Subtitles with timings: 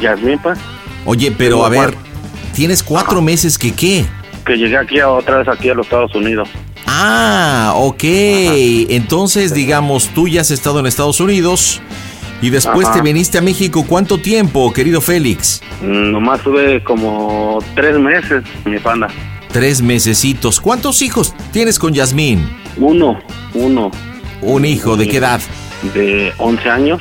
[0.00, 0.58] Yasmín, pues.
[1.06, 2.00] Oye, pero Tengo a ver, cuatro.
[2.52, 4.06] tienes cuatro meses que qué.
[4.46, 6.48] Que llegué aquí a- otra vez aquí a los Estados Unidos.
[6.86, 8.04] Ah, ok.
[8.90, 11.80] Entonces, digamos, tú ya has estado en Estados Unidos
[12.42, 12.96] y después Ajá.
[12.96, 13.84] te viniste a México.
[13.88, 15.62] ¿Cuánto tiempo, querido Félix?
[15.82, 19.08] Mm, Nomás tuve como tres meses, mi panda.
[19.50, 20.60] Tres mesecitos.
[20.60, 22.44] ¿Cuántos hijos tienes con Yasmín?
[22.76, 23.18] Uno,
[23.54, 23.90] uno
[24.42, 25.40] Un hijo, ¿de qué edad?
[25.94, 27.00] de 11 años.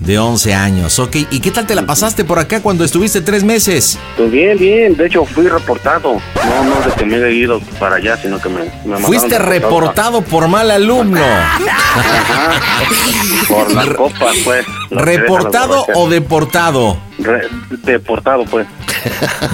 [0.00, 1.16] De 11 años, ok.
[1.30, 3.98] ¿Y qué tal te la pasaste por acá cuando estuviste tres meses?
[4.16, 4.96] Pues bien, bien.
[4.96, 6.14] De hecho, fui reportado.
[6.36, 10.22] No, no de que me haya ido para allá, sino que me, me Fuiste reportado
[10.22, 11.20] por mal alumno.
[11.20, 12.60] Ajá.
[13.48, 14.64] Por las copas, pues.
[14.90, 17.07] ¿Reportado o deportado?
[17.84, 18.66] Deportado, pues.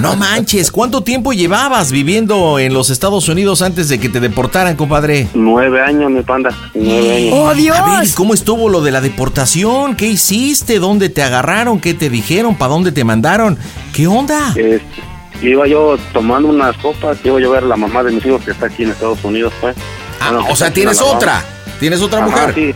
[0.01, 4.75] No manches, ¿cuánto tiempo llevabas viviendo en los Estados Unidos antes de que te deportaran,
[4.75, 5.29] compadre?
[5.35, 6.51] Nueve años, mi panda.
[6.75, 7.35] Nueve años.
[7.37, 7.77] ¡Oh, Dios!
[7.79, 9.97] A ver, ¿y ¿cómo estuvo lo de la deportación?
[9.97, 10.79] ¿Qué hiciste?
[10.79, 11.79] ¿Dónde te agarraron?
[11.81, 12.57] ¿Qué te dijeron?
[12.57, 13.59] ¿Para dónde te mandaron?
[13.93, 14.55] ¿Qué onda?
[14.57, 14.83] Este,
[15.43, 18.43] iba yo tomando unas copas, iba yo a ver a la mamá de mis hijos
[18.45, 19.77] que está aquí en Estados Unidos, pues.
[20.21, 21.45] Ah, Bueno, o sea, tienes otra.
[21.79, 22.55] Tienes otra Ajá, mujer.
[22.55, 22.75] sí.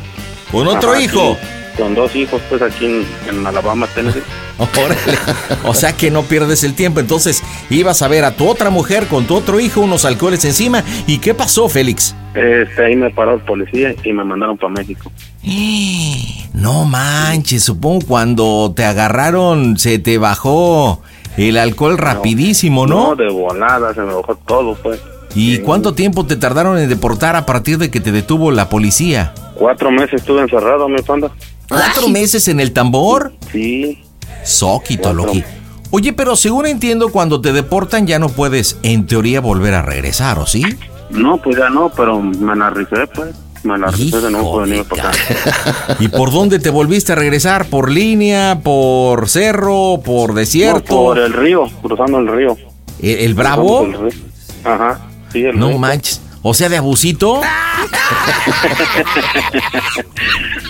[0.53, 1.37] Con otro Ajá, hijo.
[1.41, 1.47] sí.
[1.79, 4.23] Con dos hijos, pues aquí en, en Alabama, Tennessee.
[4.59, 5.19] Órale.
[5.65, 7.01] O sea que no pierdes el tiempo.
[7.01, 10.83] Entonces, ibas a ver a tu otra mujer con tu otro hijo, unos alcoholes encima.
[11.07, 12.15] ¿Y qué pasó, Félix?
[12.35, 15.11] Este, ahí me paró el policía y me mandaron para México.
[16.55, 21.03] No manches, supongo cuando te agarraron se te bajó
[21.37, 23.11] el alcohol rapidísimo, ¿no?
[23.11, 25.01] No, de volada, se me bajó todo, pues.
[25.37, 29.33] ¿Y cuánto tiempo te tardaron en deportar a partir de que te detuvo la policía?
[29.55, 31.31] Cuatro meses estuve encerrado, mi panda.
[31.69, 33.33] ¿Cuatro meses en el tambor?
[33.53, 34.03] Sí.
[34.45, 35.13] Soquito.
[35.13, 35.45] Loki.
[35.91, 40.39] Oye, pero según entiendo, cuando te deportan ya no puedes, en teoría, volver a regresar,
[40.39, 40.63] ¿o sí?
[41.11, 43.35] No, pues ya no, pero me la rifé, pues.
[43.65, 45.97] Me la rifé de nuevo por venir para acá.
[45.99, 47.67] ¿Y por dónde te volviste a regresar?
[47.67, 48.61] ¿Por línea?
[48.63, 50.01] ¿Por cerro?
[50.05, 50.95] ¿por No, desierto?
[50.95, 52.57] por el río, cruzando el río.
[53.03, 53.81] ¿El, el Bravo?
[53.85, 54.23] Cruzando el río.
[54.65, 55.01] Ajá,
[55.33, 55.79] sí, el No río.
[55.79, 56.21] manches.
[56.43, 57.41] O sea, de abusito.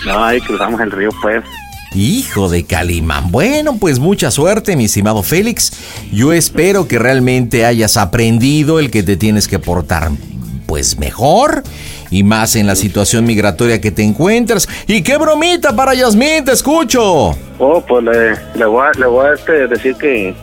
[0.05, 1.43] No, ahí cruzamos el río, pues.
[1.93, 3.31] Hijo de Calimán.
[3.31, 5.73] Bueno, pues mucha suerte, mi estimado Félix.
[6.11, 10.09] Yo espero que realmente hayas aprendido el que te tienes que portar
[10.67, 11.63] pues mejor
[12.11, 14.67] y más en la situación migratoria que te encuentras.
[14.87, 16.45] ¿Y qué bromita para Yasmín?
[16.45, 17.35] Te escucho.
[17.57, 20.35] Oh, pues le, voy a, le voy a este, decir que,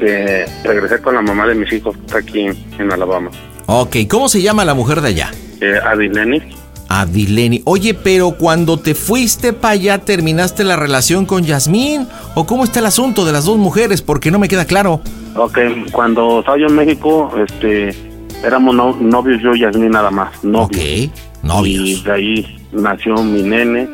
[0.00, 2.46] que regresé con la mamá de mis hijos que está aquí
[2.78, 3.30] en Alabama.
[3.70, 5.30] Ok, ¿cómo se llama la mujer de allá?
[5.60, 6.40] Eh, Adileni.
[6.88, 7.60] Adileni.
[7.66, 12.08] Oye, pero cuando te fuiste para allá, ¿terminaste la relación con Yasmín?
[12.34, 14.00] ¿O cómo está el asunto de las dos mujeres?
[14.00, 15.02] Porque no me queda claro.
[15.36, 15.58] Ok,
[15.92, 17.94] cuando estaba yo en México, este,
[18.42, 21.10] éramos novios yo y Yasmín nada más, novios.
[21.10, 21.88] Ok, novios.
[21.88, 23.90] Y de ahí nació mi nene,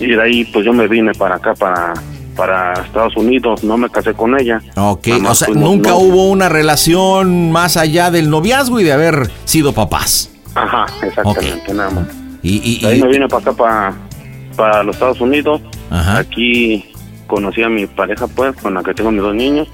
[0.00, 1.94] y de ahí pues yo me vine para acá, para
[2.36, 4.60] para Estados Unidos, no me casé con ella.
[4.76, 9.72] Ok, o sea, nunca hubo una relación más allá del noviazgo y de haber sido
[9.72, 10.30] papás.
[10.54, 12.06] Ajá, exactamente, nada más.
[12.42, 13.94] Y, ahí me vine para acá, para,
[14.56, 15.60] para los Estados Unidos.
[15.90, 16.18] Ajá.
[16.18, 16.92] Aquí
[17.26, 19.68] conocí a mi pareja, pues, con la que tengo mis dos niños.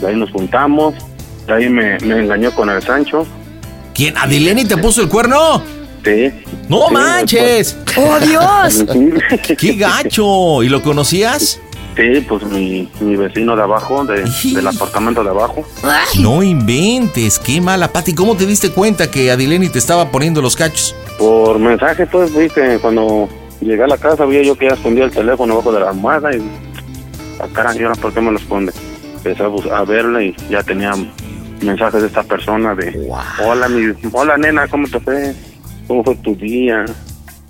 [0.00, 0.94] De ahí nos juntamos.
[1.46, 3.26] De ahí me, engañó con el Sancho.
[3.94, 4.16] ¿Quién?
[4.16, 5.62] ¿Adileni te puso el cuerno?
[6.04, 6.30] Sí.
[6.68, 7.76] ¡No manches!
[7.96, 8.84] ¡Oh, Dios!
[9.58, 10.62] ¡Qué gacho!
[10.62, 11.60] ¿Y lo conocías?
[11.96, 14.22] Sí, pues mi, mi vecino de abajo, de,
[14.54, 15.64] del apartamento de abajo.
[16.20, 18.14] No inventes, qué mala, Pati.
[18.14, 20.94] ¿Cómo te diste cuenta que Adileni te estaba poniendo los cachos?
[21.18, 23.28] Por mensaje, pues, viste, cuando
[23.60, 26.34] llegué a la casa, vi yo que ya escondía el teléfono abajo de la almohada
[26.34, 26.40] y...
[27.40, 28.72] A ah, cara, ¿y ahora por qué me lo esconde?
[29.16, 30.92] Empecé a, a verla y ya tenía
[31.62, 33.10] mensajes de esta persona de...
[33.44, 35.34] Hola, mi, hola, nena, ¿cómo te fue?
[35.86, 36.84] ¿Cómo fue tu día?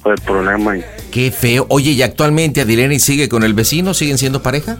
[0.03, 0.75] Fue el problema.
[1.11, 1.67] Qué feo.
[1.69, 3.95] Oye, ¿y actualmente Adileni sigue con el vecino?
[3.95, 4.79] ¿Siguen siendo pareja?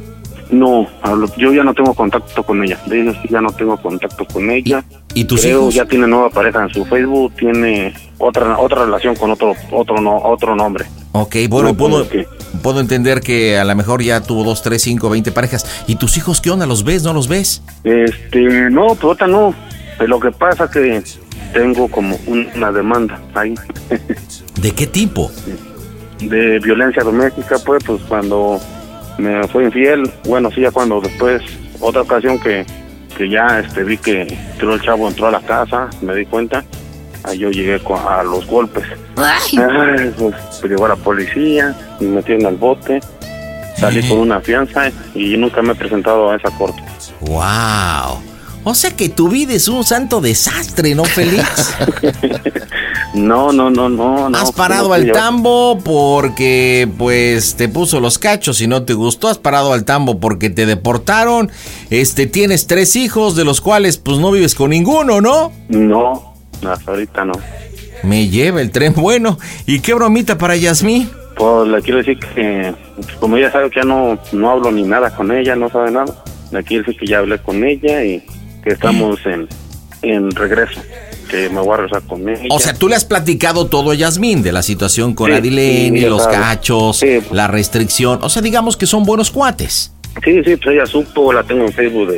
[0.51, 0.89] No,
[1.37, 2.79] yo ya no tengo contacto con ella.
[2.87, 4.85] De ya no tengo contacto con ella.
[5.15, 5.75] ¿Y, tus hijos?
[5.75, 10.17] ya tiene nueva pareja en su Facebook, tiene otra otra relación con otro otro no,
[10.17, 10.87] otro nombre.
[11.13, 12.07] Ok, bueno, puedo,
[12.63, 15.85] puedo entender que a lo mejor ya tuvo dos, tres, cinco, veinte parejas.
[15.87, 16.67] ¿Y tus hijos qué onda?
[16.67, 17.03] ¿Los ves?
[17.03, 17.63] ¿No los ves?
[17.85, 18.41] Este,
[18.71, 19.55] no, pues otra no.
[20.01, 21.03] Lo que pasa que
[21.53, 23.55] tengo como una demanda ahí.
[24.61, 25.31] ¿De qué tipo?
[26.21, 28.61] De violencia doméstica, pues, pues cuando
[29.19, 31.43] me fue infiel, bueno, sí, ya cuando después,
[31.81, 32.65] otra ocasión que,
[33.17, 34.23] que ya este, vi que
[34.61, 36.65] el chavo entró a la casa, me di cuenta,
[37.25, 38.85] ahí yo llegué a los golpes.
[40.19, 43.01] pues, llegó la policía, me metieron al bote,
[43.77, 46.83] salí con una fianza y nunca me he presentado a esa corte.
[47.21, 48.30] ¡Wow!
[48.63, 51.75] O sea que tu vida es un santo desastre, ¿no, Félix?
[53.15, 54.27] no, no, no, no.
[54.37, 59.29] Has parado al tambo porque, pues, te puso los cachos y no te gustó.
[59.29, 61.51] Has parado al tambo porque te deportaron.
[61.89, 65.53] Este, tienes tres hijos, de los cuales, pues, no vives con ninguno, ¿no?
[65.69, 66.35] No,
[66.69, 67.33] hasta ahorita no.
[68.03, 69.39] Me lleva el tren bueno.
[69.67, 71.11] ¿Y qué bromita para Yasmín?
[71.37, 72.75] Pues le quiero decir que,
[73.19, 76.23] como ella sabe que ya no, no hablo ni nada con ella, no sabe nada.
[76.51, 78.23] Le quiero decir que ya hablé con ella y
[78.63, 79.49] que estamos en,
[80.03, 80.81] en regreso,
[81.31, 82.43] que me voy a regresar con ella.
[82.51, 86.27] O sea, tú le has platicado todo a Yasmín de la situación con Adilene, los
[86.27, 88.21] cachos, la restricción.
[88.23, 89.93] O sea, digamos que son buenos cuates.
[90.25, 92.11] Sí, sí, pues ella supo, la tengo en Facebook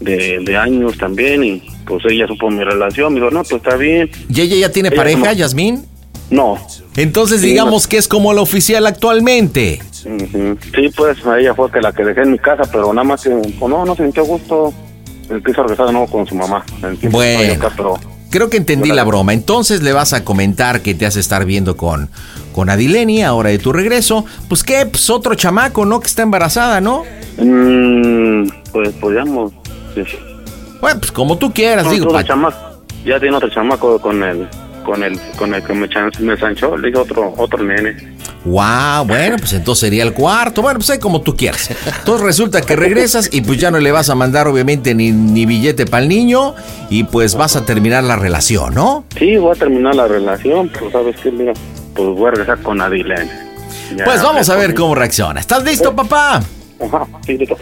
[0.00, 3.12] de, de, años también y pues ella supo mi relación.
[3.12, 4.10] Me dijo, no, pues está bien.
[4.28, 5.84] ¿Y ella ya tiene pareja, Yasmín?
[6.30, 6.58] No.
[6.96, 9.80] Entonces digamos que es como la oficial actualmente.
[9.92, 13.30] Sí, pues ella fue que la que dejé en mi casa, pero nada más que
[13.30, 14.72] pues, no, no sintió gusto
[15.30, 16.64] empieza a regresar de nuevo con su mamá.
[17.10, 17.70] Bueno,
[18.30, 19.32] creo que entendí la broma.
[19.32, 22.10] Entonces le vas a comentar que te hace estar viendo con,
[22.54, 24.24] con Adileni ahora de tu regreso.
[24.48, 26.00] Pues qué, pues otro chamaco, ¿no?
[26.00, 27.04] Que está embarazada, ¿no?
[27.38, 29.52] Mm, pues podríamos...
[30.80, 32.08] Bueno, pues como tú quieras, digo.
[33.04, 34.48] ya tiene otro chamaco con el,
[34.88, 35.86] con el, con el que me,
[36.20, 37.94] me sanchó, le dije otro, otro nene.
[38.46, 40.62] Wow, bueno, pues entonces sería el cuarto.
[40.62, 41.70] Bueno, pues como tú quieras.
[41.98, 45.44] Entonces resulta que regresas y pues ya no le vas a mandar obviamente ni, ni
[45.44, 46.54] billete para el niño
[46.88, 49.04] y pues vas a terminar la relación, ¿no?
[49.18, 51.52] Sí, voy a terminar la relación, pero sabes qué, mira,
[51.94, 53.30] pues voy a regresar con Adilene.
[54.02, 55.38] pues vamos a ver cómo reacciona.
[55.38, 56.42] ¿Estás listo, papá?
[56.80, 57.58] Ajá, sí, listo.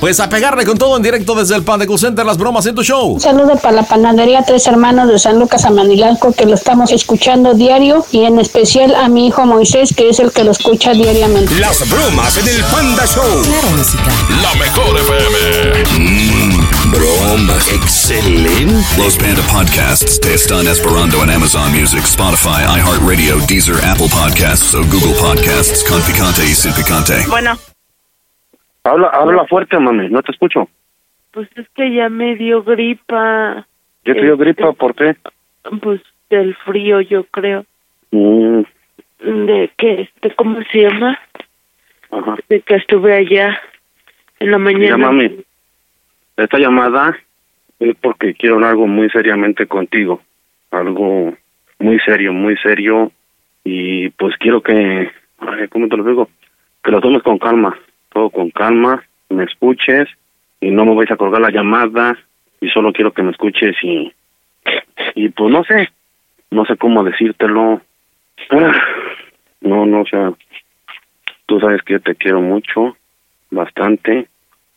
[0.00, 2.82] Pues a pegarle con todo en directo desde el Panda Center, las bromas en tu
[2.82, 3.12] show.
[3.12, 7.52] Un saludo para la panadería Tres Hermanos de San Lucas Amanilanco, que lo estamos escuchando
[7.52, 11.54] diario, y en especial a mi hijo Moisés, que es el que lo escucha diariamente.
[11.56, 13.42] Las bromas en el Panda Show.
[13.42, 14.10] Claro, música.
[14.42, 15.84] La mejor FM.
[15.98, 17.68] Mmm, bromas.
[17.68, 18.84] Excelente.
[18.96, 25.14] Los Panda Podcasts están esperando en Amazon Music, Spotify, iHeartRadio, Deezer, Apple Podcasts o Google
[25.20, 27.26] Podcasts con picante y sin picante.
[27.28, 27.58] Bueno.
[28.84, 30.68] Habla, habla fuerte, mami, no te escucho.
[31.32, 33.66] Pues es que ya me dio gripa.
[34.04, 34.72] ¿Ya te dio este, gripa?
[34.72, 35.16] ¿Por qué?
[35.80, 37.64] Pues del frío, yo creo.
[38.10, 38.62] Mm.
[39.20, 40.08] ¿De qué?
[40.22, 41.18] ¿De cómo se llama?
[42.10, 42.36] Ajá.
[42.48, 43.60] de que estuve allá
[44.40, 44.96] en la Mira, mañana.
[44.96, 45.44] mami,
[46.36, 47.16] esta llamada
[47.78, 50.20] es porque quiero hablar algo muy seriamente contigo.
[50.72, 51.36] Algo
[51.78, 53.12] muy serio, muy serio.
[53.62, 56.28] Y pues quiero que, ay, ¿cómo te lo digo?
[56.82, 57.78] Que lo tomes con calma,
[58.10, 60.08] todo con calma, me escuches
[60.60, 62.16] y no me vais a colgar la llamada
[62.60, 64.12] y solo quiero que me escuches y,
[65.14, 65.90] y pues no sé,
[66.50, 67.80] no sé cómo decírtelo.
[69.60, 70.32] No, no, o sea,
[71.46, 72.96] tú sabes que yo te quiero mucho,
[73.50, 74.28] bastante,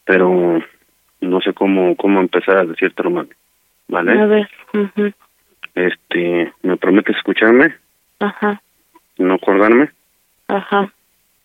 [0.05, 0.61] pero
[1.21, 3.29] no sé cómo cómo empezar a decírtelo, mami.
[3.87, 4.19] ¿Vale?
[4.19, 4.49] A ver,
[5.75, 7.75] Este, ¿me prometes escucharme?
[8.19, 8.61] ajá,
[9.17, 9.89] ¿No colgarme?
[10.47, 10.91] ajá.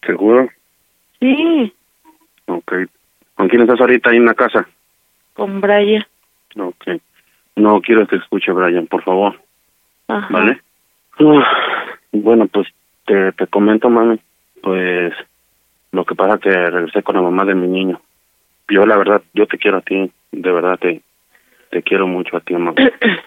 [0.06, 0.48] ¿Seguro?
[1.20, 1.72] Sí,
[2.48, 2.72] Ok.
[3.34, 4.66] ¿Con quién estás ahorita ahí en la casa?
[5.38, 6.04] con Brian.
[6.58, 7.00] Ok.
[7.54, 9.40] No quiero que escuche Brian, por favor.
[10.08, 10.26] Ajá.
[10.30, 10.60] ¿Vale?
[11.20, 11.44] Uf,
[12.10, 12.66] bueno, pues
[13.06, 14.18] te, te comento, mami.
[14.60, 15.14] Pues
[15.92, 18.00] lo que pasa que regresé con la mamá de mi niño.
[18.68, 20.10] Yo, la verdad, yo te quiero a ti.
[20.32, 21.02] De verdad, te,
[21.70, 22.74] te quiero mucho a ti, mamá.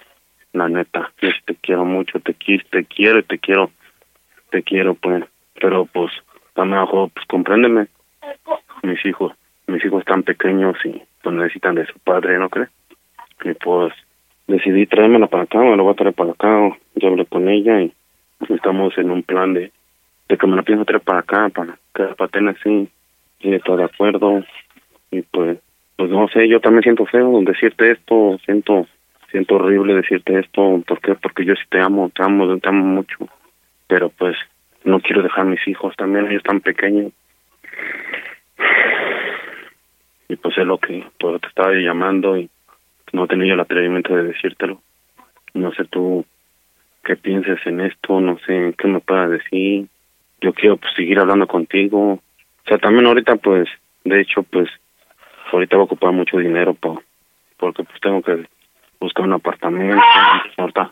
[0.54, 1.14] la neta.
[1.22, 2.20] Yo te quiero mucho.
[2.20, 3.72] Te, te quiero y te quiero.
[4.50, 5.24] Te quiero, pues.
[5.62, 6.12] Pero, pues,
[6.54, 7.88] también, ojo, pues, compréndeme.
[8.84, 9.34] Mis hijos,
[9.68, 12.70] mis hijos están pequeños y pues necesitan de su padre, ¿no crees?
[13.44, 13.94] Y pues
[14.48, 16.78] decidí traérmela para acá, me la voy a traer para acá.
[16.96, 17.94] Yo hablé con ella y
[18.50, 19.72] estamos en un plan de,
[20.30, 22.90] de que me la pienso traer para acá, para que para Tennessee.
[23.40, 24.44] Y está de acuerdo.
[25.10, 25.58] Y pues,
[25.96, 28.88] pues no sé, yo también siento feo decirte esto, siento
[29.32, 30.84] siento horrible decirte esto.
[30.86, 31.16] ¿Por qué?
[31.16, 33.18] Porque yo sí te amo, te amo, te amo mucho.
[33.88, 34.36] Pero pues
[34.84, 37.14] no quiero dejar mis hijos también, ellos están pequeños.
[40.30, 42.50] Y pues es lo que pues, te estaba llamando y
[43.12, 44.82] no tenido el atrevimiento de decírtelo.
[45.54, 46.26] No sé tú
[47.04, 49.88] qué pienses en esto, no sé qué me puedas decir.
[50.40, 52.14] Yo quiero pues seguir hablando contigo.
[52.14, 52.22] O
[52.68, 53.68] sea, también ahorita pues,
[54.04, 54.70] de hecho pues,
[55.52, 57.02] ahorita voy a ocupar mucho dinero po,
[57.58, 58.46] porque pues tengo que
[59.00, 60.02] buscar un apartamento.
[60.58, 60.92] Ahorita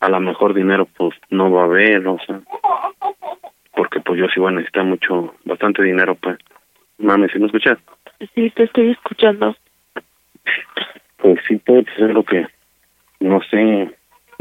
[0.00, 2.40] a lo mejor dinero pues no va a haber, o sea,
[3.74, 6.38] porque pues yo sí voy a necesitar mucho, bastante dinero pues.
[7.04, 7.78] Mami, ¿sí me escuchas?
[8.34, 9.54] Sí, te estoy escuchando.
[11.18, 12.46] Pues sí puede ser lo que,
[13.20, 13.94] no sé,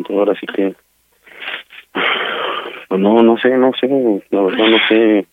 [0.10, 0.74] ahora sí que,
[2.88, 3.88] pues no, no sé, no sé,
[4.30, 5.28] la verdad no sé,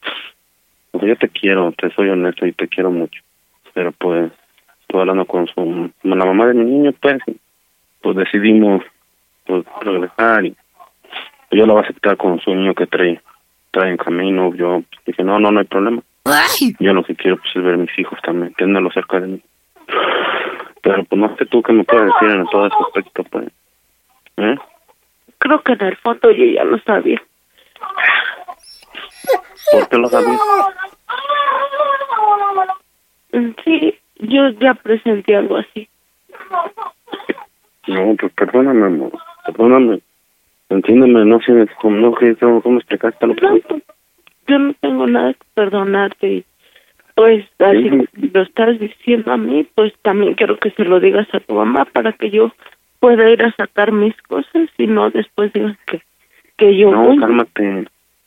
[0.91, 3.23] Pues yo te quiero, te soy honesto y te quiero mucho,
[3.75, 4.33] pero pues,
[4.81, 7.19] estoy hablando con su, con la mamá de mi niño, pues,
[8.01, 8.83] pues decidimos,
[9.47, 10.57] pues, regresar y
[11.53, 13.21] yo la voy a aceptar con su niño que trae,
[13.71, 16.03] trae en camino, yo dije, no, no, no hay problema.
[16.79, 19.43] Yo lo que quiero pues es ver a mis hijos también, tenerlos cerca de mí.
[20.83, 23.49] Pero pues no sé tú qué me puedes decir en todo ese aspecto, pues.
[24.37, 24.57] ¿Eh?
[25.39, 27.23] Creo que en el fondo yo ya lo sabía.
[29.73, 30.41] ¿Por qué lo sabías?
[33.33, 35.89] Mm, Sí, yo ya presenté algo así.
[37.87, 39.13] No, pues perdóname, amor.
[39.47, 40.01] Perdóname.
[40.69, 43.47] Entiéndeme, no sé cómo, no cómo, explicarte lo que...
[43.47, 43.81] No,
[44.51, 46.45] yo no tengo nada que perdonarte y
[47.15, 47.91] pues así
[48.33, 51.85] lo estás diciendo a mí, pues también quiero que se lo digas a tu mamá
[51.85, 52.53] para que yo
[52.99, 56.01] pueda ir a sacar mis cosas y no después digas que,
[56.57, 57.19] que yo No, voy.
[57.19, 57.87] cálmate.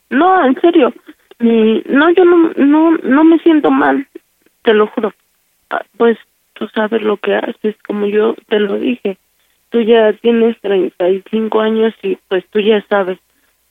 [0.09, 0.93] No, en serio.
[1.39, 4.07] No, yo no, no, no me siento mal,
[4.61, 5.13] te lo juro.
[5.69, 6.17] Ah, Pues
[6.53, 9.17] tú sabes lo que haces, como yo te lo dije.
[9.69, 13.17] Tú ya tienes 35 años y pues tú ya sabes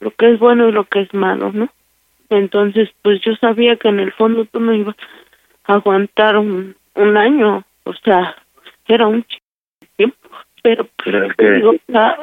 [0.00, 1.68] lo que es bueno y lo que es malo, ¿no?
[2.36, 4.96] Entonces, pues yo sabía que en el fondo tú no ibas
[5.64, 8.36] a aguantar un, un año, o sea,
[8.88, 9.24] era un
[9.96, 10.16] tiempo,
[10.62, 12.16] pero pues, te digo, ah,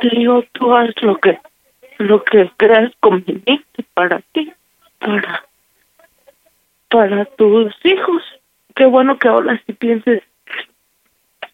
[0.00, 1.38] te digo, tú haz lo que
[1.98, 4.52] lo que creas conveniente para ti,
[4.98, 5.44] para
[6.88, 8.22] para tus hijos.
[8.74, 10.22] Qué bueno que ahora sí pienses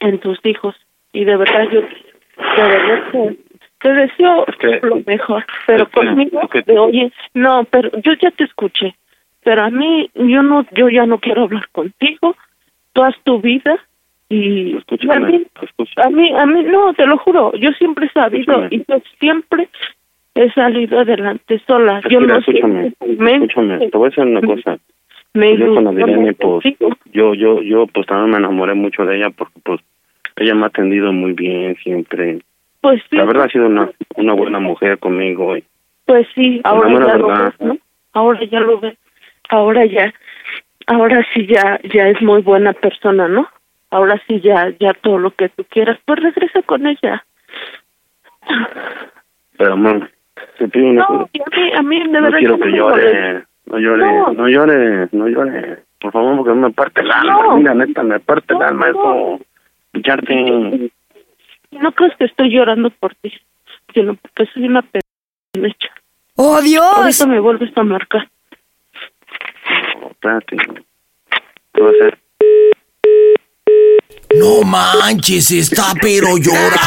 [0.01, 0.75] en tus hijos
[1.13, 3.39] y de verdad yo de verdad que
[3.83, 4.47] te deseo
[4.83, 8.95] lo mejor, pero conmigo que- de oye, no, pero yo ya te escuché,
[9.45, 12.37] pero a mí yo no yo ya no quiero hablar contigo,
[12.93, 13.79] tú haz tu vida
[14.29, 14.75] y
[15.11, 15.47] a mí,
[15.97, 18.69] a mí, a mí, no, te lo juro, yo siempre he sabido Escúchame.
[18.71, 19.69] y yo siempre
[20.35, 22.01] he salido adelante sola.
[22.09, 24.79] Yo no escúchame, me, escúchame, te voy a decir una cosa.
[25.35, 26.65] me yo con Direne, pues,
[27.13, 29.81] yo, yo, yo, pues también me enamoré mucho de ella porque, pues,
[30.37, 32.39] ella me ha atendido muy bien siempre.
[32.83, 35.57] Pues sí, La verdad ha sido una, una buena mujer conmigo.
[35.57, 35.65] Y,
[36.05, 37.45] pues sí, ahora ya lo verdad.
[37.59, 37.79] ves, ¿no?
[38.13, 38.99] Ahora ya lo ves,
[39.49, 40.13] ahora ya,
[40.89, 43.49] ahora sí ya, ya es muy buena persona, ¿no?
[43.91, 47.25] Ahora sí ya, ya todo lo que tú quieras, pues regresa con ella.
[49.57, 50.11] pero, mamá,
[50.59, 51.23] te pido una No, cosa.
[51.23, 53.45] a mí, a mí de No verdad quiero no que me llore.
[53.67, 54.33] No llore, No.
[54.33, 55.79] no, llore, no llore.
[56.01, 57.43] Por favor, porque me parte el alma.
[57.45, 57.57] No.
[57.59, 58.93] Mira, neta, me parte el No, alma no.
[59.37, 59.41] eso.
[59.93, 60.91] Escucharte.
[61.73, 63.33] No crees que estoy llorando por ti,
[63.93, 65.89] sino porque soy una penecha.
[66.37, 66.85] ¡Oh, Dios!
[66.85, 68.31] Ahorita me vuelves a marcar.
[70.01, 70.57] No, espérate.
[71.73, 72.22] ¿Qué va a hacer?
[74.39, 76.81] No manches, está pero llora.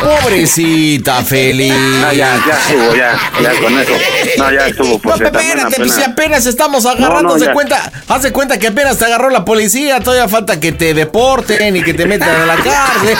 [0.00, 1.74] Pobrecita Félix.
[1.74, 3.92] No, ya, ya estuvo, ya, ya con eso.
[4.38, 6.46] No, ya estuvo, No, espérate, pues si apenas...
[6.46, 7.52] estamos agarrando, No, no, haz de ya.
[7.52, 11.76] cuenta, haz de cuenta que apenas te agarró la policía, todavía falta que te deporten
[11.76, 13.16] y que te metan a la cárcel.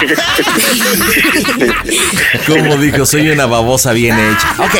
[2.46, 4.54] Como dijo, soy una babosa bien hecha.
[4.58, 4.74] Ok.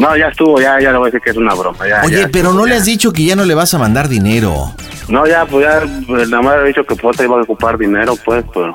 [0.00, 1.86] No, ya estuvo, ya, ya le voy a decir que es una broma.
[1.86, 3.78] Ya, Oye, ya pero estuvo, no le has dicho que ya no le vas a
[3.78, 4.74] mandar dinero.
[5.08, 7.76] No, ya, pues ya, pues, nada más he dicho que pues te iba a ocupar
[7.76, 8.74] dinero, pues, pero...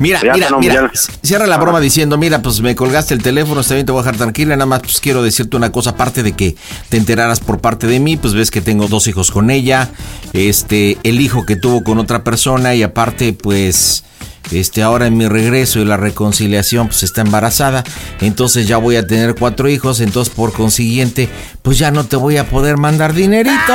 [0.00, 0.90] Mira, Ya, mira, no, mira, ya.
[1.22, 4.02] cierra la broma diciendo, mira, pues me colgaste el teléfono, está bien, te voy a
[4.02, 6.56] dejar tranquila, nada más pues quiero decirte una cosa, aparte de que
[6.88, 9.88] te enteraras por parte de mí, pues ves que tengo dos hijos con ella,
[10.32, 14.02] este, el hijo que tuvo con otra persona y aparte, pues,
[14.50, 17.84] este, ahora en mi regreso y la reconciliación, pues está embarazada,
[18.20, 21.28] entonces ya voy a tener cuatro hijos, entonces por consiguiente,
[21.62, 23.54] pues ya no te voy a poder mandar dinerito.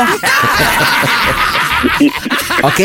[2.63, 2.81] ¿Ok?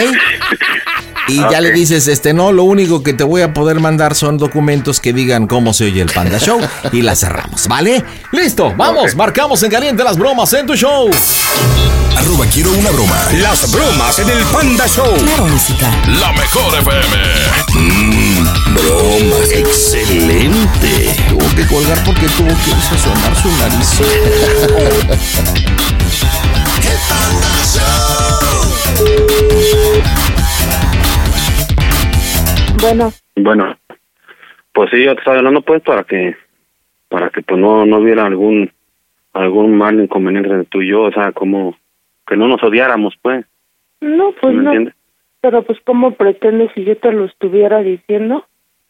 [1.27, 4.37] Y ya le dices, este, no, lo único que te voy a poder mandar son
[4.37, 6.61] documentos que digan cómo se oye el Panda Show
[6.93, 8.05] y la cerramos, ¿vale?
[8.33, 11.11] Listo, vamos, marcamos en caliente las bromas en tu show.
[12.17, 13.17] Arroba quiero una broma.
[13.41, 15.17] Las bromas en el Panda Show.
[15.17, 15.91] Claro, música.
[16.21, 17.17] La mejor FM.
[17.75, 19.37] Mmm, broma.
[19.51, 21.17] Excelente.
[21.29, 24.01] Tuvo que colgar porque tuvo que irse a sonar su nariz.
[32.75, 33.77] Bueno, Bueno,
[34.73, 36.35] pues sí, yo te estaba hablando pues para que,
[37.09, 38.71] para que pues no, no hubiera algún,
[39.33, 41.77] algún mal inconveniente entre tú y yo, o sea, como
[42.27, 43.45] que no nos odiáramos pues,
[44.01, 44.71] no, pues ¿me no.
[44.71, 44.95] entiendes?
[45.41, 48.47] Pero pues, ¿cómo pretendes si yo te lo estuviera diciendo?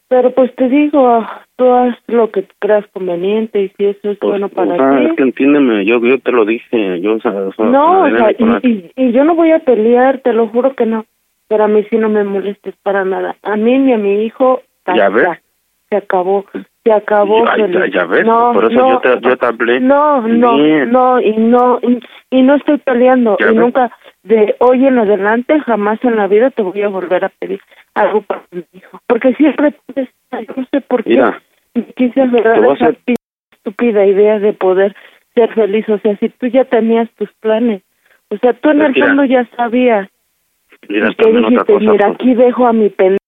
[0.07, 4.17] Pero pues te digo, ah, tú haz lo que creas conveniente y si eso es
[4.19, 5.05] Pues, bueno para o sea, ti.
[5.07, 9.11] es que entiéndeme, yo, yo te lo dije, yo, o sea, No, o sea, y
[9.11, 11.05] yo no voy a pelear, te lo juro que no.
[11.47, 13.35] Pero a mí sí no me molestes para nada.
[13.43, 14.61] A mí ni a mi hijo.
[14.95, 15.27] Ya ves.
[15.89, 16.45] Se acabó.
[16.83, 17.45] Se acabó.
[17.91, 20.91] Ya- ves, No, por eso no, yo te- yo te hablé No, no, bien.
[20.91, 21.99] no, y no, y,
[22.31, 23.37] y no estoy peleando.
[23.39, 23.57] Ya y ves.
[23.57, 23.91] nunca,
[24.23, 27.59] de hoy en adelante, jamás en la vida te voy a volver a pedir
[27.93, 28.99] algo para mi hijo.
[29.07, 29.75] Porque siempre,
[30.55, 31.41] no sé por qué, Mira,
[31.75, 32.97] me quise aferrar te voy a a esa
[33.51, 34.95] estúpida idea de poder
[35.35, 35.87] ser feliz.
[35.89, 37.83] O sea, si tú ya tenías tus planes,
[38.29, 40.09] o sea, tú en el fondo ya sabías.
[40.89, 41.73] Mira, ¿Y qué también otra dijiste?
[41.73, 43.19] cosa, Mira, pues, aquí dejo a mi pendejo.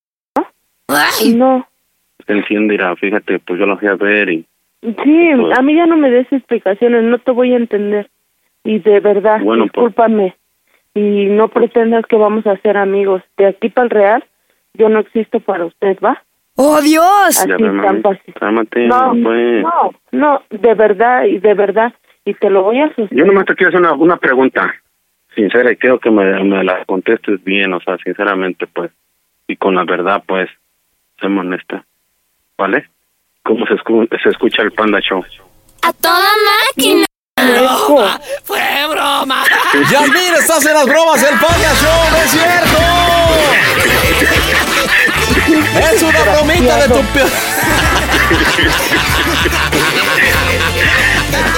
[1.24, 1.68] Y no.
[2.28, 4.46] entiende, mira, fíjate, pues yo lo fui a ver y,
[4.82, 4.94] Sí,
[5.36, 8.10] Pues- a mí ya no me des explicaciones, no te voy a entender.
[8.64, 10.36] Y de verdad, Bueno, pues- discúlpame.
[10.94, 13.24] Y no pretendas que vamos a ser amigos.
[13.38, 14.24] De aquí para el Real,
[14.76, 16.22] yo no existo para usted, ¿va?
[16.56, 17.06] ¡Oh, Dios!
[17.28, 18.34] Así ya ves, tan fácil.
[18.34, 19.64] cálmate, No, pues.
[19.64, 21.94] no, no, de verdad y de verdad.
[22.26, 23.10] Y te lo voy a sostener.
[23.12, 24.74] Yo nomás te quiero hacer una, una pregunta
[25.36, 28.92] sincera y quiero que me, me la contestes bien, o sea, sinceramente, pues,
[29.48, 30.50] y con la verdad, pues,
[31.20, 31.84] seamos honesta,
[32.58, 32.90] ¿vale?
[33.44, 35.24] ¿Cómo se, escu- se escucha el Panda Show?
[35.84, 36.30] A toda
[36.76, 37.06] máquina.
[37.40, 38.04] Hijo,
[39.92, 42.78] Yasmín, estás en las bromas del Panda Show, ¿no es cierto?
[45.94, 47.30] Es una bromita de tu peor.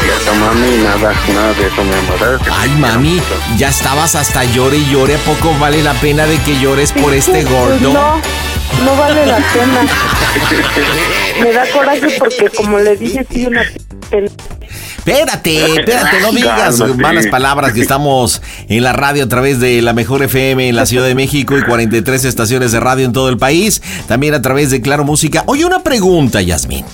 [0.10, 2.18] Cierto, mami, nada, nada de eso, mi amor.
[2.20, 3.22] ¿sabes que Ay, mami,
[3.58, 5.16] ya estabas hasta llore y llore.
[5.16, 7.94] ¿A poco vale la pena de que llores por este pues gordo?
[7.94, 8.22] no,
[8.86, 9.86] no vale la pena.
[11.44, 13.62] Me da coraje porque como le dije, soy una
[14.98, 17.02] Espérate, espérate, no digas Cálmate.
[17.02, 20.86] malas palabras que estamos en la radio a través de la mejor FM en la
[20.88, 24.72] Ciudad de México y 43 estaciones de radio en todo el país, también a través
[24.72, 25.44] de Claro Música.
[25.46, 26.86] Oye, una pregunta, Yasmín.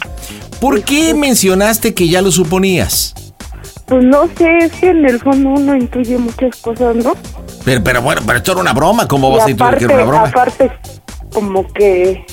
[0.59, 3.13] ¿Por qué mencionaste que ya lo suponías?
[3.87, 7.13] Pues no sé, es que en el fondo uno intuye muchas cosas, ¿no?
[7.63, 9.93] Pero, pero bueno, pero esto era una broma, ¿cómo vas a y intuir que aparte,
[9.93, 10.27] era una broma?
[10.27, 10.71] aparte,
[11.31, 12.25] como que,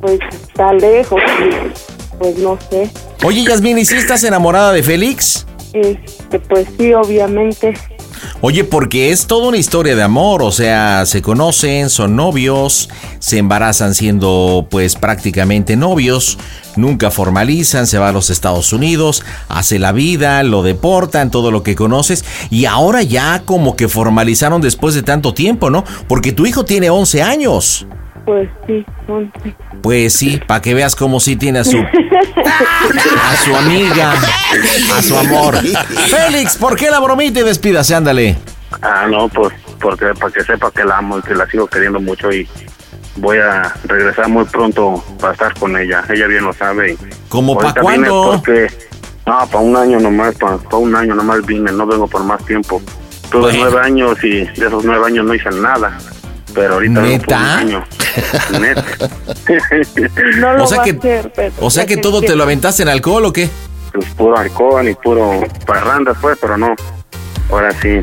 [0.00, 2.90] pues está lejos, y, pues no sé.
[3.24, 5.46] Oye, Yasmín, ¿y si estás enamorada de Félix?
[5.72, 7.74] Este, pues sí, obviamente.
[8.40, 13.38] Oye, porque es toda una historia de amor, o sea, se conocen, son novios, se
[13.38, 16.38] embarazan siendo pues prácticamente novios,
[16.76, 21.62] nunca formalizan, se va a los Estados Unidos, hace la vida, lo deportan, todo lo
[21.62, 25.84] que conoces, y ahora ya como que formalizaron después de tanto tiempo, ¿no?
[26.08, 27.86] Porque tu hijo tiene 11 años.
[28.24, 29.54] Pues sí, 11.
[29.82, 31.76] Pues sí, para que veas cómo sí tiene a su
[32.44, 34.14] a su amiga,
[34.96, 35.56] a su amor.
[35.56, 37.94] Félix, ¿por qué la bromita y despídase?
[37.94, 38.36] Ándale.
[38.80, 42.00] Ah, no, pues porque para que sepa que la amo y que la sigo queriendo
[42.00, 42.48] mucho y
[43.16, 46.04] voy a regresar muy pronto para estar con ella.
[46.08, 46.92] Ella bien lo sabe.
[46.92, 48.32] y ¿Cómo pa' ahorita vine cuándo?
[48.44, 48.68] Porque,
[49.26, 52.80] no, para un año nomás, para, un año nomás vine, no vengo por más tiempo.
[53.30, 53.58] Tuve Bueno.
[53.62, 55.98] nueve años y de esos nueve años no hice nada.
[56.54, 57.64] Pero ahorita un ¿Neta?
[60.38, 62.42] No lo O sea va que- a hacer, pero O sea que todo te lo
[62.42, 63.48] aventaste en alcohol o qué?
[63.92, 66.74] pues puro alcohol y puro parrandas pues, pero no.
[67.50, 68.00] Ahora sí,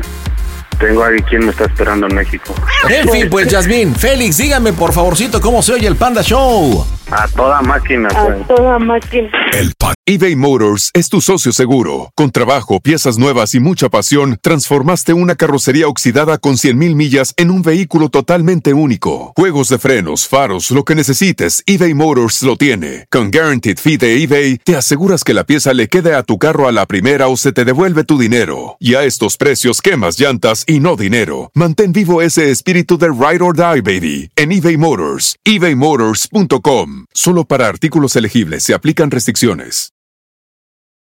[0.80, 2.54] tengo a alguien quien me está esperando en México.
[2.88, 6.84] En fin, pues Yasmín, Félix, dígame por favorcito cómo se oye el Panda Show.
[7.10, 8.46] A toda máquina, A pues.
[8.46, 9.28] toda máquina.
[9.52, 9.94] El pan.
[10.06, 12.12] eBay Motors es tu socio seguro.
[12.14, 17.50] Con trabajo, piezas nuevas y mucha pasión, transformaste una carrocería oxidada con 100.000 millas en
[17.50, 19.32] un vehículo totalmente único.
[19.36, 23.06] Juegos de frenos, faros, lo que necesites, eBay Motors lo tiene.
[23.10, 26.68] Con Guaranteed Fee de eBay, te aseguras que la pieza le quede a tu carro
[26.68, 28.76] a la primera o se te devuelve tu dinero.
[28.78, 31.50] Y a estos precios, quemas llantas y no dinero.
[31.54, 35.36] Mantén vivo ese espíritu de Ride or Die, baby, en eBay Motors.
[35.44, 37.06] ebaymotors.com.
[37.12, 39.90] Solo para artículos elegibles se aplican restricciones.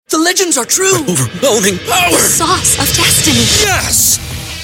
[0.10, 0.96] The legends are true.
[1.08, 2.18] Overwhelming power!
[2.18, 3.46] Sauce of destiny.
[3.62, 4.20] Yes!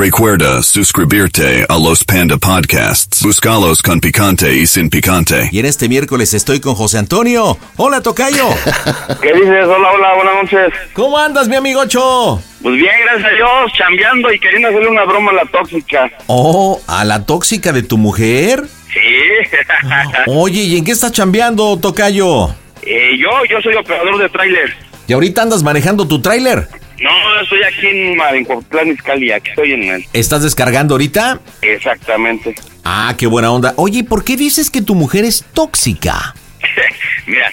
[0.00, 3.20] Recuerda suscribirte a los Panda Podcasts.
[3.20, 5.48] Buscalos con picante y sin picante.
[5.50, 7.58] Y en este miércoles estoy con José Antonio.
[7.76, 8.46] Hola, Tocayo.
[9.20, 9.64] ¿Qué dices?
[9.66, 10.72] Hola, hola, buenas noches.
[10.92, 12.40] ¿Cómo andas, mi amigo Cho?
[12.62, 16.08] Pues bien, gracias a Dios, chambeando y queriendo hacerle una broma a la tóxica.
[16.28, 18.66] Oh, ¿a la tóxica de tu mujer?
[18.92, 19.50] Sí.
[20.28, 22.54] Oye, ¿y en qué estás chambeando, Tocayo?
[22.82, 24.76] Eh, yo, yo soy operador de tráiler.
[25.08, 26.68] ¿Y ahorita andas manejando tu tráiler?
[27.00, 30.04] No, estoy aquí en Marincotlán, Izcalli, aquí estoy en el...
[30.12, 31.40] ¿Estás descargando ahorita?
[31.62, 32.54] Exactamente.
[32.84, 33.74] Ah, qué buena onda.
[33.76, 36.34] Oye, ¿por qué dices que tu mujer es tóxica?
[37.26, 37.50] Mira,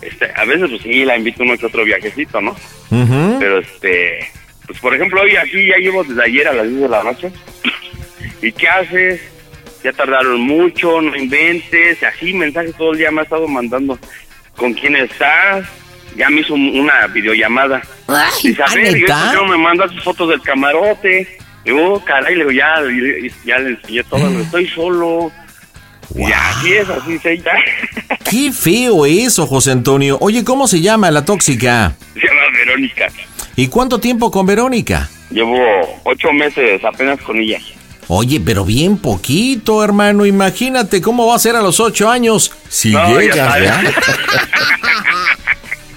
[0.00, 2.56] este, a veces pues sí, la invito a uno que otro viajecito, ¿no?
[3.38, 4.28] Pero este,
[4.66, 7.30] pues por ejemplo, hoy aquí ya llevo desde ayer a las 10 de la noche.
[8.42, 9.20] ¿Y qué haces?
[9.82, 13.98] Ya tardaron mucho, no inventes, así mensajes todo el día me ha estado mandando.
[14.56, 15.66] ¿Con quién estás?
[16.16, 17.82] Ya me hizo un- una videollamada.
[18.42, 19.02] Dice, a ¿ah, ver,
[19.34, 21.38] no me mandas fotos del camarote?
[21.64, 25.30] Digo, "Oh, caray, le digo, ya, y- y- ya le enseñé todo, digo, estoy solo.
[26.14, 27.52] Y así es, así es ella.
[28.30, 30.18] Qué feo eso, José Antonio.
[30.20, 31.94] Oye, ¿cómo se llama la tóxica?
[32.12, 33.06] Se llama Verónica.
[33.56, 35.08] ¿Y cuánto tiempo con Verónica?
[35.30, 35.58] Llevo
[36.04, 37.58] ocho meses apenas con ella.
[38.08, 40.26] Oye, pero bien poquito, hermano.
[40.26, 43.60] Imagínate cómo va a ser a los ocho años si No, ya llegas.
[43.60, 43.82] ¿verdad?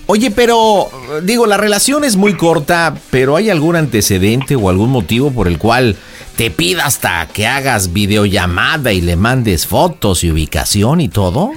[0.07, 0.89] Oye, pero
[1.23, 5.57] digo, la relación es muy corta, pero ¿hay algún antecedente o algún motivo por el
[5.57, 5.95] cual
[6.35, 11.51] te pida hasta que hagas videollamada y le mandes fotos y ubicación y todo?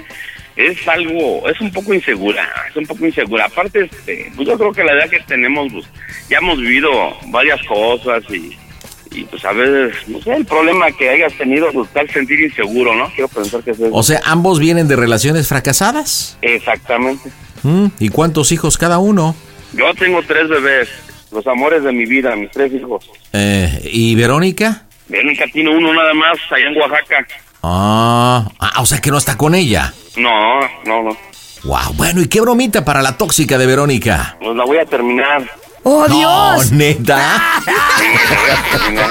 [0.57, 3.45] Es algo, es un poco insegura, es un poco insegura.
[3.45, 5.85] Aparte, este, pues yo creo que la edad que tenemos, pues
[6.31, 6.91] ya hemos vivido
[7.27, 8.57] varias cosas y,
[9.13, 12.95] y pues a veces, no sé, el problema que hayas tenido, pues hace sentir inseguro,
[12.95, 13.09] ¿no?
[13.15, 13.91] Quiero pensar que es eso.
[13.93, 16.39] O sea, ambos vienen de relaciones fracasadas.
[16.43, 17.31] Exactamente.
[17.63, 17.87] ¿Mm?
[17.99, 19.35] ¿Y cuántos hijos cada uno?
[19.73, 20.89] Yo tengo tres bebés,
[21.31, 23.05] los amores de mi vida, mis tres hijos.
[23.33, 24.85] Eh, ¿Y Verónica?
[25.09, 27.27] Verónica tiene uno nada más allá en Oaxaca.
[27.63, 29.93] Ah, ah, o sea que no está con ella.
[30.17, 31.17] No, no, no.
[31.65, 34.37] Wow, bueno, ¿y qué bromita para la tóxica de Verónica?
[34.41, 35.45] Pues la voy a terminar.
[35.83, 36.73] ¡Oh, No, Dios!
[36.73, 37.17] neta.
[37.67, 39.11] La voy a terminar.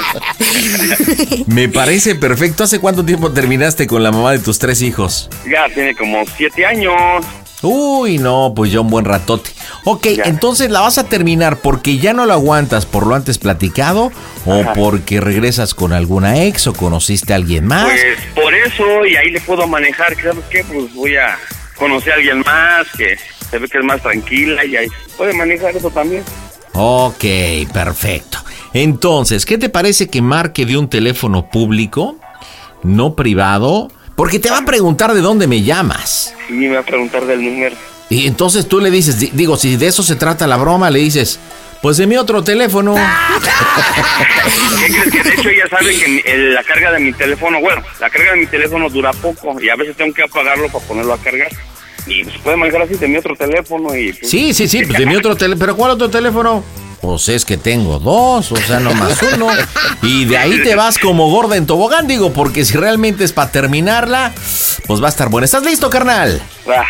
[1.48, 2.64] Me parece perfecto.
[2.64, 5.30] ¿Hace cuánto tiempo terminaste con la mamá de tus tres hijos?
[5.50, 7.26] Ya tiene como siete años.
[7.63, 9.50] Uy, no, pues ya un buen ratote.
[9.84, 10.24] Ok, Ya.
[10.26, 14.12] entonces la vas a terminar porque ya no lo aguantas por lo antes platicado
[14.46, 14.74] o Ajá.
[14.74, 17.86] porque regresas con alguna ex o conociste a alguien más.
[17.86, 20.63] Pues por eso, y ahí le puedo manejar, que ¿sabes qué?
[20.65, 21.36] Pues voy a
[21.78, 23.17] conocer a alguien más, que
[23.50, 26.24] se ve que es más tranquila y ahí puede manejar eso también.
[26.74, 27.24] Ok,
[27.74, 28.38] perfecto.
[28.74, 32.17] Entonces, ¿qué te parece que marque de un teléfono público,
[32.84, 33.88] no privado?
[34.18, 36.34] Porque te va a preguntar de dónde me llamas.
[36.50, 37.76] Y me va a preguntar del número.
[38.10, 41.00] Y entonces tú le dices, di- digo, si de eso se trata la broma, le
[41.00, 41.40] dices,
[41.84, 42.96] Pues de mi otro teléfono.
[44.80, 48.10] ¿Qué crees que de hecho ella sabe que la carga de mi teléfono, bueno, la
[48.10, 51.18] carga de mi teléfono dura poco y a veces tengo que apagarlo para ponerlo a
[51.20, 51.50] cargar.
[52.08, 54.98] Y pues puede manejar así de mi otro teléfono y pues, Sí, sí, sí, pues
[54.98, 55.60] de mi otro teléfono.
[55.60, 56.64] ¿Pero cuál otro teléfono?
[57.02, 59.48] Pues es que tengo dos, o sea, no más uno.
[60.02, 63.52] Y de ahí te vas como gorda en tobogán, digo, porque si realmente es para
[63.52, 64.34] terminarla,
[64.88, 65.46] pues va a estar buena.
[65.46, 66.42] ¿Estás listo, carnal?
[66.68, 66.84] ah,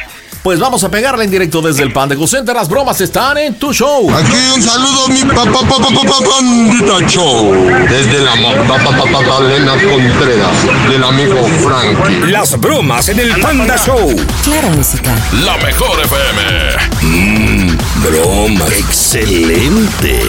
[0.43, 2.56] Pues vamos a pegarla en directo desde el Panda Cool Center.
[2.56, 4.10] Las bromas están en tu show.
[4.15, 7.54] Aquí un saludo mi papá papá papá pandita show
[7.89, 12.32] desde la Magdalena Contreras del amigo Frankie.
[12.32, 14.15] Las bromas en el Panda Show.
[14.43, 15.13] Clara Música.
[15.43, 16.78] La mejor FM.
[17.02, 17.66] Mmm,
[18.03, 18.65] broma.
[18.67, 20.19] Excelente.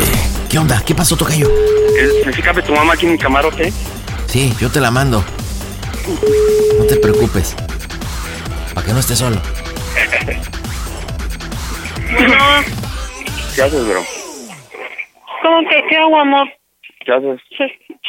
[0.50, 0.82] ¿Qué onda?
[0.86, 1.46] ¿Qué pasó, Tocayo?
[2.24, 3.70] ¿se se cabe tu mamá aquí en mi camarote?
[4.26, 5.24] Sí, yo te la mando.
[6.78, 7.54] No te preocupes.
[8.74, 9.36] Para que no estés solo.
[13.54, 14.00] ¿Qué haces, bro?
[15.42, 16.48] ¿Cómo que qué hago, amor?
[17.04, 17.40] ¿Qué haces?
[17.56, 17.66] Se,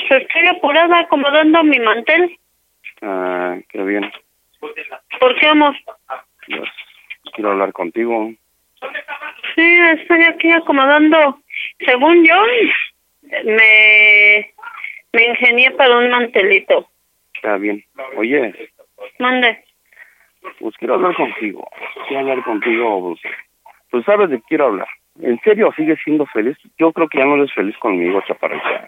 [0.08, 2.38] se estoy apurada acomodando mi mantel.
[3.02, 4.12] Ah, qué bien.
[4.60, 5.76] ¿Por qué, amor?
[6.48, 6.70] Pues,
[7.34, 8.32] quiero hablar contigo.
[9.56, 11.40] Sí, estoy aquí acomodando.
[11.86, 12.36] Según yo,
[13.44, 14.54] me,
[15.14, 16.88] me ingenié para un mantelito.
[17.34, 17.84] Está bien.
[18.18, 18.54] Oye,
[19.20, 19.64] Mande.
[20.60, 21.68] pues quiero hablar contigo.
[22.08, 23.34] Quiero hablar contigo, pues,
[23.92, 24.88] pues sabes de qué quiero hablar.
[25.22, 26.58] ¿En serio sigues siendo feliz?
[26.78, 28.88] Yo creo que ya no eres feliz conmigo, chaparrita.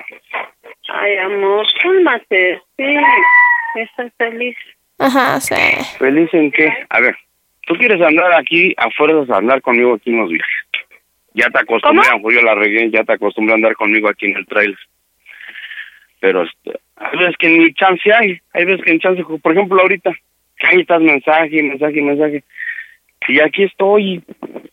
[0.90, 2.62] Ay, amor, cálmate.
[2.78, 2.96] Sí,
[3.76, 4.56] estoy feliz.
[5.00, 5.56] Ajá, sí.
[5.98, 6.70] ¿Feliz en qué?
[6.90, 7.18] A ver,
[7.72, 10.66] tú quieres andar aquí a fuerzas a andar conmigo aquí en los viajes.
[11.34, 14.10] Ya te acostumbré, a lo mejor yo la regué, ya te acostumbré a andar conmigo
[14.10, 14.78] aquí en el trailer.
[16.20, 19.82] Pero este, hay veces que ni chance hay, hay veces que ni chance, por ejemplo
[19.82, 20.12] ahorita,
[20.58, 22.44] que ahí estás mensaje, mensaje, mensaje.
[23.30, 24.22] Y aquí estoy,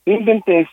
[0.05, 0.67] inventes.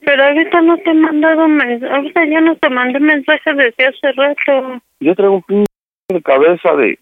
[0.00, 1.94] Pero ahorita no te he mandado mensaje.
[1.94, 4.82] Ahorita ya no te mandé mensaje desde hace rato.
[4.98, 5.66] Yo traigo un
[6.08, 6.98] de cabeza de,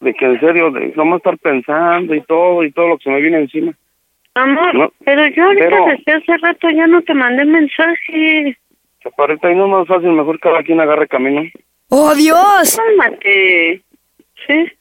[0.00, 3.10] de que en serio, de no estar pensando y todo, y todo lo que se
[3.10, 3.72] me viene encima.
[4.34, 8.56] Amor, No, pero yo ahorita pero- desde hace rato ya no te mandé mensaje.
[9.02, 11.42] Chaparrita, y no es más fácil, mejor cada quien agarre camino.
[11.88, 12.78] ¡Oh, Dios!
[12.78, 13.82] Cálmate.
[14.46, 14.72] ¿Sí?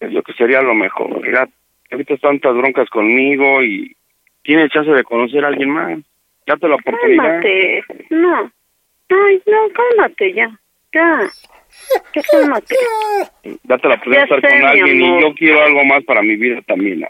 [0.00, 1.20] Yo que sería lo mejor.
[1.22, 1.48] Mira,
[1.90, 3.94] ahorita tantas broncas conmigo y
[4.42, 5.98] tiene chance de conocer a alguien más.
[6.46, 7.24] Date la oportunidad.
[7.24, 7.84] Cálmate.
[8.10, 8.50] No.
[9.10, 10.50] Ay, no, cálmate ya.
[10.92, 11.20] Ya.
[12.14, 12.74] Ya cálmate.
[13.64, 16.34] Date la oportunidad de estar sé, con alguien y yo quiero algo más para mi
[16.36, 17.00] vida también.
[17.00, 17.06] ¿no?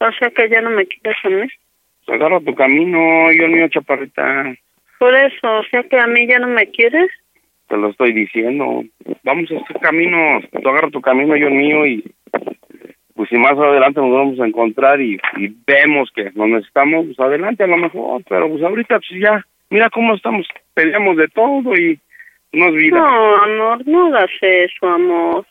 [0.00, 1.46] O sea que ya no me quieres a mí.
[2.08, 4.54] Agarra tu camino, yo mío, chaparrita.
[4.98, 7.10] Por eso, o sea que a mí ya no me quieres.
[7.68, 8.82] Te lo estoy diciendo.
[9.22, 10.44] Vamos a hacer caminos.
[10.50, 12.04] Tú agarra tu camino, yo mío y
[13.14, 17.20] pues si más adelante nos vamos a encontrar y, y vemos que nos necesitamos, pues
[17.20, 18.22] adelante a lo mejor.
[18.28, 20.48] Pero pues ahorita pues ya, mira cómo estamos.
[20.74, 22.00] Peleamos de todo y
[22.52, 22.98] no es vida.
[22.98, 25.46] No, amor, no hagas eso, amor.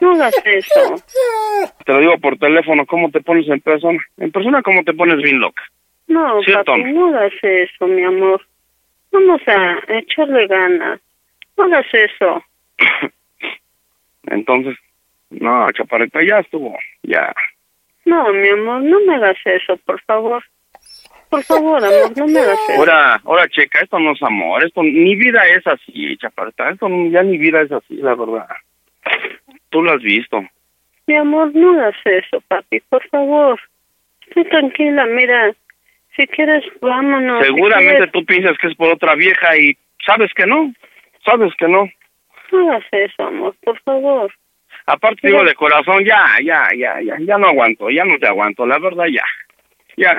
[0.00, 0.94] No hagas eso.
[1.84, 3.98] Te lo digo por teléfono, ¿cómo te pones en persona?
[4.18, 5.62] En persona, ¿cómo te pones bien loca?
[6.06, 6.72] No, Cierto.
[6.72, 8.40] papi, no hagas eso, mi amor.
[9.10, 11.00] Vamos a echarle ganas.
[11.56, 12.44] No hagas eso.
[14.30, 14.76] Entonces,
[15.30, 17.32] no, chaparrita, ya estuvo, ya.
[18.04, 20.42] No, mi amor, no me hagas eso, por favor.
[21.28, 22.78] Por favor, amor, no me hagas eso.
[22.78, 27.22] Ahora, ahora, checa, esto no es amor, esto, mi vida es así, chaparrita, esto ya
[27.22, 28.48] mi vida es así, la verdad.
[29.70, 30.42] Tú lo has visto.
[31.06, 33.60] Mi amor, no hagas eso, papi, por favor.
[34.26, 35.54] Estoy tranquila, mira.
[36.16, 37.40] Si quieres, vámonos.
[37.40, 40.72] si Seguramente quieres, tú piensas que es por otra vieja y sabes que no,
[41.24, 41.88] sabes que no.
[42.52, 44.32] No hagas eso, amor, por favor.
[44.86, 48.66] Aparte digo de corazón, ya, ya, ya, ya, ya no aguanto, ya no te aguanto,
[48.66, 49.24] la verdad ya,
[49.96, 50.18] ya.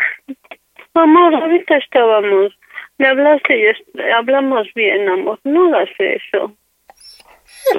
[0.93, 2.55] Amor, ahorita estábamos.
[2.97, 5.39] Me hablaste y hablamos bien, amor.
[5.43, 6.55] No hagas eso.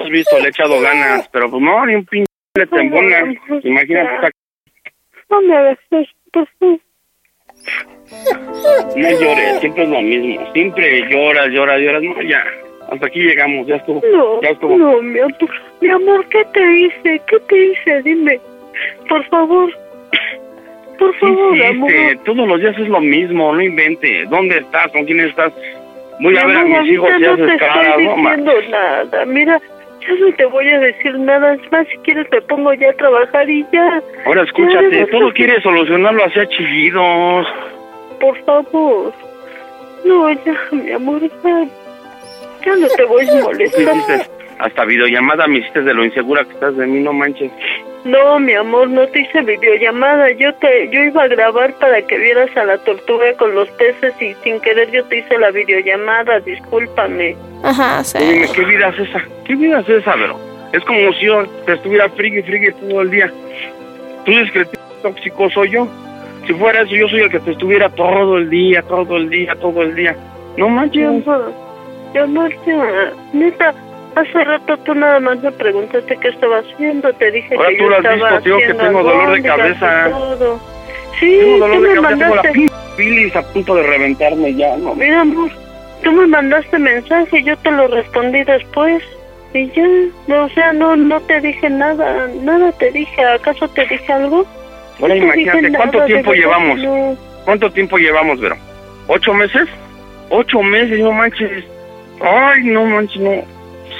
[0.01, 3.33] Has visto, le he echado ganas, pero pues no, ni un pinche le te embona.
[3.63, 4.31] Imagínate,
[5.29, 5.77] No me hagas
[8.95, 12.43] no llores, siempre es lo mismo, siempre lloras, lloras, lloras, no, ya.
[12.89, 14.77] Hasta aquí llegamos, ya estuvo, No, ya estuvo.
[14.77, 15.37] no, mi amor.
[15.79, 17.21] Mi amor, ¿qué te hice?
[17.27, 18.01] ¿Qué te hice?
[18.03, 18.39] Dime.
[19.07, 19.71] Por favor.
[20.99, 21.91] Por favor, amor.
[22.25, 24.29] todos los días es lo mismo, no inventes.
[24.29, 24.91] ¿Dónde estás?
[24.91, 25.51] ¿Con quién estás?
[26.19, 29.25] Voy a ver a mis hijos y no te caras, estoy no, diciendo nada.
[29.25, 29.61] Mira,
[30.01, 31.53] ya no te voy a decir nada.
[31.53, 34.01] Es más, si quieres me pongo ya a trabajar y ya.
[34.25, 37.47] Ahora escúchate, Ya, todo quieres solucionarlo hacia chillidos.
[38.19, 39.13] Por favor.
[40.05, 41.65] No, ya, mi amor, ya.
[42.65, 44.40] Ya no te voy a ¿Qué molestar.
[44.61, 47.51] Hasta videollamada me hiciste de lo insegura que estás de mí, no manches.
[48.05, 50.29] No, mi amor, no te hice videollamada.
[50.33, 54.13] Yo te, yo iba a grabar para que vieras a la tortuga con los peces
[54.21, 56.39] y sin querer yo te hice la videollamada.
[56.41, 57.35] Discúlpame.
[57.63, 58.19] Ajá, sí.
[58.19, 59.23] Dime, ¿qué vida es esa?
[59.45, 60.39] ¿Qué vida es esa, bro?
[60.73, 63.31] Es como si yo te estuviera frigue, frigue todo el día.
[64.25, 64.67] Tú dices que el
[65.01, 65.87] tóxico soy yo.
[66.45, 69.55] Si fuera eso, yo soy el que te estuviera todo el día, todo el día,
[69.55, 70.15] todo el día.
[70.55, 71.01] No manches.
[71.01, 71.53] Mi amor,
[72.13, 73.73] mi amor, ya, neta,
[74.15, 77.11] hace rato tú nada más me preguntaste qué estaba haciendo.
[77.13, 79.41] Te dije Ahora que tú yo lo has estaba visto, tío, que tengo dolor de
[79.43, 80.09] cabeza.
[80.11, 80.59] todo.
[81.19, 82.73] Sí, Tengo tú dolor de me cabeza, tengo la mandaste.
[82.97, 84.95] bilis a punto de reventarme ya, no.
[84.95, 85.49] Mira, amor,
[86.03, 89.03] tú me mandaste mensaje, yo te lo respondí después.
[89.53, 89.85] Y ya,
[90.27, 93.21] no, o sea, no no te dije nada, nada te dije.
[93.25, 94.45] ¿Acaso te dije algo?
[95.01, 96.79] Ahora No imagínate, ¿cuánto nada, tiempo llevamos?
[96.79, 97.17] no.
[97.43, 98.55] ¿Cuánto tiempo llevamos, Vero?
[99.07, 99.67] ¿Ocho meses?
[100.29, 101.65] Ocho meses, no manches.
[102.21, 103.43] Ay, no manches, no.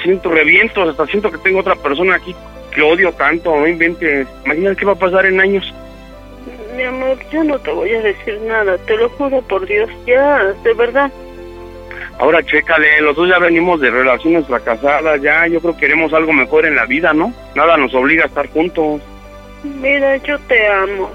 [0.02, 2.34] Siento revientos, hasta siento que tengo otra persona aquí
[2.74, 4.26] que odio tanto, no inventes.
[4.44, 5.72] Imagínate qué va a pasar en años.
[6.76, 10.42] Mi amor, ya no te voy a decir nada, te lo juro por Dios, ya,
[10.64, 11.12] de verdad.
[12.18, 16.32] Ahora chécale, los dos ya venimos de relaciones fracasadas, ya, yo creo que queremos algo
[16.32, 17.32] mejor en la vida, ¿no?
[17.54, 19.02] Nada nos obliga a estar juntos.
[19.62, 21.10] Mira, yo te amo,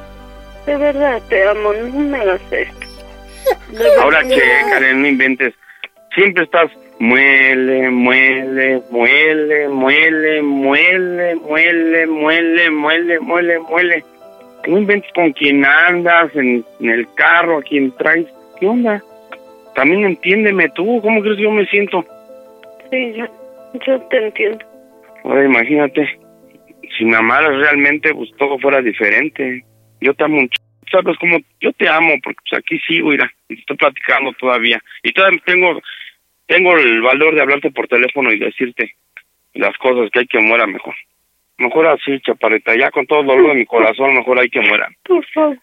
[0.65, 2.87] de verdad te amo, no me hagas esto.
[3.99, 5.53] Ahora chécale, no inventes.
[6.13, 14.03] Siempre estás muele, muele, muele, muele, muele, muele, muele, muele, muele, muele.
[14.67, 18.27] No inventes con quién andas, en, en el carro, a quién traes.
[18.59, 19.01] ¿Qué onda?
[19.75, 22.03] También entiéndeme tú, ¿cómo crees que yo me siento?
[22.89, 23.25] Sí, yo,
[23.85, 24.65] yo te entiendo.
[25.23, 26.19] Ahora imagínate,
[26.97, 29.63] si me amaras realmente, pues todo fuera diferente.
[30.01, 30.57] Yo te amo un ch...
[30.91, 31.37] ¿Sabes cómo?
[31.59, 34.79] Yo te amo, porque pues aquí sigo, mira, y estoy platicando todavía.
[35.03, 35.81] Y todavía tengo,
[36.47, 38.95] tengo el valor de hablarte por teléfono y decirte
[39.53, 40.95] las cosas que hay que muera mejor.
[41.57, 44.87] Mejor así, chaparrita, ya con todo el dolor de mi corazón, mejor hay que muera.
[45.03, 45.57] Por favor,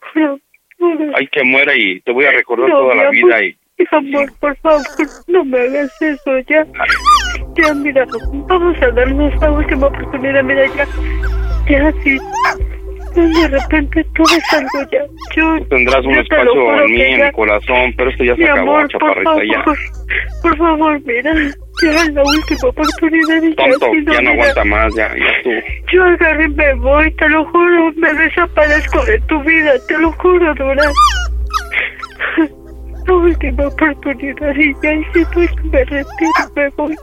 [0.78, 3.14] no, Hay que muera y te voy a recordar No, toda la amor.
[3.14, 4.82] vida y Mi amor, por favor,
[5.28, 6.66] no me hagas eso, ya.
[7.56, 8.04] Ya, mira,
[8.48, 10.86] vamos a darnos la última oportunidad, mira, ya.
[11.68, 12.18] Ya, sí.
[13.14, 15.04] De repente todo es algo ya.
[15.36, 18.42] Yo, tendrás un yo espacio en mí, en ya- mi corazón, pero esto ya se
[18.42, 19.62] Mi acabó, amor, por chaparrita, ya.
[19.62, 19.78] favor,
[20.42, 21.32] por favor, mira,
[21.82, 25.08] ya es la última oportunidad y ya, Tonto, no, ya no mira, aguanta más, ya,
[25.16, 25.50] ya tú.
[25.92, 30.10] Yo agarré y me voy, te lo juro, me desaparezco de tu vida, te lo
[30.12, 30.82] juro, Dora.
[33.06, 36.96] La última oportunidad y ya, y si no, me retiro, me voy.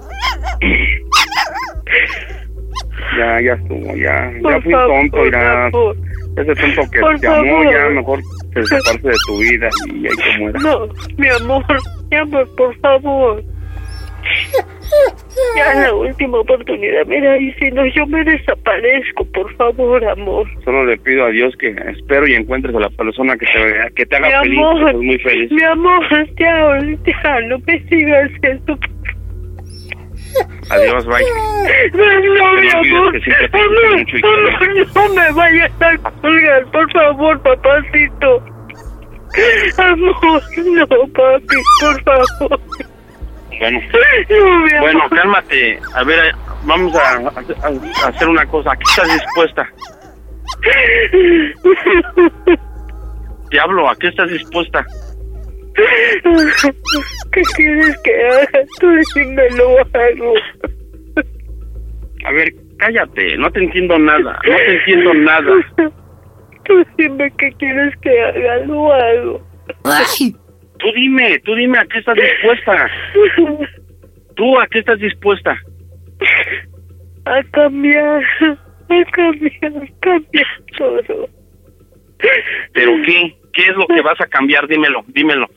[3.18, 4.32] Ya, ya estuvo, ya.
[4.42, 5.70] Por ya fui favor, tonto, ya.
[5.72, 5.96] favor.
[6.38, 7.74] Ese tonto que Por te amó, favor.
[7.74, 8.20] ya mejor
[8.54, 10.60] se desaparece de tu vida y hay que muera.
[10.62, 11.66] No, mi amor,
[12.10, 13.44] mi amor, por favor.
[15.56, 20.48] Ya es la última oportunidad, mira, y si no, yo me desaparezco, por favor, amor.
[20.66, 24.06] Solo le pido a Dios que espero y encuentres a la persona que te, que
[24.06, 25.52] te Mi haga feliz, amor, que muy feliz.
[25.52, 26.04] mi amor,
[26.38, 26.80] ya,
[27.24, 28.78] ya, no me sigas eso.
[30.70, 31.24] Adiós, bye.
[31.94, 32.52] No, no,
[34.22, 38.44] No no me vayas a colgar, por favor, papacito.
[39.78, 42.60] Amor, no, papi, por favor.
[44.80, 45.80] Bueno, cálmate.
[45.94, 48.72] A ver, vamos a, hacer una cosa.
[48.72, 49.70] ¿A qué estás dispuesta?
[53.52, 54.86] Diablo, ¿a qué estás dispuesta?
[57.32, 58.66] ¿Qué quieres que haga?
[58.80, 60.34] Tú dime lo hago.
[62.26, 65.52] A ver, cállate, no te entiendo nada, no te entiendo nada.
[66.66, 69.42] Tú dime qué quieres que haga, lo hago.
[70.78, 72.90] Tú dime, tú dime a qué estás dispuesta.
[74.36, 75.58] ¿Tú a qué estás dispuesta?
[77.26, 81.30] A cambiar, a cambiar, cambiar todo.
[82.74, 83.36] ¿Pero qué?
[83.54, 84.68] ¿Qué es lo que vas a cambiar?
[84.68, 85.48] Dímelo, dímelo.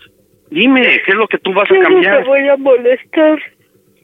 [0.55, 2.23] Dime, ¿qué es lo que tú vas a Yo no cambiar?
[2.23, 3.43] te voy a molestar.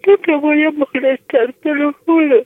[0.04, 2.44] No te voy a molestar, te lo juro.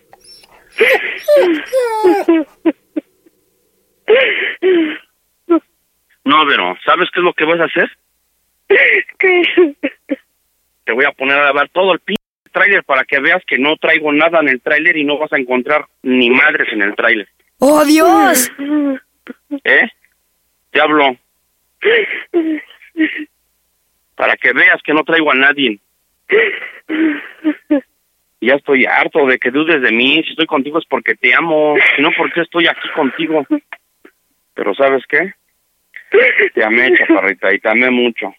[6.25, 7.90] No, pero ¿sabes qué es lo que vas a hacer?
[9.19, 9.75] ¿Qué?
[10.85, 12.14] Te voy a poner a lavar todo el p
[12.53, 15.38] tráiler para que veas que no traigo nada en el tráiler y no vas a
[15.38, 17.27] encontrar ni madres en el tráiler.
[17.59, 18.53] ¡Oh, Dios!
[19.64, 19.88] ¿Eh?
[20.73, 21.17] Te hablo.
[24.17, 25.81] Para que veas que no traigo a nadie.
[28.40, 30.23] Ya estoy harto de que dudes de mí.
[30.25, 31.75] Si estoy contigo es porque te amo.
[31.96, 33.46] Si no, porque estoy aquí contigo.
[34.54, 35.33] Pero ¿sabes qué?
[36.54, 38.33] Te amé, chaparrita, y te amé mucho.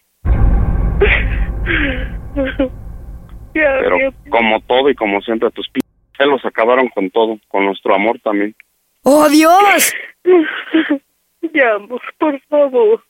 [3.52, 3.98] Pero
[4.30, 5.80] como todo y como siempre, tus p
[6.16, 8.54] celos acabaron con todo, con nuestro amor también.
[9.02, 9.94] ¡Oh, Dios!
[11.52, 13.02] Ya, amor, por favor.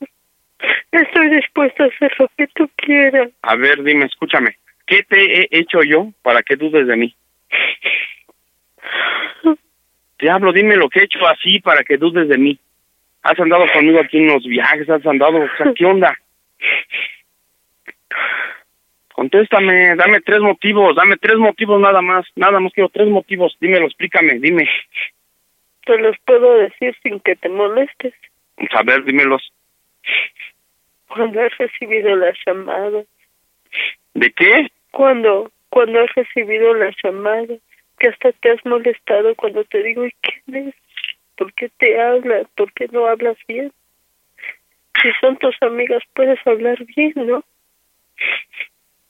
[0.93, 3.31] Estoy dispuesta a hacer lo que tú quieras.
[3.43, 4.57] A ver, dime, escúchame.
[4.87, 7.15] ¿Qué te he hecho yo para que dudes de mí?
[10.19, 12.59] Te hablo, dime lo que he hecho así para que dudes de mí.
[13.23, 16.17] Has andado conmigo aquí en los viajes, has andado, o sea, ¿qué onda?
[19.13, 23.87] Contéstame, dame tres motivos, dame tres motivos nada más, nada más quiero tres motivos, dímelo,
[23.87, 24.69] explícame, dime.
[25.85, 28.15] Te los puedo decir sin que te molestes.
[28.73, 29.53] A ver, dímelos.
[31.09, 33.07] Cuando has recibido las llamadas.
[34.15, 34.71] ¿De qué?
[34.91, 37.61] Cuando, cuando has recibido las llamadas.
[37.99, 40.75] Que hasta te has molestado cuando te digo, ¿y quién es?
[41.37, 42.47] ¿Por qué te hablas?
[42.55, 43.73] ¿Por qué no hablas bien?
[45.03, 47.43] Si son tus amigas, puedes hablar bien, ¿no?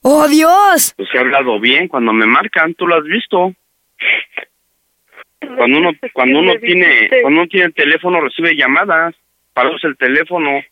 [0.02, 0.94] ¡Oh, Dios!
[0.96, 3.52] Pues he hablado bien cuando me marcan, tú lo has visto.
[5.56, 9.14] Cuando uno, cuando uno tiene, cuando uno tiene el teléfono recibe llamadas,
[9.74, 10.62] es el teléfono.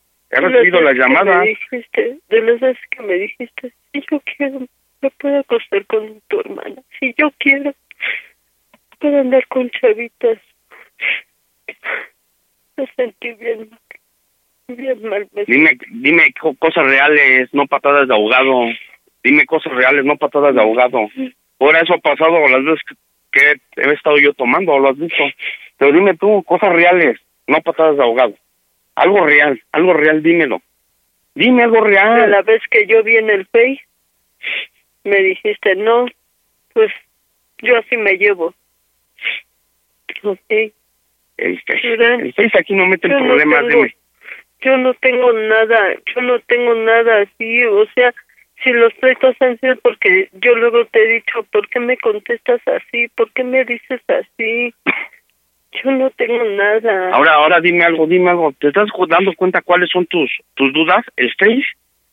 [0.42, 1.46] Las recibido me llamadas.
[1.46, 4.60] dijiste, de las veces que me dijiste, si yo quiero,
[5.00, 6.82] me puedo acostar con tu hermana.
[6.98, 7.74] Si yo quiero,
[8.98, 10.38] puedo andar con chavitas.
[12.76, 13.80] Me sentí bien mal.
[14.68, 15.28] Bien mal.
[15.32, 18.64] Me Dime, dime co- cosas reales, no patadas de ahogado.
[19.22, 21.08] Dime cosas reales, no patadas de ahogado.
[21.60, 22.80] Ahora eso ha pasado las veces
[23.30, 25.22] que he estado yo tomando, lo has visto.
[25.78, 28.34] Pero dime tú, cosas reales, no patadas de ahogado.
[28.96, 30.62] Algo real, algo real, dímelo.
[31.34, 32.30] Dime algo real.
[32.30, 33.80] la vez que yo vi en el Face,
[35.02, 36.06] me dijiste, no,
[36.72, 36.92] pues
[37.58, 38.54] yo así me llevo.
[40.22, 40.38] Ok.
[40.48, 40.72] El
[41.36, 43.96] el aquí no mete yo no problemas, tengo- dime.
[44.60, 48.14] Yo no tengo nada, yo no tengo nada así, o sea,
[48.62, 52.62] si los pleitos han sido porque yo luego te he dicho, ¿por qué me contestas
[52.66, 53.08] así?
[53.08, 54.72] ¿Por qué me dices así?
[55.82, 57.10] Yo no tengo nada.
[57.12, 58.52] Ahora, ahora dime algo, dime algo.
[58.58, 61.04] ¿Te estás dando cuenta cuáles son tus tus dudas?
[61.16, 61.64] El Face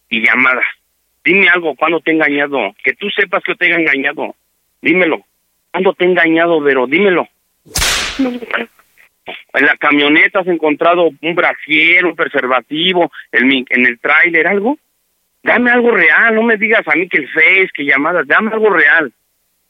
[0.10, 0.66] y llamadas.
[1.24, 2.74] Dime algo, ¿cuándo te he engañado?
[2.84, 4.36] Que tú sepas que te he engañado.
[4.82, 5.22] Dímelo.
[5.70, 6.88] ¿Cuándo te he engañado, Vero?
[6.88, 7.28] Dímelo.
[8.20, 8.68] Nunca.
[9.54, 14.78] En la camioneta has encontrado un brasier, un preservativo, el, mi- en el tráiler, algo.
[15.44, 18.72] Dame algo real, no me digas a mí que el Face, que llamadas, dame algo
[18.72, 19.14] real.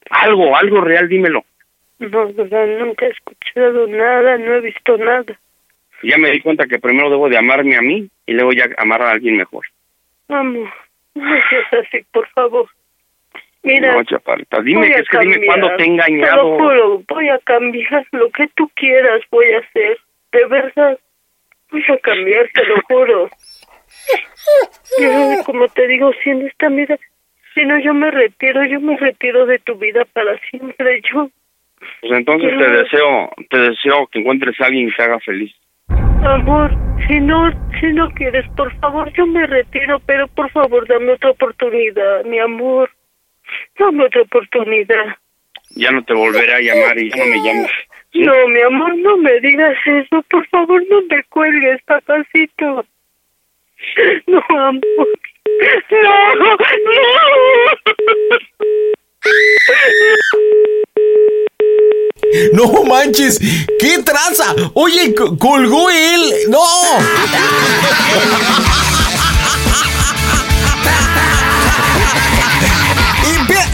[0.10, 1.44] Algo, algo real, dímelo.
[2.02, 5.40] No, verdad, nunca he escuchado nada, no he visto nada.
[6.04, 9.02] Ya me di cuenta que primero debo de amarme a mí y luego ya amar
[9.04, 9.64] a alguien mejor.
[10.28, 10.68] Vamos,
[11.14, 12.68] no seas así, por favor.
[13.64, 16.58] Mira, No, chaparrita, dime, que es que dime cuándo te he Te lo engañado.
[16.58, 20.00] juro, voy a cambiar lo que tú quieras, voy a hacer.
[20.32, 20.98] De verdad,
[21.70, 23.30] voy a cambiar, te lo juro.
[25.00, 26.98] Yo, como te digo, si en esta vida,
[27.54, 31.02] si no, yo me retiro, yo me retiro de tu vida para siempre.
[31.14, 31.30] Yo,
[32.02, 35.54] Pues entonces te deseo, te deseo que encuentres a alguien que te haga feliz.
[36.24, 36.72] amor,
[37.08, 41.32] si no, si no quieres, por favor, yo me retiro, pero por favor, dame otra
[41.32, 42.90] oportunidad, mi amor.
[43.78, 45.18] Dame otra oportunidad.
[45.76, 47.72] Ya no te volveré a llamar y ya no me llames.
[48.14, 50.22] No, mi amor, no me digas eso.
[50.30, 52.86] Por favor, no me cuelgues, papacito.
[54.28, 55.08] No, amor.
[55.92, 56.58] No, no.
[62.54, 63.40] No manches,
[63.80, 64.54] qué traza.
[64.74, 66.34] Oye, co- colgó él.
[66.50, 66.60] No.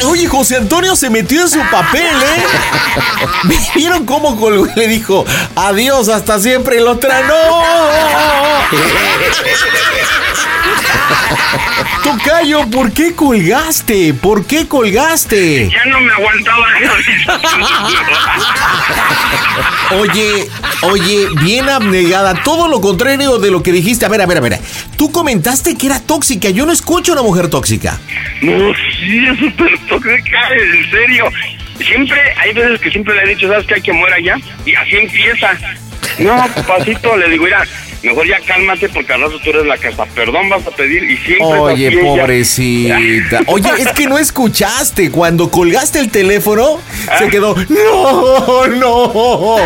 [0.05, 2.45] Oye, José Antonio se metió en su papel, ¿eh?
[3.75, 6.81] ¿Vieron cómo colgó le dijo adiós, hasta siempre?
[6.81, 7.37] Otra, ¡no!
[12.03, 14.13] Tocayo, ¿por qué colgaste?
[14.13, 15.69] ¿Por qué colgaste?
[15.69, 16.65] Ya no me aguantaba.
[19.99, 20.47] Oye,
[20.81, 24.05] oye, bien abnegada, todo lo contrario de lo que dijiste.
[24.05, 24.59] A ver, a ver, a ver.
[24.97, 26.49] Tú comentaste que era tóxica.
[26.49, 27.97] Yo no escucho a una mujer tóxica.
[28.41, 31.31] No, sí, es súper tóxica, en serio.
[31.79, 33.75] Siempre, hay veces que siempre le he dicho, ¿sabes qué?
[33.75, 34.37] Hay que muera ya.
[34.65, 35.57] Y así empieza.
[36.19, 37.63] No, papacito, le digo, mira,
[38.03, 41.03] mejor ya cálmate porque al rato tú eres la que hasta perdón vas a pedir
[41.03, 42.05] y siempre Oye, así ella.
[42.21, 43.39] pobrecita.
[43.47, 45.11] Oye, es que no escuchaste.
[45.11, 46.79] Cuando colgaste el teléfono,
[47.09, 47.17] Ah.
[47.19, 47.55] se quedó.
[47.69, 49.57] No, no.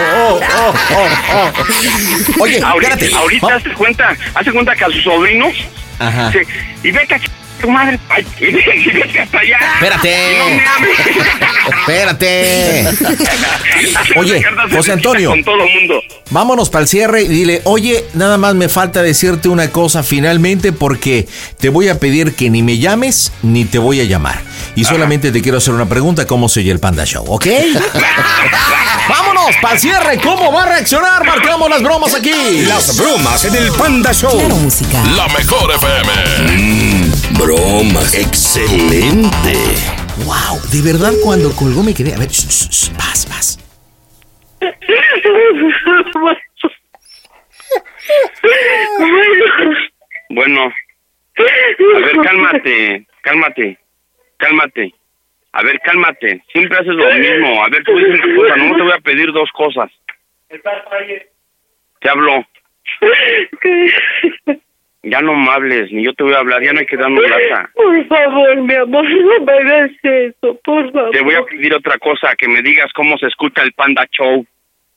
[2.40, 3.16] Oye, ahorita, espérate.
[3.16, 5.54] ahorita hace cuenta, hace cuenta que a sus sobrinos
[6.00, 6.28] Ajá.
[6.32, 6.48] dice,
[6.84, 7.20] y vete a
[7.62, 8.26] tu madre, ay,
[9.22, 9.58] hasta allá.
[9.76, 10.38] Espérate.
[10.38, 11.00] No me hables.
[11.80, 12.88] Espérate.
[14.20, 15.30] Oye, José Antonio.
[15.30, 16.02] Con todo mundo.
[16.30, 20.72] Vámonos para el cierre y dile, oye, nada más me falta decirte una cosa finalmente
[20.72, 21.28] porque
[21.60, 24.42] te voy a pedir que ni me llames ni te voy a llamar.
[24.76, 27.26] Y solamente te quiero hacer una pregunta, ¿cómo se oye el Panda Show?
[27.28, 27.48] ¿Ok?
[29.10, 29.42] ¡Vámonos!
[29.62, 30.20] para el cierre.
[30.22, 31.26] ¿Cómo va a reaccionar?
[31.26, 32.64] Marcamos las bromas aquí.
[32.68, 34.38] Las bromas en el Panda Show.
[34.38, 35.04] Claro, música.
[35.16, 36.12] La mejor FM.
[36.58, 37.01] Mm,
[37.44, 38.14] bromas.
[38.16, 39.56] Excelente.
[40.26, 42.14] Wow, de verdad cuando colgó me quedé.
[42.14, 42.28] A ver,
[42.98, 43.58] paz, paz.
[50.30, 53.78] Bueno, a ver, cálmate, cálmate,
[54.38, 54.94] cálmate.
[55.54, 56.44] A ver, cálmate.
[56.54, 57.64] Siempre haces lo mismo.
[57.64, 59.92] A ver, tú dices una cosa, no te voy a pedir dos cosas.
[62.00, 62.46] Te hablo.
[65.04, 67.24] Ya no me hables, ni yo te voy a hablar, ya no hay que darnos
[67.28, 67.72] lata.
[67.74, 71.10] Por favor, mi amor, no me hagas eso, por favor.
[71.10, 74.46] Te voy a pedir otra cosa, que me digas cómo se escucha el Panda Show.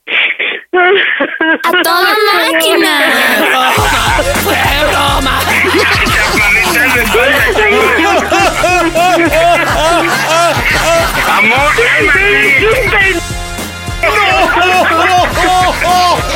[0.74, 3.00] ¡A toda máquina!
[4.42, 4.56] ¡Fue
[4.90, 5.40] broma!
[11.38, 11.70] ¡Amor,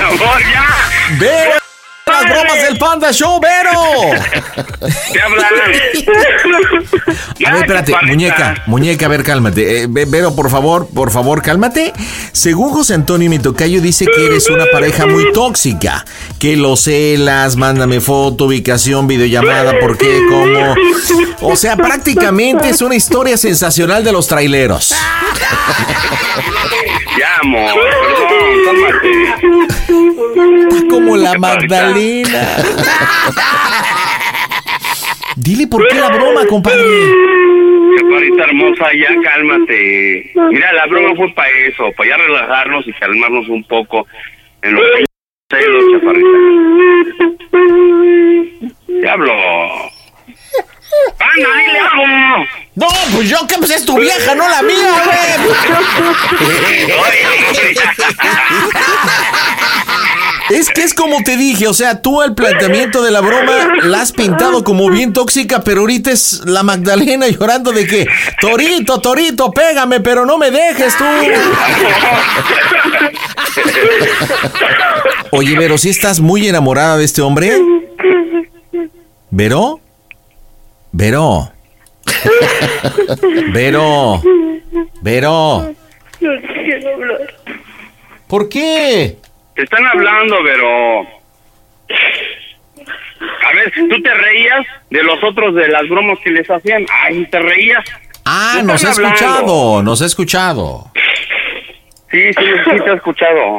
[0.01, 0.65] ¡Amor, ya!
[1.19, 1.66] ¡Vero!
[2.07, 3.81] ¡Las bromas del Panda Show, Vero!
[5.13, 5.47] ¿Qué hablan?
[7.45, 9.83] A ver, espérate, muñeca, muñeca, a ver, cálmate.
[9.83, 11.93] Eh, Ve- Vero, por favor, por favor, cálmate.
[12.31, 16.03] Según José Antonio mi tocayo dice que eres una pareja muy tóxica,
[16.39, 20.75] que lo celas, mándame foto, ubicación, videollamada, por qué, cómo.
[21.41, 24.93] O sea, prácticamente es una historia sensacional de los traileros.
[27.17, 29.16] Ya, amor, perdón, cálmate.
[30.89, 32.57] Como la Magdalena.
[35.35, 36.83] Dile por qué la broma, compadre.
[37.97, 40.31] Chaparrita hermosa, ya cálmate.
[40.51, 44.07] Mira, la broma fue para eso, para ya relajarnos y calmarnos un poco
[44.61, 44.83] en los
[45.49, 46.37] celos, chaparrita.
[48.87, 49.33] Diablo.
[51.19, 52.45] ¡Anda, dile algo!
[52.75, 55.17] No, pues yo que pues es tu vieja, no la mía, güey.
[60.49, 64.01] Es que es como te dije, o sea, tú el planteamiento de la broma la
[64.01, 68.07] has pintado como bien tóxica, pero ahorita es la Magdalena llorando de que,
[68.39, 71.03] Torito, Torito, pégame, pero no me dejes tú.
[75.31, 77.53] Oye, Vero, ¿sí estás muy enamorada de este hombre?
[79.29, 79.81] ¿Vero?
[80.91, 81.51] Vero.
[83.51, 84.21] Vero.
[85.01, 85.75] Vero.
[86.21, 87.35] No quiero hablar.
[88.27, 89.17] ¿Por qué?
[89.57, 91.01] Te están hablando, pero...
[93.43, 96.85] A ver, tú te reías de los otros de las bromas que les hacían.
[97.03, 97.83] Ay, te reías.
[98.23, 100.91] Ah, ¿Qué nos ha escuchado, nos ha escuchado.
[102.11, 103.57] Sí, sí, sí te he escuchado.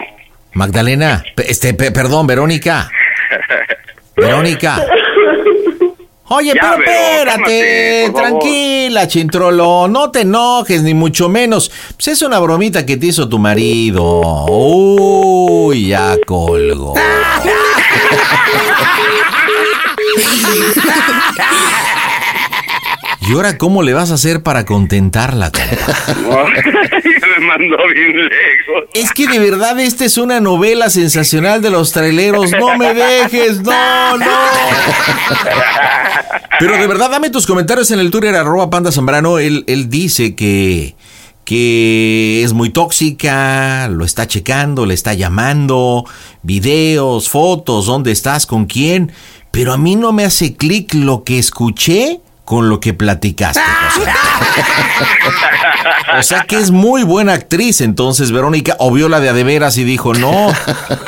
[0.52, 2.88] Magdalena, este, pe- perdón, Verónica.
[4.16, 4.76] Verónica.
[6.30, 11.70] Oye, Ya, pero espérate, cálmate, tranquila, chintrolo, no te enojes, ni mucho menos.
[11.96, 14.44] Pues es una bromita que te hizo tu marido.
[14.46, 16.94] Uy, ya colgó.
[23.28, 25.52] ¿Y ahora cómo le vas a hacer para contentarla,
[27.38, 28.84] me mandó bien lejos.
[28.94, 32.52] Es que de verdad esta es una novela sensacional de los traileros.
[32.52, 34.26] No me dejes, no, no.
[36.58, 39.38] Pero de verdad, dame tus comentarios en el Twitter, arroba panda zambrano.
[39.38, 40.94] Él, él dice que,
[41.44, 46.06] que es muy tóxica, lo está checando, le está llamando,
[46.42, 49.12] videos, fotos, dónde estás, con quién.
[49.50, 53.60] Pero a mí no me hace clic lo que escuché con lo que platicaste.
[53.60, 54.10] José.
[56.18, 59.44] O sea que es muy buena actriz, entonces Verónica, o vio la de a de
[59.44, 60.50] veras y dijo, no,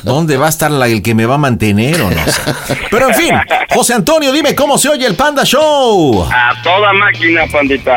[0.03, 2.43] ¿dónde va a estar la, el que me va a mantener o no sé?
[2.91, 3.35] Pero en fin,
[3.71, 6.29] José Antonio, dime cómo se oye el Panda Show.
[6.31, 7.97] A toda máquina, pandita.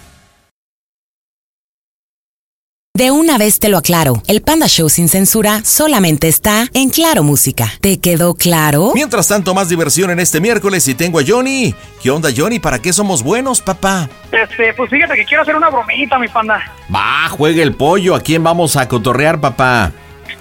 [2.93, 7.23] De una vez te lo aclaro, el Panda Show sin censura solamente está en Claro
[7.23, 7.71] Música.
[7.79, 8.91] ¿Te quedó claro?
[8.93, 11.73] Mientras tanto, más diversión en este miércoles y tengo a Johnny.
[12.03, 12.59] ¿Qué onda, Johnny?
[12.59, 14.09] ¿Para qué somos buenos, papá?
[14.29, 16.61] Este, pues fíjate que quiero hacer una bromita, mi panda.
[16.93, 18.13] Va, juegue el pollo.
[18.13, 19.93] ¿A quién vamos a cotorrear, papá?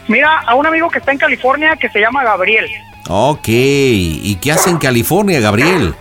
[0.09, 2.66] Mira, a un amigo que está en California que se llama Gabriel.
[3.09, 3.46] Ok.
[3.46, 5.94] ¿Y qué hace en California, Gabriel?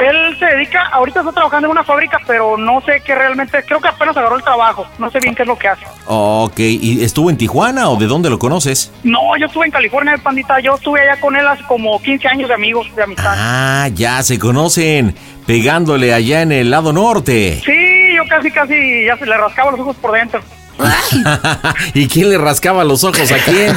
[0.00, 3.80] Él se dedica, ahorita está trabajando en una fábrica, pero no sé qué realmente, creo
[3.80, 5.84] que apenas agarró el trabajo, no sé bien qué es lo que hace.
[6.06, 6.58] Ok.
[6.58, 8.92] ¿Y estuvo en Tijuana o de dónde lo conoces?
[9.02, 12.48] No, yo estuve en California, pandita, yo estuve allá con él hace como 15 años
[12.48, 13.34] de amigos, de amistad.
[13.36, 15.14] Ah, ya se conocen.
[15.46, 17.60] Pegándole allá en el lado norte.
[17.64, 20.40] Sí, yo casi, casi, ya se le rascaba los ojos por dentro.
[21.94, 23.76] ¿Y quién le rascaba los ojos a quién?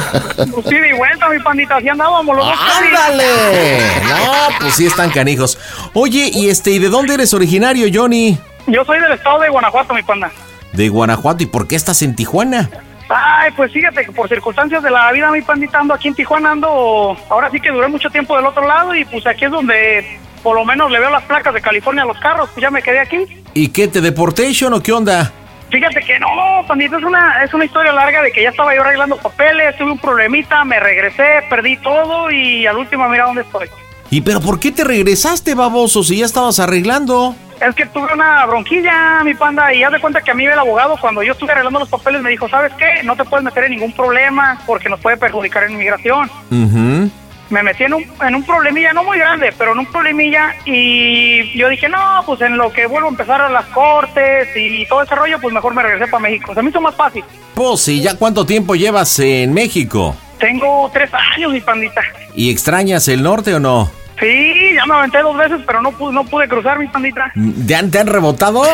[0.52, 2.58] Pues sí, de vuelta, mi pandita, así andábamos los dos.
[2.58, 3.78] ¡Ándale!
[4.08, 5.58] No, pues sí están canijos.
[5.94, 8.38] Oye, y este, ¿y de dónde eres originario, Johnny?
[8.66, 10.30] Yo soy del estado de Guanajuato, mi panda.
[10.72, 11.42] De Guanajuato.
[11.42, 12.68] ¿Y por qué estás en Tijuana?
[13.08, 16.50] Ay, pues fíjate que por circunstancias de la vida, mi pandita, ando aquí en Tijuana,
[16.50, 20.18] ando, ahora sí que duré mucho tiempo del otro lado y pues aquí es donde
[20.42, 22.82] por lo menos le veo las placas de California a los carros, pues ya me
[22.82, 23.24] quedé aquí.
[23.54, 25.32] ¿Y qué, te deportation o qué onda?
[25.70, 26.28] Fíjate que no,
[26.66, 29.92] pandita, es una, es una historia larga de que ya estaba yo arreglando papeles, tuve
[29.92, 33.68] un problemita, me regresé, perdí todo y al último mira dónde estoy.
[34.10, 37.34] ¿Y pero por qué te regresaste, baboso, si ya estabas arreglando?
[37.60, 40.58] Es que tuve una bronquilla, mi panda, y haz de cuenta que a mí el
[40.58, 43.02] abogado, cuando yo estuve arreglando los papeles, me dijo, ¿sabes qué?
[43.02, 46.30] No te puedes meter en ningún problema porque nos puede perjudicar en inmigración.
[46.50, 47.10] Ujú.
[47.50, 51.56] Me metí en un, en un problemilla, no muy grande, pero en un problemilla, y
[51.58, 55.02] yo dije, no, pues en lo que vuelvo a empezar a las cortes y todo
[55.02, 56.54] ese rollo, pues mejor me regresé para México.
[56.54, 57.24] Se me hizo más fácil.
[57.54, 60.14] Pues, ¿y ya cuánto tiempo llevas en México?
[60.38, 62.02] Tengo tres años, mi pandita.
[62.34, 63.90] ¿Y extrañas el norte o no?
[64.20, 67.32] Sí, ya me aventé dos veces, pero no pude, no pude cruzar, mi pandita.
[67.66, 68.64] ¿Te han, te han rebotado?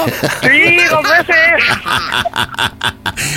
[0.43, 1.37] Sí, dos veces.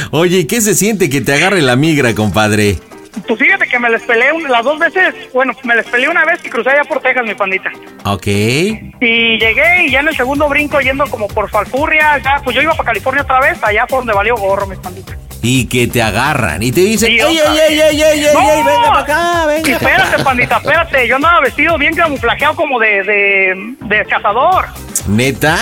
[0.12, 2.78] Oye, ¿y ¿qué se siente que te agarre la migra, compadre?
[3.26, 6.26] Pues fíjate que me les peleé un- las dos veces, bueno, me les peleé una
[6.26, 7.72] vez y crucé allá por Texas, mi pandita.
[8.06, 8.28] Ok.
[8.28, 12.62] Y llegué y ya en el segundo brinco yendo como por Falfurria, ya, pues yo
[12.62, 15.18] iba para California otra vez, allá por donde valió gorro, mi pandita.
[15.42, 18.40] Y que te agarran y te dicen, ¡Ey, ey, ey, ey, ey, ey, ¡No!
[18.52, 19.72] ey, venga para acá, venga!
[19.72, 21.08] Espérate, pandita, espérate.
[21.08, 24.66] Yo andaba vestido bien camuflajeado como de, de, de cazador.
[25.08, 25.58] ¿Neta?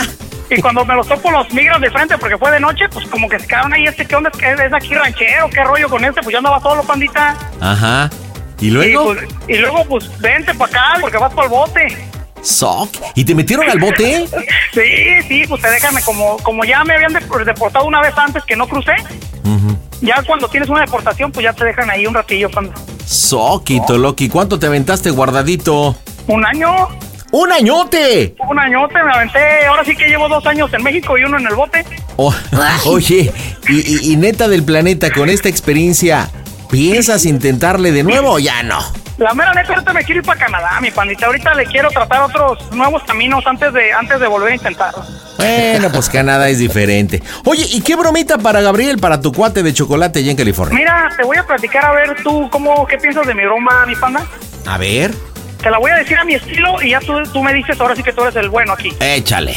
[0.49, 3.27] Y cuando me los topo los migras de frente, porque fue de noche, pues como
[3.27, 4.29] que se quedaron ahí, este, ¿qué onda?
[4.31, 5.49] ¿Qué es aquí ranchero?
[5.49, 6.21] ¿Qué rollo con este?
[6.21, 7.35] Pues yo andaba solo, pandita.
[7.59, 8.09] Ajá.
[8.59, 9.13] ¿Y luego?
[9.13, 12.09] Y, pues, y luego, pues, vente para acá, porque vas para el bote.
[12.41, 12.89] ¿Soc?
[13.15, 14.27] ¿Y te metieron al bote?
[14.73, 14.81] Sí,
[15.29, 18.57] sí, pues te déjame, como, como ya me habían dep- deportado una vez antes que
[18.57, 18.91] no crucé,
[20.01, 22.73] ya cuando tienes una deportación, pues ya te dejan ahí un ratillo, cuando
[23.05, 25.95] Soquito, Loki, ¿cuánto te aventaste guardadito?
[26.27, 26.89] Un año.
[27.37, 28.33] ¡Un añote!
[28.47, 31.45] Un añote me aventé, ahora sí que llevo dos años en México y uno en
[31.47, 31.83] el bote.
[32.15, 32.33] Oh,
[32.85, 33.29] oye,
[33.67, 36.29] y, y- y neta del planeta, con esta experiencia,
[36.71, 38.79] ¿piensas intentarle de nuevo o ya no?
[39.17, 41.25] La mera neta, ahorita me quiero ir para Canadá, mi pandita.
[41.25, 45.03] Ahorita le quiero tratar otros nuevos caminos antes de antes de volver a intentarlo.
[45.37, 47.21] Bueno, pues Canadá es diferente.
[47.43, 50.73] Oye, ¿y qué bromita para Gabriel, para tu cuate de chocolate allá en California?
[50.77, 53.95] Mira, te voy a platicar a ver tú cómo, qué piensas de mi broma, mi
[53.97, 54.25] panda.
[54.65, 55.13] A ver,
[55.65, 57.95] Te la voy a decir a mi estilo y ya tú, tú me dices ahora
[57.95, 58.93] sí que tú eres el bueno aquí.
[58.99, 59.55] échale.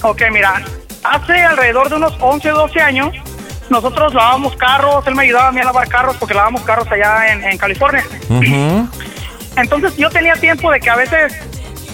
[0.00, 0.62] Ok, mira,
[1.04, 3.14] hace alrededor de unos 11, 12 años,
[3.68, 7.34] nosotros lavábamos carros, él me ayudaba a mí a lavar carros porque lavábamos carros allá
[7.34, 8.02] en, en California.
[9.58, 11.34] Entonces yo tenía tiempo de que a veces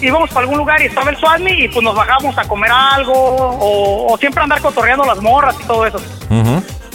[0.01, 3.11] íbamos para algún lugar y estaba el Swami y pues nos bajábamos a comer algo
[3.13, 6.01] o, o siempre andar cotorreando las morras y todo eso.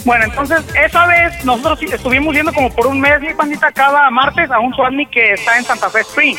[0.05, 4.49] Bueno, entonces esa vez nosotros estuvimos yendo como por un mes, mi pandita, cada martes
[4.51, 6.37] a un Swami que está en Santa Fe Spring.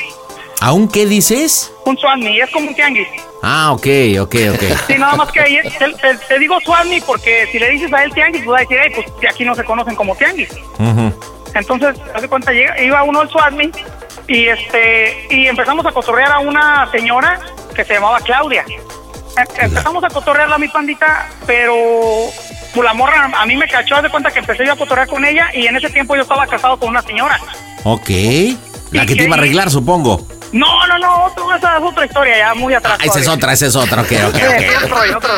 [0.63, 1.71] ¿Aún qué dices?
[1.85, 3.09] Un Swami, es como un tianguis.
[3.43, 3.87] Ah, ok,
[4.21, 4.63] ok, ok.
[4.87, 8.05] Sí, nada más que ahí, te, te- te digo Swami porque si le dices a
[8.05, 10.49] él tianguis, pues va a decir, "Ey, pues aquí no se conocen como tianguis.
[10.79, 11.13] Ujú.
[11.55, 13.71] Entonces, hace cuenta, llega, iba uno al SWATMI
[14.29, 17.39] y este y empezamos a cotorrear a una señora
[17.75, 18.65] que se llamaba Claudia.
[19.37, 21.75] Em- Empezamos a cotorrearla a mi pandita, pero
[22.75, 25.09] pues, la morra a mí me cachó, haz de cuenta que empecé yo a cotorrear
[25.09, 27.39] con ella y en ese tiempo yo estaba casado con una señora.
[27.85, 28.09] Ok.
[28.93, 30.27] La que te iba a arreglar, supongo.
[30.53, 32.99] No, no, no, otro- esa es otra historia ya muy atrás.
[33.01, 34.43] Ah, esa es otra, esa es otra, ok, ok, Sí,
[34.77, 34.83] ok.
[34.85, 35.31] otro rollo, otro.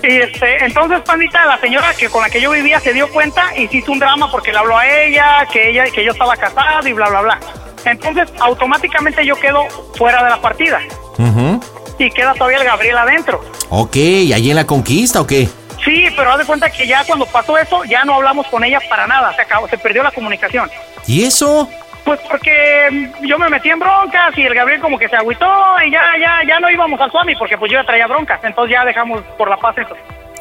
[0.00, 3.52] Y este, entonces, pandita, la señora que con la que yo vivía se dio cuenta
[3.56, 6.36] y se hizo un drama porque le habló a ella, que ella, que yo estaba
[6.36, 7.40] casado y bla bla bla.
[7.84, 9.64] Entonces, automáticamente yo quedo
[9.96, 10.80] fuera de la partida
[11.16, 11.60] Ujú.
[11.98, 13.40] Y queda todavía el Gabriel adentro.
[13.70, 13.96] Ok,
[14.34, 15.48] ¿allí en la conquista o qué?
[15.84, 18.80] Sí, pero haz de cuenta que ya cuando pasó eso, ya no hablamos con ella
[18.88, 20.70] para nada, se acabó, se perdió la comunicación.
[21.06, 21.68] ¿Y eso?
[22.04, 25.46] Pues porque mm, yo me metí en broncas y el Gabriel como que se agüitó
[25.86, 28.72] y ya, ya, ya no íbamos al Swami porque pues yo ya traía broncas, entonces
[28.72, 29.94] ya dejamos por la paz eso.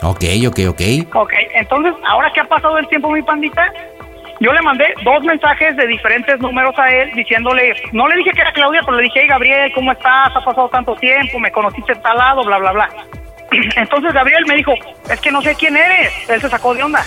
[0.03, 0.81] Ok, ok, ok.
[1.15, 3.71] Ok, entonces ahora que ha pasado el tiempo mi pandita,
[4.39, 8.41] yo le mandé dos mensajes de diferentes números a él diciéndole, no le dije que
[8.41, 10.35] era Claudia, pero le dije, hey Gabriel, ¿cómo estás?
[10.35, 12.89] Ha pasado tanto tiempo, me conociste tal lado, bla, bla, bla.
[13.77, 14.73] Entonces Gabriel me dijo,
[15.09, 17.03] es que no sé quién eres, él se sacó de onda.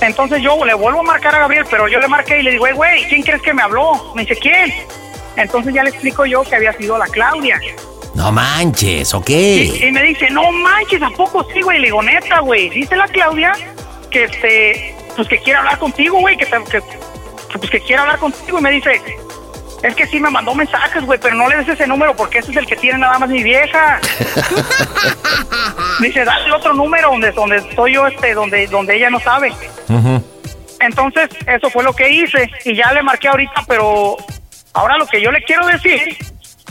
[0.00, 2.66] Entonces yo le vuelvo a marcar a Gabriel, pero yo le marqué y le digo,
[2.68, 4.12] "Ey, güey, ¿quién crees que me habló?
[4.14, 4.72] Me dice, ¿quién?
[5.36, 7.58] Entonces ya le explico yo que había sido la Claudia.
[8.14, 9.30] No manches, ok.
[9.30, 11.78] Y, y me dice, no manches, ¿a poco sí, güey?
[11.78, 13.52] Le digo, neta, güey, dice la Claudia
[14.10, 16.80] que este, pues que quiere hablar contigo, güey, que, que,
[17.50, 18.60] que, pues que quiere hablar contigo.
[18.60, 19.02] Y me dice,
[19.82, 22.52] es que sí me mandó mensajes, güey, pero no le des ese número porque ese
[22.52, 23.98] es el que tiene nada más mi vieja.
[26.00, 29.52] dice, dale el otro número donde, donde estoy yo, este, donde, donde ella no sabe.
[30.78, 34.16] Entonces, eso fue lo que hice y ya le marqué ahorita, pero
[34.72, 36.16] ahora lo que yo le quiero decir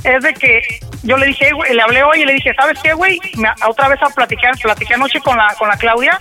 [0.05, 0.61] es de que
[1.03, 3.19] yo le dije, güey, le hablé hoy y le dije, ¿sabes qué, güey?
[3.67, 6.17] Otra vez a platicar, platiqué anoche con la, con la Claudia,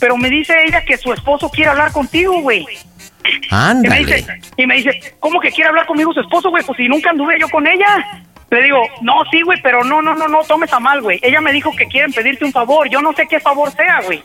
[0.00, 2.60] pero me dice ella que su esposo quiere hablar contigo, güey.
[2.62, 3.98] Y me Ándale.
[3.98, 4.26] dice,
[4.56, 6.64] y me dice, ¿cómo que quiere hablar conmigo su esposo, güey?
[6.64, 8.24] Pues si nunca anduve yo con ella.
[8.50, 11.20] Le digo, no, sí, güey, pero no, no, no, no, tomes a mal, güey.
[11.22, 12.88] Ella me dijo que quieren pedirte un favor.
[12.88, 14.22] Yo no sé qué favor sea, güey.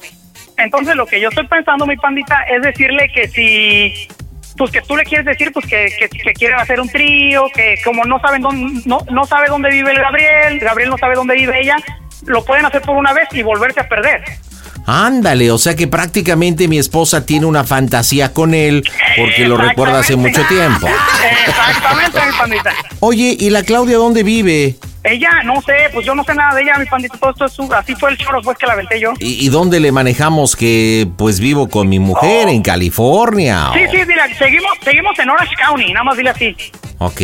[0.58, 4.08] Entonces lo que yo estoy pensando, mi pandita, es decirle que si,
[4.58, 7.76] pues que tú le quieres decir, pues que, que, que quieren hacer un trío, que
[7.84, 11.36] como no saben dónde, no, no sabe dónde vive el Gabriel, Gabriel no sabe dónde
[11.36, 11.76] vive ella,
[12.26, 14.24] lo pueden hacer por una vez y volverse a perder.
[14.88, 18.84] Ándale, o sea que prácticamente mi esposa tiene una fantasía con él
[19.18, 20.88] porque lo recuerda hace mucho tiempo.
[21.48, 22.74] Exactamente, mi pandita.
[23.00, 24.76] Oye, ¿y la Claudia dónde vive?
[25.04, 27.54] Ella, no sé, pues yo no sé nada de ella, mi pandita, todo esto es
[27.54, 29.14] su- así fue el choro, pues que la aventé yo.
[29.20, 33.70] ¿Y, y dónde le manejamos que pues vivo con mi mujer en California?
[33.74, 36.56] Sí, sí, dile, seguimos, seguimos en Orange County, nada más dile así.
[36.98, 37.22] Ok.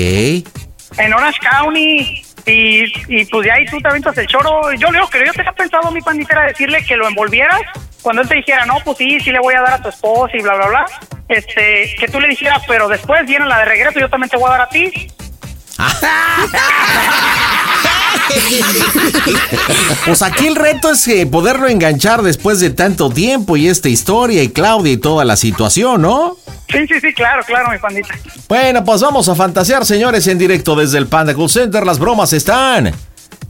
[0.98, 4.74] En Orange County, y, y pues de ahí tú te aventas el choro.
[4.74, 7.60] Yo leo que yo tenía pensado, mi pandita, era decirle que lo envolvieras.
[8.02, 10.36] Cuando él te dijera, no, pues sí, sí le voy a dar a tu esposa
[10.36, 10.86] y bla, bla, bla.
[11.28, 14.48] Este, que tú le dijeras, pero después viene la de regreso, yo también te voy
[14.48, 14.92] a dar a ti.
[20.06, 24.42] Pues aquí el reto es eh, poderlo enganchar después de tanto tiempo y esta historia
[24.44, 26.38] y Claudia y toda la situación, ¿no?
[26.72, 28.16] Sí, sí, sí, claro, claro, mi pandita.
[28.48, 31.86] Bueno, pues vamos a fantasear, señores, en directo desde el Panda Cool Center.
[31.86, 32.94] Las bromas están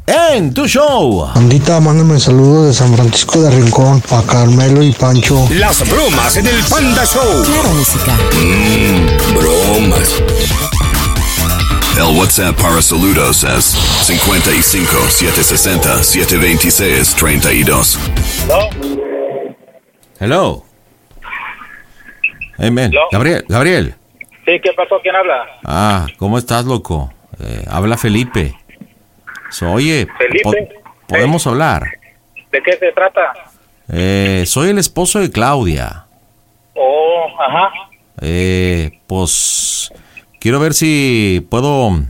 [0.07, 1.29] en tu show.
[1.35, 5.47] Andita, mándame saludos de San Francisco de Rincón a Carmelo y Pancho.
[5.51, 7.43] Las bromas en el Panda Show.
[7.43, 8.17] Claro, música.
[8.33, 10.90] Mmm, bromas.
[11.97, 17.99] El WhatsApp para saludos es 55 760 726 32.
[20.19, 20.63] Hello.
[22.57, 22.91] Hey, man.
[22.91, 23.07] Hello.
[23.11, 23.95] Gabriel, Gabriel.
[24.45, 24.99] Sí, ¿qué pasó?
[25.01, 25.45] ¿Quién habla?
[25.65, 27.13] Ah, ¿cómo estás, loco?
[27.39, 28.55] Eh, habla Felipe.
[29.49, 30.43] So, oye, Felipe.
[30.43, 30.53] po-
[31.07, 31.83] podemos hablar.
[32.51, 33.33] ¿De qué se trata?
[33.91, 36.05] Eh, soy el esposo de Claudia.
[36.75, 37.71] Oh, ajá.
[38.21, 39.91] Eh, pues
[40.41, 42.01] quiero ver si puedo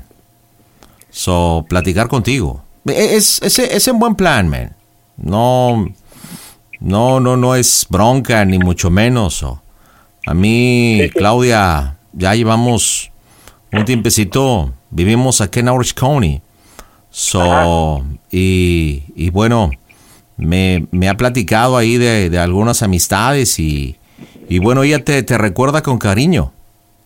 [1.09, 2.63] so, platicar contigo.
[2.87, 4.75] E- Es, es, es en buen plan, man.
[5.17, 5.85] No,
[6.79, 9.35] no, no, no es bronca ni mucho menos.
[9.35, 9.61] so.
[10.25, 13.11] A mí, Claudia, ya llevamos
[13.71, 14.73] un tiempecito.
[14.89, 16.41] Vivimos aquí en Orange County.
[17.09, 19.71] So, y, y bueno,
[20.37, 23.97] me, me ha platicado ahí de, de algunas amistades y,
[24.47, 26.53] y bueno, ella te, te recuerda con cariño.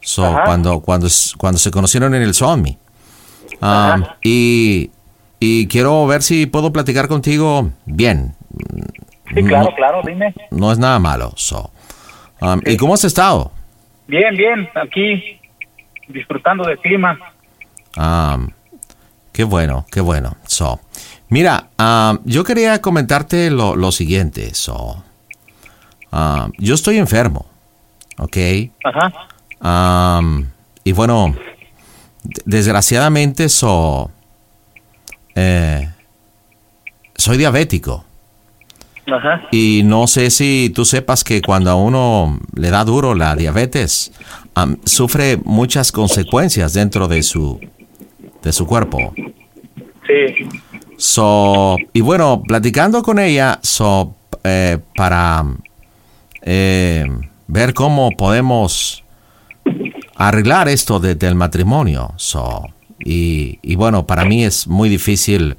[0.05, 2.77] So, cuando, cuando, cuando se conocieron en el Swami.
[3.59, 4.91] Um, y,
[5.39, 8.35] y quiero ver si puedo platicar contigo bien.
[9.33, 10.33] Sí, claro, No, claro, dime.
[10.51, 11.33] no es nada malo.
[11.37, 11.71] So.
[12.39, 13.51] Um, ¿Y cómo has estado?
[14.07, 15.39] Bien, bien, aquí
[16.07, 17.17] disfrutando del clima.
[17.97, 18.49] Um,
[19.33, 20.37] qué bueno, qué bueno.
[20.45, 20.79] So,
[21.29, 24.53] mira, um, yo quería comentarte lo, lo siguiente.
[24.53, 25.03] So,
[26.11, 27.47] um, yo estoy enfermo,
[28.19, 28.37] ¿ok?
[28.83, 29.11] Ajá.
[29.65, 30.45] Um,
[30.83, 31.35] y bueno,
[32.45, 34.11] desgraciadamente so,
[35.33, 35.89] eh,
[37.15, 38.05] soy diabético.
[39.07, 39.47] Ajá.
[39.51, 44.11] Y no sé si tú sepas que cuando a uno le da duro la diabetes,
[44.83, 47.59] sufre muchas consecuencias dentro de su,
[48.43, 49.13] de su cuerpo.
[49.15, 50.49] Sí.
[50.97, 55.43] So, y bueno, platicando con ella, so, eh, para
[56.43, 57.05] eh,
[57.47, 59.04] ver cómo podemos
[60.27, 62.13] arreglar esto de- del matrimonio.
[62.17, 62.67] So,
[62.99, 65.57] y, y bueno, para mí es muy difícil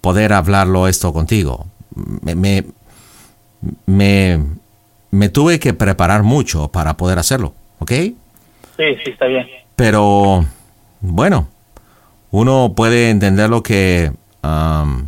[0.00, 1.66] poder hablarlo esto contigo.
[2.22, 2.64] Me, me,
[3.86, 4.38] me,
[5.10, 7.90] me tuve que preparar mucho para poder hacerlo, ¿ok?
[7.90, 8.14] Sí,
[9.04, 9.46] sí, está bien.
[9.76, 10.44] Pero
[11.00, 11.48] bueno,
[12.30, 14.12] uno puede entender lo que
[14.42, 15.06] um,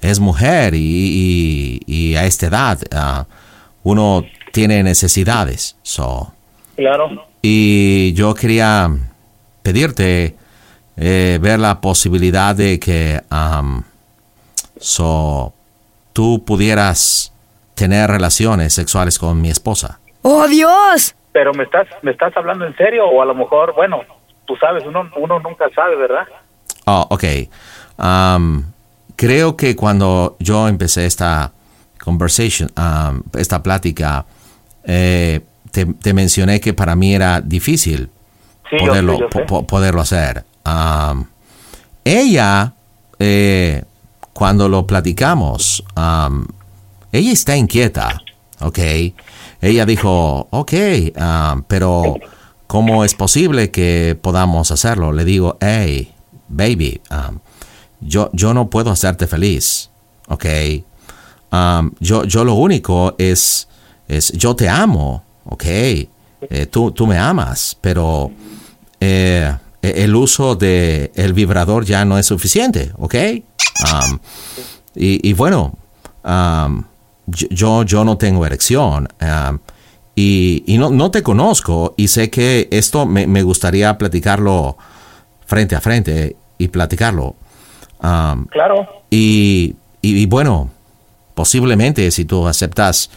[0.00, 3.26] es mujer y, y- y a esta edad ah,
[3.82, 5.76] uno tiene necesidades.
[5.82, 6.32] So,
[6.76, 7.26] Claro.
[7.46, 8.88] Y yo quería
[9.62, 10.34] pedirte
[10.96, 13.82] eh, ver la posibilidad de que um,
[14.78, 15.52] so,
[16.14, 17.34] tú pudieras
[17.74, 20.00] tener relaciones sexuales con mi esposa.
[20.22, 21.14] ¡Oh, Dios!
[21.32, 24.00] Pero me estás, me estás hablando en serio o a lo mejor, bueno,
[24.46, 26.26] tú sabes, uno, uno nunca sabe, ¿verdad?
[26.86, 27.24] Oh, ok.
[27.98, 28.64] Um,
[29.16, 31.52] creo que cuando yo empecé esta
[32.02, 34.24] conversation, um, esta plática,
[34.84, 35.42] eh,
[35.74, 38.08] te, te mencioné que para mí era difícil
[38.70, 39.40] Sí, yo poderlo, sé, yo sé.
[39.40, 40.44] po- po- poderlo hacer.
[40.64, 41.24] Um,
[42.04, 42.72] ella,
[43.18, 43.82] eh,
[44.32, 46.46] cuando lo platicamos, um,
[47.12, 48.22] ella está inquieta,
[48.60, 48.78] ¿ok?
[49.60, 50.72] Ella dijo, ok,
[51.16, 52.18] um, pero
[52.68, 55.12] ¿cómo es posible que podamos hacerlo?
[55.12, 56.12] Le digo, hey,
[56.48, 57.38] baby, um,
[58.00, 59.90] yo, yo no puedo hacerte feliz,
[60.28, 60.44] ¿ok?
[61.52, 63.68] Um, yo, yo lo único es,
[64.08, 65.64] es, yo te amo, ¿ok?
[65.66, 68.30] Eh, tú, tú me amas, pero
[69.00, 73.14] eh, el uso de el vibrador ya no es suficiente, ¿ok?
[73.84, 74.18] Um,
[74.94, 75.74] y, y bueno,
[76.24, 76.84] um,
[77.26, 79.58] yo- yo, yo no tengo erección um,
[80.14, 84.76] y, y no, no te conozco y sé que esto me, me gustaría platicarlo
[85.46, 87.34] frente a frente y platicarlo.
[88.02, 88.86] Um, Claro.
[89.10, 90.70] y, y- y bueno,
[91.34, 93.10] posiblemente si tú aceptas,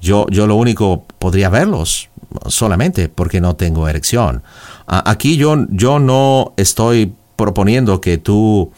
[0.00, 2.08] yo, yo lo único podría verlos
[2.46, 4.42] solamente porque no tengo erección.
[4.86, 8.72] Aquí yo, yo no estoy proponiendo que tú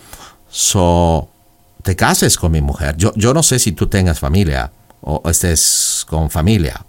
[0.48, 1.28] so,
[1.82, 2.96] te cases con mi mujer.
[2.96, 6.84] Yo, yo no sé si tú tengas familia o estés con familia.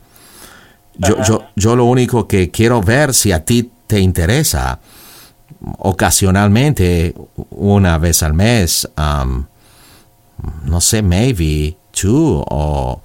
[0.97, 4.79] Yo, yo, yo lo único que quiero ver si a ti te interesa
[5.77, 7.15] ocasionalmente,
[7.51, 9.45] una vez al mes, um,
[10.65, 13.01] no sé, maybe two o,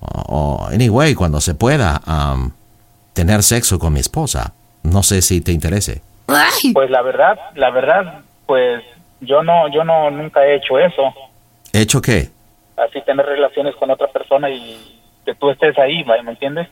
[0.00, 2.50] o anyway, cuando se pueda, um,
[3.12, 4.52] tener sexo con mi esposa.
[4.82, 6.02] No sé si te interese.
[6.72, 8.82] Pues la verdad, la verdad, pues
[9.20, 11.02] yo no, yo no nunca he hecho eso.
[11.72, 12.30] ¿Hecho qué?
[12.76, 14.78] Así tener relaciones con otra persona y
[15.24, 16.68] que tú estés ahí, ¿me entiendes?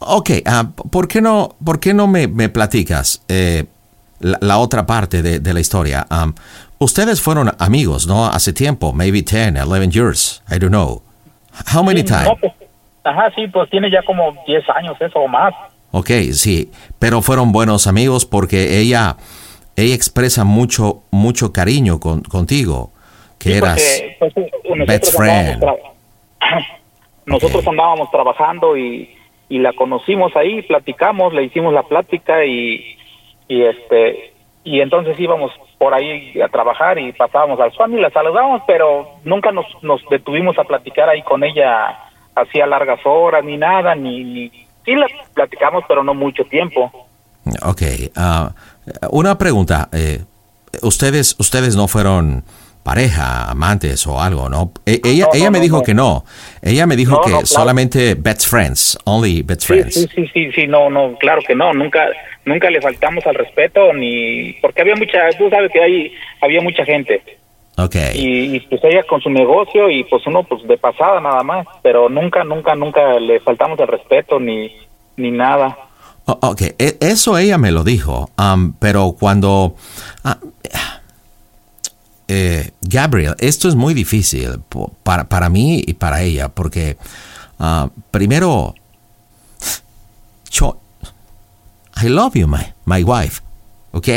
[0.00, 3.64] Ok, ah, ¿por qué no, por qué no me, me platicas eh,
[4.20, 6.06] la, la otra parte de, de la historia?
[6.10, 6.34] Um,
[6.78, 8.26] ustedes fueron amigos, ¿no?
[8.26, 11.02] Hace tiempo, maybe 10, 11 years, I don't know.
[11.72, 12.24] How many Sí, times?
[12.26, 12.52] no, pues,
[13.04, 15.54] ajá, sí, pues tiene ya como 10 años eso o más.
[15.92, 19.16] Ok, sí, pero fueron buenos amigos porque ella,
[19.76, 22.90] ella expresa mucho, mucho cariño con, contigo,
[23.38, 24.34] que Sí, eras pues,
[24.86, 25.64] best friend.
[27.26, 29.14] Nosotros andábamos trabajando y,
[29.48, 32.96] y la conocimos ahí, platicamos, le hicimos la plática y,
[33.48, 34.32] y este
[34.64, 39.18] y entonces íbamos por ahí a trabajar y pasábamos al Swan y la saludábamos, pero
[39.24, 42.03] nunca nos, nos detuvimos a platicar ahí con ella
[42.34, 44.48] hacía largas horas ni nada, ni, ni
[44.84, 46.90] sí la platicamos, pero no mucho tiempo.
[47.62, 47.82] Ok,
[48.16, 48.52] ah,
[49.10, 49.88] una pregunta.
[49.92, 50.22] eh,
[50.82, 52.42] ustedes, ustedes no fueron
[52.82, 54.72] pareja, amantes o algo, ¿no?
[54.84, 56.24] E- ella no, ella no, me no, dijo que no.
[56.60, 57.46] Ella me dijo que claro.
[57.46, 59.94] solamente best friends, only best Sí, friends.
[59.94, 62.06] sí, sí, sí, sí, no, no, claro que no, nunca,
[62.44, 66.12] nunca le faltamos al respeto ni, porque había mucha, tú sabes que ahí
[66.42, 67.22] había mucha gente
[67.76, 67.96] Ok.
[68.14, 71.66] y, y, pues ella con su negocio y pues uno pues de pasada nada más,
[71.82, 74.70] pero nunca, nunca, nunca le faltamos al respeto ni,
[75.16, 75.76] ni nada.
[76.26, 79.74] O- ok, e- eso ella me lo dijo, um, pero cuando...
[80.22, 80.38] ah,
[82.28, 84.60] eh, Gabriel, esto es muy difícil
[85.02, 86.96] para, para mí y para ella, porque
[87.58, 88.74] ah, primero,
[90.50, 90.78] yo,
[92.02, 93.42] I love you, my, my wife,
[93.92, 94.08] ok.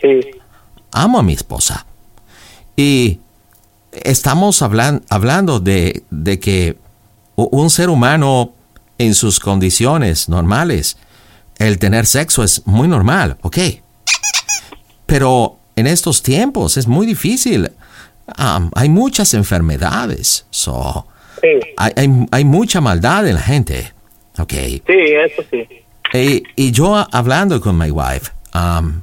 [0.00, 0.20] Sí.
[0.92, 1.86] Amo a mi esposa.
[2.76, 3.20] Y
[3.92, 6.76] estamos hablan- hablando de, de que
[7.36, 8.52] un ser humano
[8.98, 10.96] en sus condiciones normales,
[11.58, 13.58] el tener sexo es muy normal, ¿ok?
[15.06, 17.70] Pero en estos tiempos es muy difícil.
[18.38, 21.06] Um, hay muchas enfermedades, so,
[21.76, 23.92] hay, hay- hay mucha maldad en la gente,
[24.38, 24.52] ¿ok?
[24.52, 25.66] Sí, eso sí.
[26.14, 29.02] Y, y yo hablando con mi wife, um,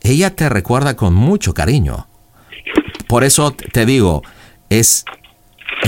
[0.00, 2.06] ella te recuerda con mucho cariño.
[3.14, 4.24] Por eso te digo,
[4.70, 5.04] es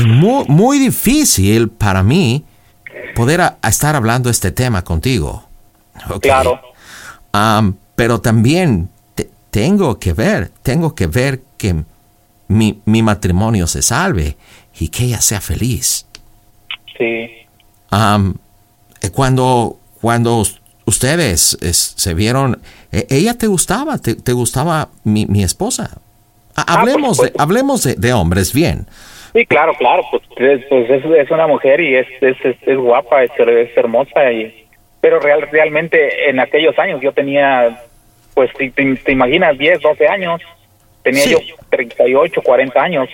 [0.07, 2.45] muy, muy difícil para mí
[3.17, 5.45] poder a- a estar hablando este tema contigo.
[6.21, 6.61] Claro.
[7.97, 11.83] Pero también te- tengo que ver, tengo que ver que
[12.47, 14.37] mi, mi matrimonio se salve
[14.79, 16.07] y que ella sea feliz.
[16.97, 17.03] Sí.
[17.91, 22.61] Eh, cuando, cuando us- ustedes es, se vieron,
[22.93, 25.91] eh, ella te gustaba, te, te gustaba mi, mi esposa.
[26.57, 28.87] Ha- hablemos, de, hablemos de, de hombres bien.
[29.35, 33.23] Sí, claro, claro, pues, es, pues es, es una mujer y es, es, es, guapa,
[33.23, 33.31] es,
[33.77, 34.67] hermosa, y,
[35.01, 37.83] pero real, realmente en aquellos años yo tenía,
[38.35, 40.41] pues te, te- imaginas, 10, 12 años,
[41.03, 41.31] tenía Sí.
[41.33, 41.39] yo
[41.71, 43.09] 38, 40 años.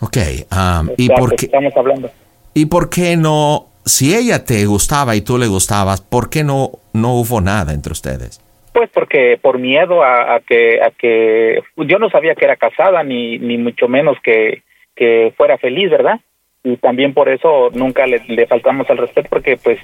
[0.00, 0.16] Ok,
[0.52, 2.10] o ¿y, por pues, qué, estamos hablando.
[2.54, 6.70] ¿y por qué no, si ella te gustaba y tú le gustabas, por qué no,
[6.92, 8.40] no hubo nada entre ustedes?
[8.72, 13.02] Pues porque por miedo a, a que a que yo no sabía que era casada
[13.02, 14.62] ni ni mucho menos que
[14.94, 16.20] que fuera feliz, ¿verdad?
[16.64, 19.78] Y también por eso nunca le, le faltamos al respeto porque pues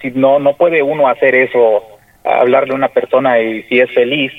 [0.00, 1.82] si no no puede uno hacer eso
[2.24, 4.32] hablarle a una persona y si es feliz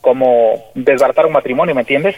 [0.00, 2.16] como desbaratar un matrimonio, ¿me entiendes?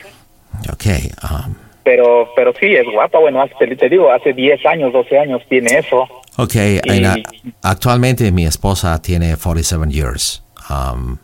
[0.72, 0.86] Ok,
[1.22, 1.54] am,
[1.84, 5.78] Pero pero sí es guapa, bueno, hace, te digo, hace 10 años, 12 años tiene
[5.78, 6.02] eso.
[6.36, 6.54] ok,
[6.88, 7.16] Aina,
[7.62, 11.18] actualmente mi esposa tiene 47 years, am,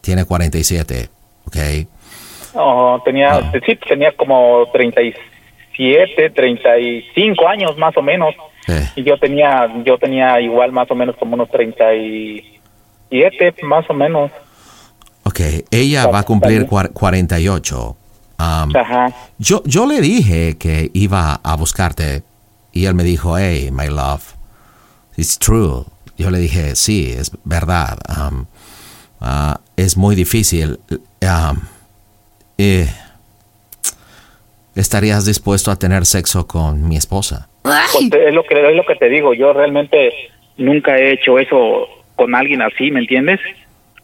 [0.00, 1.08] tiene 47,
[1.46, 1.56] ok.
[2.54, 8.34] Oh, tenía, sí, tenía como 37, 35 años más o menos.
[8.96, 14.30] Y yo tenía, yo tenía igual más o menos como unos 37, más o menos.
[15.24, 17.96] Ok, ella va a cumplir cua- 48.
[18.40, 19.12] Am, Ajá.
[19.38, 22.22] yo, yo le dije que iba a buscarte
[22.72, 24.22] y él me dijo, hey, my love,
[25.16, 25.84] it's true.
[26.16, 27.98] Yo le dije, sí, es verdad.
[28.06, 28.46] Am,
[29.20, 30.78] ah, es muy difícil.
[31.20, 31.60] Am,
[32.58, 32.86] eh,
[34.74, 37.48] ¿Estarías dispuesto a tener sexo con mi esposa?
[37.62, 40.12] Pues, es lo que es lo que te digo, yo realmente
[40.56, 43.40] nunca he hecho eso con alguien así, ¿me entiendes?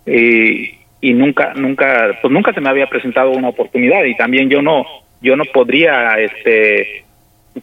[0.07, 0.79] Y,
[1.13, 4.85] nunca nunca pues nunca se me había presentado una oportunidad y también yo no
[5.21, 7.05] yo no podría este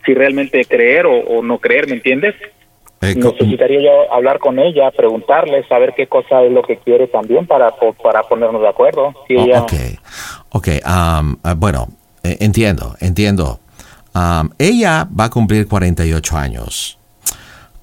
[0.05, 2.35] si realmente creer o no creer, ¿me entiendes?
[3.01, 7.47] Eh, Necesitaría yo hablar con ella, preguntarle, saber qué cosa es lo que quiere también
[7.47, 7.71] para
[8.03, 9.13] para ponernos de acuerdo.
[9.27, 9.73] Si Oh, ella, ok,
[10.51, 11.87] ok, am, ah, bueno,
[12.23, 13.59] eh, entiendo, entiendo.
[14.13, 16.97] Am, ella va a cumplir 48 años.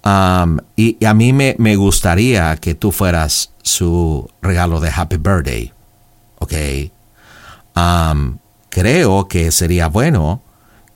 [0.05, 5.17] Am, y, y a mí me, me gustaría que tú fueras su regalo de Happy
[5.17, 5.73] Birthday.
[6.39, 6.53] Ok.
[7.75, 8.39] Am,
[8.69, 10.43] creo que sería bueno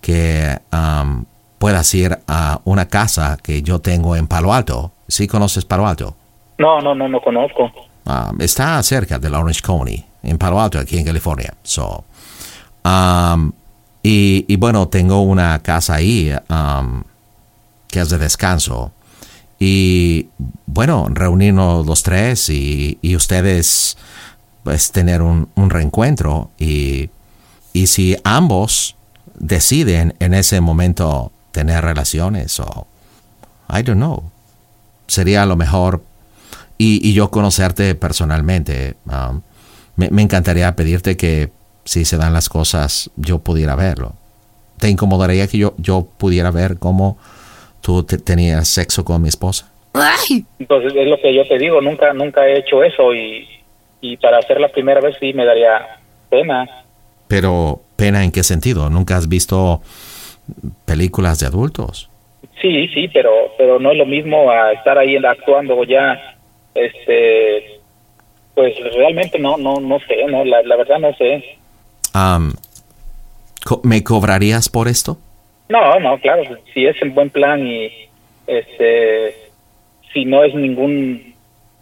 [0.00, 1.24] que am,
[1.62, 4.90] puedas ir a una casa que yo tengo en Palo Alto.
[5.06, 6.16] ¿Sí conoces Palo Alto?
[6.58, 7.70] No, no, no, no conozco.
[8.04, 11.54] Um, está cerca de la Orange County, en Palo Alto, aquí en California.
[11.62, 12.02] So,
[12.84, 13.52] um,
[14.02, 17.04] y, y bueno, tengo una casa ahí um,
[17.86, 18.90] que es de descanso.
[19.60, 20.26] Y
[20.66, 23.96] bueno, reunirnos los tres y, y ustedes
[24.64, 26.50] pues tener un, un reencuentro.
[26.58, 27.08] Y,
[27.72, 28.96] y si ambos
[29.38, 32.86] deciden en ese momento tener relaciones o
[33.72, 34.24] I don't know,
[35.06, 36.02] sería lo mejor
[36.78, 38.96] y, y yo conocerte personalmente.
[39.06, 39.40] um,
[39.96, 41.50] me, me encantaría pedirte que
[41.84, 44.14] si se dan las cosas yo pudiera verlo.
[44.78, 47.16] ¿Te incomodaría que yo, yo pudiera ver cómo
[47.80, 49.68] tú te- tenías sexo con mi esposa?
[50.58, 53.46] Entonces es lo que yo te digo, nunca nunca he hecho eso y,
[54.00, 56.00] y para hacer la primera vez sí me daría
[56.30, 56.66] pena.
[57.28, 58.88] Pero, ¿pena en qué sentido?
[58.90, 59.82] ¿Nunca has visto
[60.84, 62.08] películas de adultos?
[62.60, 66.36] Sí, sí, pero pero no es lo mismo a estar ahí actuando ya
[66.74, 67.80] este
[68.54, 71.58] pues realmente no no no sé, no la, la verdad no sé.
[72.14, 72.52] Um,
[73.84, 75.18] ¿Me cobrarías por esto?
[75.68, 76.42] No, no, claro,
[76.74, 77.90] si es el buen plan y
[78.46, 79.34] este
[80.12, 81.34] si no es ningún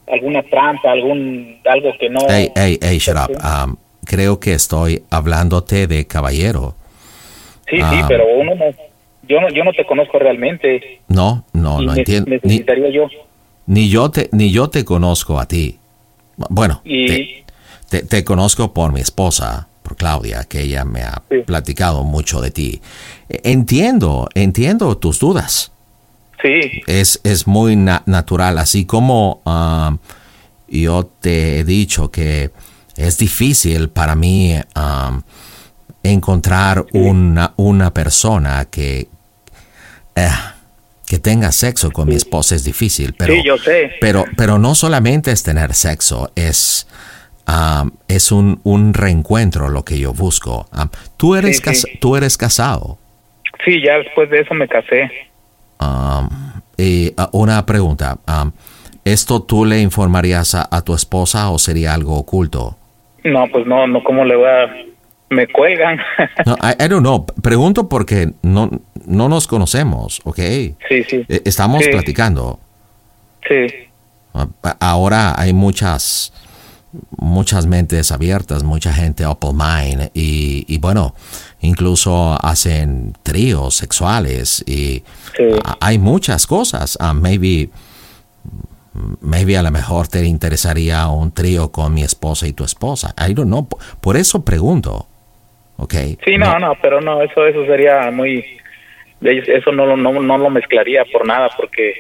[0.06, 3.36] alguna trampa, algún algo que no Hey, hey, hey, shut up.
[3.42, 6.74] Um, creo que estoy hablándote de caballero.
[7.70, 8.04] Sí, sí, Ah.
[8.08, 8.64] pero uno no
[9.28, 11.00] yo no yo no te conozco realmente.
[11.08, 12.28] No, no, y no entiendo.
[12.30, 13.06] Ni, Necesitaría yo
[13.66, 15.78] ni yo te, ni yo te conozco a ti.
[16.48, 17.44] Bueno, y te,
[17.88, 22.50] te- te conozco por mi esposa, por Claudia, que ella me ha platicado mucho de
[22.50, 22.80] ti.
[23.28, 25.70] E- Entiendo, entiendo tus dudas.
[26.42, 29.98] sí, Es, es muy na- natural, así como um,
[30.68, 32.50] yo te he dicho que
[32.96, 35.20] es difícil para mí um,
[36.02, 39.08] encontrar una, una persona que,
[40.16, 40.28] eh,
[41.06, 43.92] que tenga sexo con mi esposa es difícil, pero, sí, yo sé.
[44.00, 46.86] pero, pero no solamente es tener sexo, es
[47.48, 50.68] um, es un, un reencuentro lo que yo busco.
[50.72, 51.98] Um, ¿tú, eres Sí, cas- sí.
[52.00, 52.98] ¿Tú eres casado?
[53.64, 55.10] Sí, ya después de eso me casé.
[55.80, 56.28] Um,
[56.76, 58.18] y uh, una pregunta.
[59.04, 62.76] ¿Esto tú le informarías a, a tu esposa o sería algo oculto?
[63.24, 64.89] No, pues no, no, ¿cómo le voy a...?
[65.30, 65.98] Me cuelgan.
[66.46, 67.24] No, I, I don't know.
[67.42, 68.68] Pregunto porque no,
[69.06, 70.38] no nos conocemos, ¿ok?
[70.88, 71.24] sí, sí.
[71.28, 71.90] Eh, Estamos Sí.
[71.90, 72.58] platicando.
[73.48, 73.66] Sí,
[74.34, 74.46] Ah,
[74.80, 76.32] Ahora hay muchas
[77.18, 81.14] muchas mentes abiertas, mucha gente open mind y, y bueno,
[81.60, 85.04] incluso hacen tríos sexuales y
[85.80, 86.96] hay muchas cosas.
[87.00, 87.70] Ah, maybe
[89.20, 93.14] maybe a lo mejor te interesaría un trío con mi esposa y tu esposa.
[93.18, 93.68] I don't know.
[94.00, 95.06] Por eso pregunto.
[95.82, 95.94] ¿Ok?
[96.24, 98.44] sí, no, no, pero no, eso eso sería muy...
[99.22, 101.92] Eso no, lo- no, no lo mezclaría por nada porque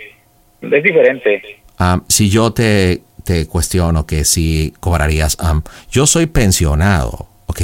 [0.62, 1.60] es diferente.
[1.78, 7.60] Um, si yo te, te cuestiono que si cobrarías, um, yo soy pensionado, ¿ok?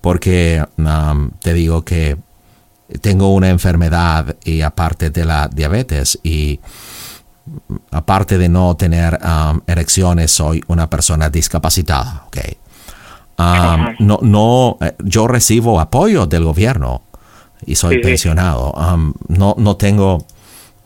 [0.00, 2.16] Porque um, te digo que
[3.00, 6.58] tengo una enfermedad y aparte de la diabetes y
[7.90, 12.38] aparte de no tener um, erecciones soy una persona discapacitada, ¿ok?
[13.40, 17.00] Um, no, no, eh, yo recibo apoyo del gobierno
[17.64, 18.72] y soy Sí, pensionado.
[18.72, 20.26] Um, no, no tengo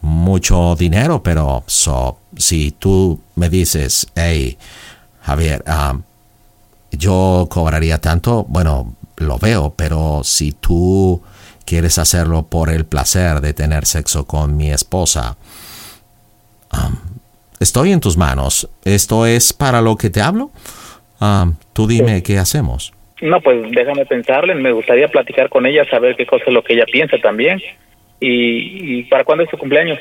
[0.03, 4.57] mucho dinero, pero so, si tú me dices, hey,
[5.23, 6.03] Javier, um,
[6.93, 11.23] yo cobraría tanto, bueno, lo veo, pero si tú
[11.65, 15.37] quieres hacerlo por el placer de tener sexo con mi esposa,
[17.59, 18.69] estoy en tus manos.
[18.85, 20.51] ¿Esto es para lo que te hablo?
[21.25, 22.93] Um, tú dime qué hacemos.
[23.23, 26.75] No, pues déjame pensarle, me gustaría platicar con ella, saber qué cosa es lo que
[26.75, 27.61] ella piensa también.
[28.21, 29.99] ¿Y, y para cuándo es su cumpleaños?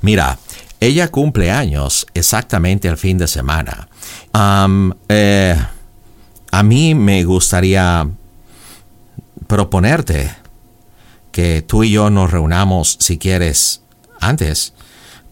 [0.00, 0.38] Mira,
[0.80, 3.88] ella cumple años exactamente el fin de semana.
[4.32, 5.54] Am, eh,
[6.50, 8.08] a mí me gustaría
[9.46, 10.30] proponerte
[11.32, 13.84] que tú y yo nos reunamos, si quieres,
[14.20, 14.74] antes,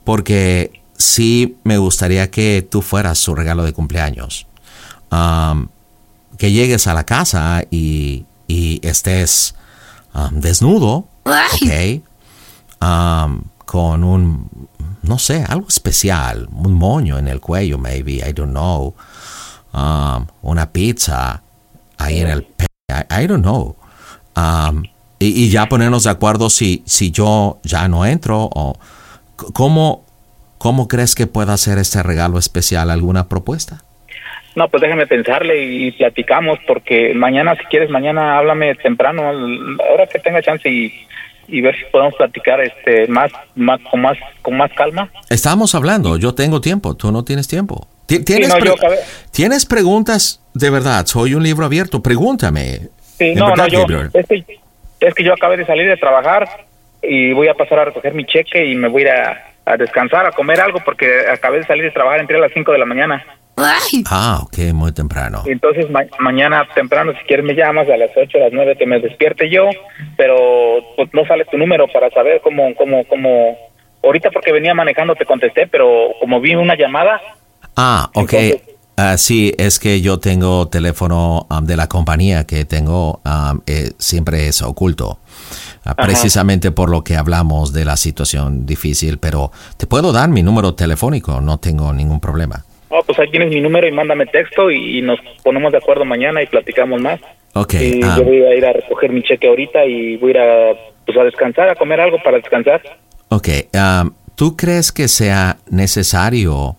[0.05, 4.48] porque sí me gustaría que tú fueras su regalo de cumpleaños.
[5.11, 5.69] Am,
[6.37, 9.55] que llegues a la casa y, y estés
[10.13, 12.03] am, desnudo, ¿ok?
[12.81, 14.69] um, con un,
[15.03, 18.95] no sé, algo especial, un moño en el cuello, maybe, I don't know,
[19.73, 21.43] um, una pizza
[21.99, 23.77] ahí en el pe I, I don't know.
[24.37, 24.85] Um,
[25.19, 28.79] y, y ya ponernos de acuerdo si, si yo ya no entro o
[29.53, 30.05] cómo,
[30.59, 33.83] cómo crees que pueda ser este regalo especial, alguna propuesta.
[34.59, 39.23] No, pues déjame pensarle y platicamos, porque mañana, si quieres, mañana háblame temprano,
[39.89, 40.93] ahora que tenga chance y,
[41.47, 45.09] y ver si podemos platicar este más, más con más con más calma.
[45.31, 47.87] Estamos hablando, yo tengo tiempo, tú no tienes tiempo.
[48.07, 48.99] Ti- ¿Tienes, no, pre- yo acabé-
[49.31, 51.07] ¿Tienes preguntas de verdad?
[51.07, 52.89] Soy un libro abierto, pregúntame.
[53.17, 54.45] Sí, no, verdad, no, yo, es que,
[55.01, 56.49] es que yo acabé de salir de trabajar
[57.01, 59.11] y voy a pasar a recoger mi cheque y me voy a ir
[59.73, 62.73] a, descansar, a comer algo, porque acabé de salir de trabajar, entré a las 5
[62.73, 63.25] de la mañana.
[64.11, 65.43] Ah, ok, muy temprano.
[65.47, 68.87] Entonces ma- mañana temprano, si quieres, me llamas a las 8, a las 9 que
[68.87, 69.69] me despierte yo,
[70.17, 70.37] pero
[70.97, 73.57] pues, no sale tu número para saber cómo, cómo, cómo.
[74.05, 77.21] Ahorita porque venía manejando te contesté, pero como vi una llamada,
[77.81, 78.35] Ah, ok.
[78.97, 83.93] Ah, sí, es que yo tengo teléfono um, de la compañía que tengo, um, eh,
[83.99, 85.21] siempre es oculto.
[85.85, 86.07] Ah, Ajá.
[86.07, 90.75] precisamente por lo que hablamos de la situación difícil, pero te puedo dar mi número
[90.75, 92.65] telefónico, no tengo ningún problema.
[92.91, 96.05] oh, pues ahí tienes mi número y mándame texto y, y nos ponemos de acuerdo
[96.05, 97.21] mañana y platicamos más.
[97.55, 100.35] Ok, y ah, yo voy a ir a recoger mi cheque ahorita y voy a
[100.35, 100.73] ir a,
[101.07, 102.83] pues, a descansar, a comer algo para descansar.
[103.29, 103.49] ok.
[103.75, 106.77] um, ¿Tú crees que sea necesario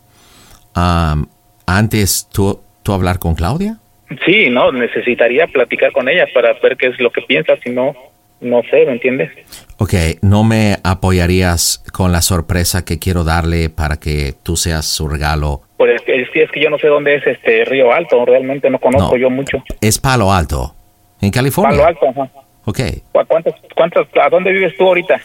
[0.78, 1.26] um,
[1.66, 3.80] antes tú, tú hablar con Claudia?
[4.26, 7.94] Sí, no, necesitaría platicar con ella para ver qué es lo que piensa, si no,
[8.42, 9.30] no sé, ¿me entiendes?
[9.78, 15.08] Ok, ¿no me apoyarías con la sorpresa que quiero darle para que tú seas su
[15.08, 15.62] regalo?
[15.78, 18.80] Pues es que, es que- yo no sé dónde es este Río Alto, realmente no
[18.80, 19.18] conozco No.
[19.18, 19.58] yo mucho.
[19.82, 20.76] Es Palo Alto,
[21.22, 21.72] en California.
[21.78, 22.30] Palo Alto, ajá.
[22.66, 22.80] Ok.
[23.12, 25.20] ¿Cu- ¿Cuántos, cuántos, ¿A dónde vives tú ahorita?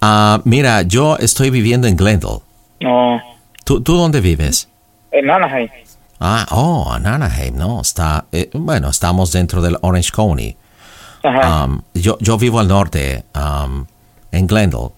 [0.00, 2.38] Ah, mira, yo estoy viviendo en Glendale.
[2.80, 3.20] No,
[3.64, 4.68] ¿Tú, ¿Tú dónde vives?
[5.12, 5.68] en Anaheim.
[6.18, 10.56] Ah, oh, en Anaheim, no, está, eh, bueno, estamos dentro del Orange County.
[11.22, 11.64] Ajá.
[11.64, 13.86] Um, yo, yo vivo al norte, um,
[14.32, 14.88] en Glendale.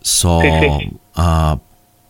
[0.00, 0.48] So, Sí,
[0.80, 0.90] sí.
[1.14, 1.56] ah,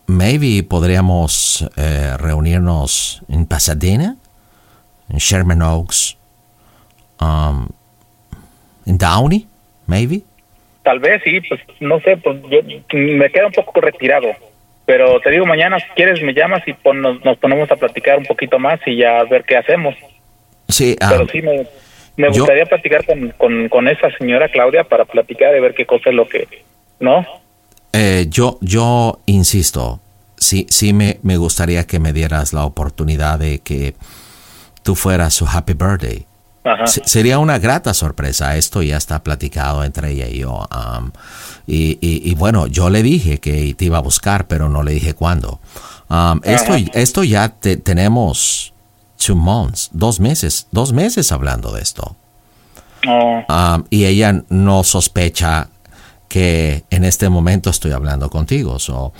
[0.07, 4.15] maybe podríamos eh, reunirnos en Pasadena,
[5.09, 6.17] en Sherman Oaks,
[7.21, 7.67] um,
[8.85, 9.47] en Downey,
[9.87, 10.21] maybe.
[10.83, 12.59] Tal vez sí, pues no sé, pues yo
[12.97, 14.27] me queda un poco retirado.
[14.85, 18.17] Pero te digo, mañana si quieres me llamas y pon- nos, nos ponemos a platicar
[18.17, 19.95] un poquito más y ya a ver qué hacemos.
[20.67, 21.65] Sí, Pero sí me,
[22.17, 25.85] me yo- gustaría platicar con, con, con esa señora Claudia para platicar y ver qué
[25.85, 26.47] cosa es lo que...
[26.99, 27.25] ¿No?
[27.91, 29.99] eh, yo, yo insisto,
[30.37, 33.93] sí, sí me, me gustaría que me dieras la oportunidad de que
[34.83, 36.25] tú fueras su happy birthday.
[36.63, 36.87] Ajá.
[36.87, 38.55] Se- Sería una grata sorpresa.
[38.57, 40.65] Esto ya está platicado entre ella y yo.
[40.71, 41.11] um,
[41.67, 44.93] y, y- y bueno, yo le dije que te iba a buscar, pero no le
[44.93, 45.59] dije cuándo.
[46.09, 48.72] Um, esto, esto ya te- tenemos
[49.25, 52.15] two months, dos meses, dos meses hablando de esto.
[53.05, 53.45] No.
[53.49, 55.67] Um, y ella no sospecha
[56.29, 58.79] que en este momento estoy hablando contigo.
[58.79, 59.13] so,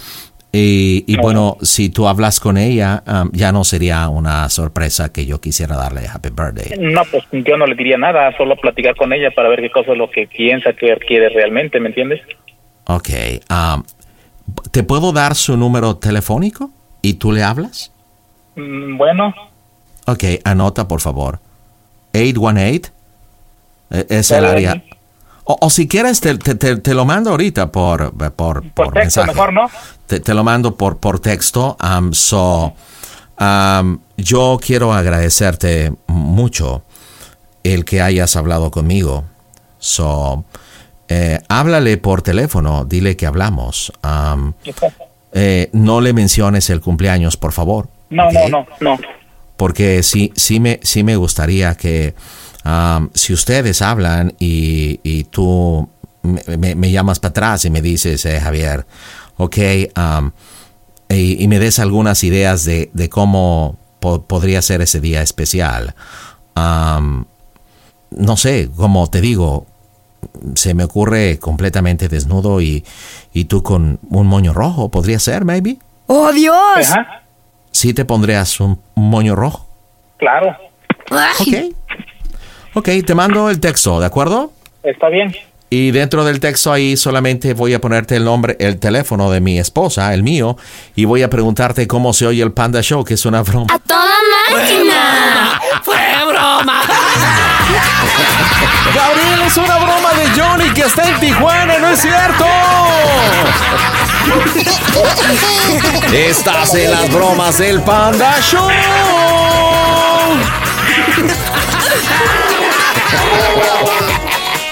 [0.52, 5.26] y, y bueno, si tú hablas con ella, um, ya no sería una sorpresa que
[5.26, 6.78] yo quisiera darle happy birthday.
[6.80, 9.92] No, pues yo no le diría nada, solo platicar con ella para ver qué cosa
[9.94, 12.22] es lo que piensa, que quiere realmente, ¿me entiendes?
[12.86, 13.10] Ok.
[13.50, 13.84] um,
[14.72, 16.70] ¿Te puedo dar su número telefónico
[17.02, 17.92] y tú le hablas?
[18.56, 19.34] Mm, Bueno,
[20.08, 21.40] Ok, anota por favor.
[22.14, 22.92] 818
[23.92, 24.84] eh, es el área.
[25.46, 28.94] O, o si quieres, te, te- te- te lo mando ahorita por, por, por por
[28.94, 29.28] texto mensaje.
[29.28, 29.70] mejor, ¿no?
[30.08, 31.76] Te, te lo mando por, por texto.
[31.84, 32.74] Um, so,
[33.40, 36.84] um, yo quiero agradecerte mucho
[37.64, 39.26] el que hayas hablado conmigo.
[39.80, 40.46] So,
[41.10, 43.92] eh, háblale por teléfono, dile que hablamos.
[44.04, 44.54] Um,
[45.34, 47.90] eh, no le menciones el cumpleaños, por favor.
[48.10, 48.98] No, no, no, no.
[49.58, 52.16] Porque sí, sí, me, sí me gustaría que
[52.66, 55.88] um, si ustedes hablan y, y tú
[56.24, 58.86] me, me- me llamas para atrás y me dices, eh, Javier,
[59.38, 59.58] ok,
[59.98, 60.32] um,
[61.10, 65.94] y, y me des algunas ideas de, de cómo po- podría ser ese día especial.
[66.56, 67.26] Um,
[68.12, 69.66] no sé, como te digo,
[70.56, 72.84] se me ocurre completamente desnudo y,
[73.34, 75.78] y tú con un moño rojo, podría ser, maybe.
[76.08, 76.88] ¡Oh, Dios!
[77.74, 79.68] Sí te pondrías un moño rojo.
[80.18, 80.56] Claro,
[81.12, 81.76] Ok.
[82.76, 84.52] Ok, te mando el texto, ¿de acuerdo?
[84.84, 85.36] está bien.
[85.70, 89.58] Y dentro del texto ahí solamente voy a ponerte el nombre, el teléfono de mi
[89.58, 90.56] esposa, el mío,
[90.96, 93.68] y voy a preguntarte cómo se oye el Panda Show, que es una broma.
[93.74, 94.06] ¡A toda
[94.52, 94.93] máquina!
[96.34, 96.82] ¡Fue broma!
[98.96, 102.46] Gabriel, es una broma de Johnny que está en Tijuana, ¿no es cierto?
[106.12, 108.68] Estás en las bromas del Panda Show.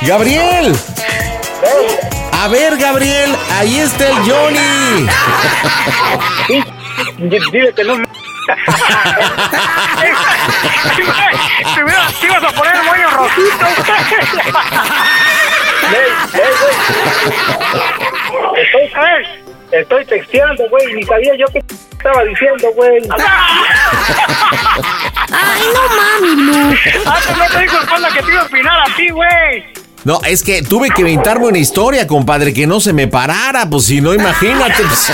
[0.01, 0.75] Gabriel.
[2.41, 5.07] A ver, Gabriel, ahí está el Johnny.
[7.51, 8.01] Dile que no.
[12.19, 13.65] Te ibas a poner el moño rojito.
[18.57, 20.93] Estoy, ey, estoy texteando, güey.
[20.93, 21.61] Ni sabía yo qué
[21.91, 23.01] estaba diciendo, güey.
[25.31, 26.69] ¡Ay, no mami, no!
[27.11, 29.80] Antes no te dijo el panda que te iba a opinar a ti, güey.
[30.03, 33.85] No, es que tuve que inventarme una historia, compadre, que no se me parara, pues
[33.85, 34.83] si no, imagínate.
[34.83, 35.13] pues.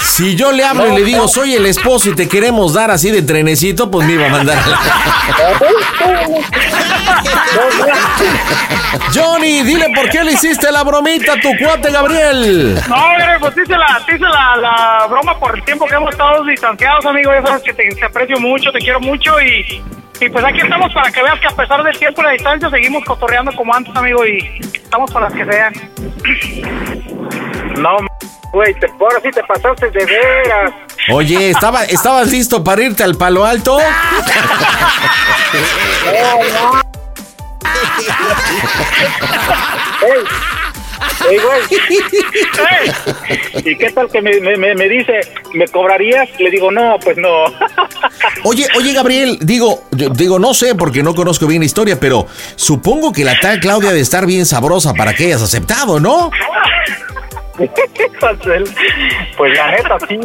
[0.00, 3.12] si yo le hablo y le digo, soy el esposo y te queremos dar así
[3.12, 4.58] de trenecito, pues me iba a mandar.
[9.14, 12.80] Johnny, dile por qué le hiciste la bromita a tu cuate Gabriel.
[12.88, 12.96] No,
[13.38, 17.30] pues hice, la, hice la, broma por el tiempo que hemos estado distanciados, amigo.
[17.32, 19.80] Ya sabes que te aprecio mucho, te quiero mucho y,
[20.20, 22.70] y pues aquí estamos para que veas que a pesar del tiempo y la distancia
[22.70, 25.72] seguimos cotorreando como antes, amigo, y estamos para que sean.
[27.78, 27.96] No,
[28.52, 30.72] güey, te, ahora sí te pasaste de veras.
[31.12, 33.78] Oye, ¿estaba, ¿estabas listo para irte al palo alto?
[41.30, 41.60] Ey, güey.
[43.62, 43.72] Ey.
[43.72, 45.20] ¿Y qué tal que me, me, me- me dice,
[45.54, 46.28] ¿me cobrarías?
[46.38, 47.44] Le digo, no, pues no.
[48.44, 52.26] Oye, oye, Gabriel, digo, yo- digo, no sé porque no conozco bien la historia, pero
[52.56, 56.30] supongo que la tal Claudia de estar bien sabrosa para que hayas aceptado, ¿no?
[59.36, 60.18] pues la neta, sí.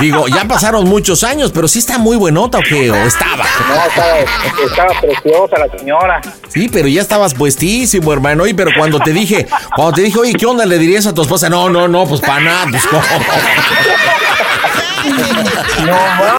[0.00, 3.44] Digo, ya pasaron muchos años, pero sí está muy buenota o qué, o estaba.
[3.68, 4.18] No, estaba,
[4.64, 6.20] estaba preciosa la señora.
[6.48, 8.44] Sí, pero ya estabas puestísimo, hermano.
[8.44, 11.22] Oye, pero cuando te dije, cuando te dije, oye, ¿qué onda le dirías a tu
[11.22, 11.48] esposa?
[11.48, 12.84] No, no, no, pues para nada, pues.
[15.84, 16.36] No,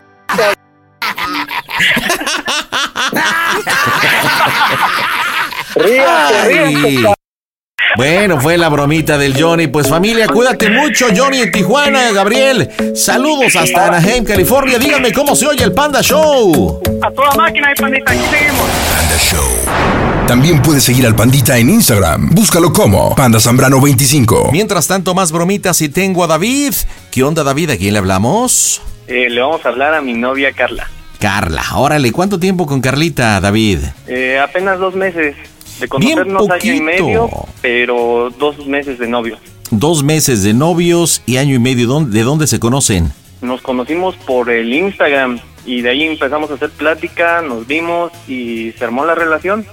[5.75, 7.05] Ríase, ríase, Ay.
[7.97, 9.65] Bueno, fue la bromita del Johnny.
[9.65, 12.69] Pues familia, cuídate mucho, Johnny en Tijuana, Gabriel.
[12.95, 14.77] Saludos hasta Anaheim, California.
[14.77, 16.79] Díganme cómo se oye el Panda Show.
[17.01, 18.67] A toda máquina, y pandita, aquí seguimos.
[18.95, 20.27] Panda Show.
[20.27, 22.29] También puedes seguir al Pandita en Instagram.
[22.35, 24.49] Búscalo como Panda Zambrano 25.
[24.51, 26.75] Mientras tanto, más bromitas y tengo a David.
[27.09, 27.71] ¿Qué onda, David?
[27.71, 28.79] ¿A quién le hablamos?
[29.07, 30.87] Eh, le vamos a hablar a mi novia Carla.
[31.19, 31.63] Carla.
[31.73, 33.79] Órale, ¿cuánto tiempo con Carlita, David?
[34.05, 35.35] Eh, apenas dos meses
[35.79, 37.29] de Bien conocernos año y medio,
[37.61, 39.37] pero dos meses de novio.
[39.71, 41.87] Dos meses de novios y año y medio.
[41.87, 43.11] ¿Dónde- ¿De dónde se conocen?
[43.41, 48.71] Nos conocimos por el Instagram y de ahí empezamos a hacer plática, nos vimos y
[48.77, 49.65] se armó la relación.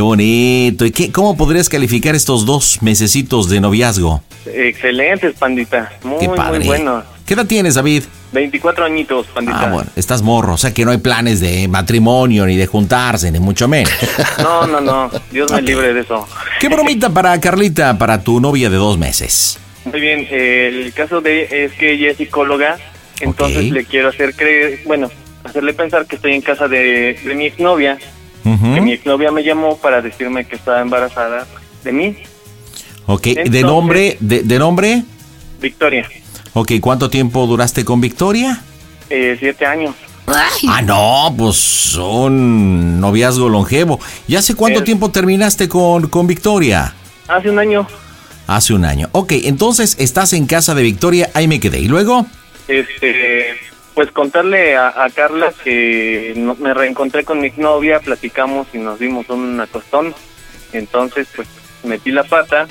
[0.00, 0.86] Qué bonito.
[0.86, 4.22] ¿Y qué, cómo podrías calificar estos dos mesecitos de noviazgo?
[4.46, 5.92] Excelentes, pandita.
[6.04, 6.60] Muy, Qué padre.
[6.60, 7.02] muy bueno.
[7.26, 8.04] ¿Qué edad tienes, David?
[8.32, 9.60] 24 añitos, pandita.
[9.60, 13.30] Ah, bueno, estás morro, o sea que no hay planes de matrimonio, ni de juntarse,
[13.30, 13.92] ni mucho menos.
[14.42, 15.10] No, no, no.
[15.30, 16.26] Dios me libre de eso.
[16.58, 19.58] ¿Qué bromita para Carlita, para tu novia de dos meses?
[19.84, 22.78] Muy bien, el caso de es que ella es psicóloga,
[23.20, 23.72] entonces Ok.
[23.74, 25.10] le quiero hacer creer, bueno,
[25.44, 27.98] hacerle pensar que estoy en casa de, de mi exnovia,
[28.44, 28.74] Ujú.
[28.74, 31.46] que mi exnovia me llamó para decirme que estaba embarazada
[31.84, 32.16] de mí,
[33.06, 34.16] Ok, ¿de Entonces- nombre?
[34.20, 35.02] De, de nombre?
[35.60, 36.08] Victoria,
[36.52, 38.62] Ok, ¿cuánto tiempo duraste con Victoria?
[39.08, 39.94] eh, siete años.
[40.68, 43.98] Ah, no, pues un noviazgo longevo.
[44.28, 46.94] ¿Y hace cuánto Es- tiempo terminaste con, con Victoria?
[47.26, 47.86] Hace un año,
[48.46, 49.08] Hace un año.
[49.12, 51.78] Ok, entonces estás en casa de Victoria, ahí me quedé.
[51.80, 52.26] ¿Y luego?
[52.68, 53.56] este,
[53.94, 58.98] pues contarle a, a Carla que no- me reencontré con mi exnovia, platicamos y nos
[58.98, 60.14] dimos un acostón,
[60.72, 61.48] entonces pues
[61.84, 62.68] metí la pata,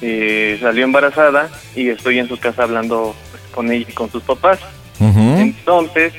[0.00, 4.22] eh, salió embarazada y estoy en su casa hablando pues, con ella y con sus
[4.22, 4.58] papás.
[5.40, 6.12] Entonces,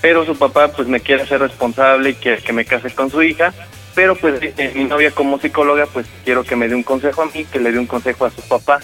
[0.00, 3.22] pero su papá pues me quiere hacer responsable y quiere que me case con su
[3.22, 3.52] hija,
[3.94, 7.26] pero pues eh, mi novia como psicóloga pues quiero que me dé un consejo a
[7.26, 8.80] mí, que le dé un consejo a su papá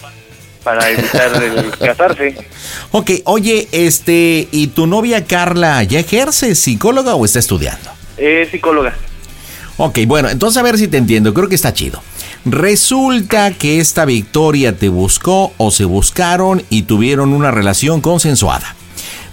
[0.63, 2.35] para evitar el casarse.
[2.91, 7.89] Ok, oye, este, ¿y tu novia Carla ya ejerce psicóloga o está estudiando?
[8.17, 8.95] Es psicóloga.
[9.77, 12.01] Ok, bueno, entonces a ver si te entiendo, creo que está chido.
[12.45, 18.75] Resulta que esta Victoria te buscó o se buscaron y tuvieron una relación consensuada.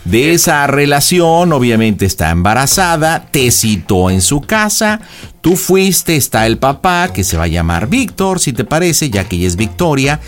[0.04, 5.00] De esa relación, obviamente está embarazada, te citó en su casa,
[5.40, 9.24] tú fuiste, está el papá, que se va a llamar Víctor, si te parece, ya
[9.24, 10.20] que ella es Victoria.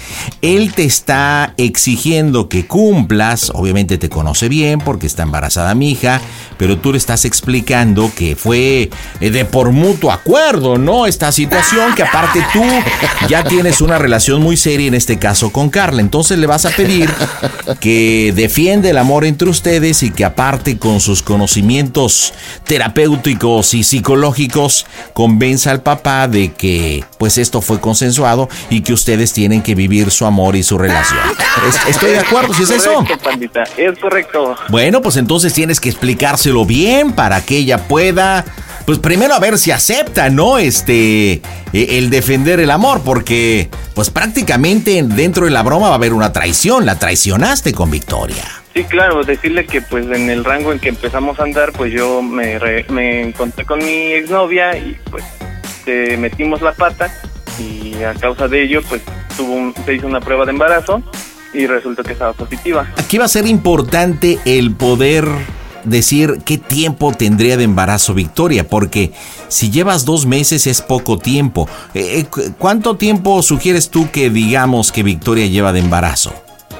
[0.42, 6.20] Él te está exigiendo que cumplas, obviamente te conoce bien porque está embarazada mi hija,
[6.56, 11.06] pero tú le estás explicando que fue eh, de por mutuo acuerdo, ¿no?
[11.06, 12.62] Esta situación, que aparte tú
[13.28, 16.00] ya tienes una relación muy seria en este caso con Carla.
[16.00, 17.10] Entonces le vas a pedir
[17.80, 22.32] que defiende el amor entre ustedes y que aparte con sus conocimientos
[22.64, 29.32] terapéuticos y psicológicos convenza al papá de que pues esto fue consensuado y que ustedes
[29.32, 31.20] tienen que vivir su amor y su relación.
[31.68, 33.04] Es- estoy de acuerdo, si es eso.
[33.22, 34.56] Pandita, es correcto.
[34.68, 38.44] Bueno, pues entonces tienes que explicárselo bien para que ella pueda,
[38.86, 40.58] pues primero a ver si acepta, ¿no?
[40.58, 45.96] Este, eh, el defender el amor, porque pues prácticamente dentro de la broma va a
[45.96, 48.59] haber una traición, la traicionaste con Victoria.
[48.74, 52.22] Sí, claro, decirle que pues en el rango en que empezamos a andar, pues yo
[52.22, 55.24] me, re- me encontré con mi exnovia y pues
[55.86, 57.12] eh, metimos la pata
[57.58, 59.02] y a causa de ello pues
[59.36, 61.02] tuvo un- se hizo una prueba de embarazo
[61.52, 62.86] y resultó que estaba positiva.
[62.96, 65.26] Aquí va a ser importante el poder
[65.82, 69.12] decir qué tiempo tendría de embarazo Victoria, porque
[69.48, 71.68] si llevas dos meses es poco tiempo.
[71.94, 76.32] Eh, eh, cu- ¿Cuánto tiempo sugieres tú que digamos que Victoria lleva de embarazo?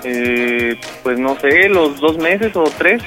[0.05, 3.03] Eh, pues no sé, los dos meses o tres.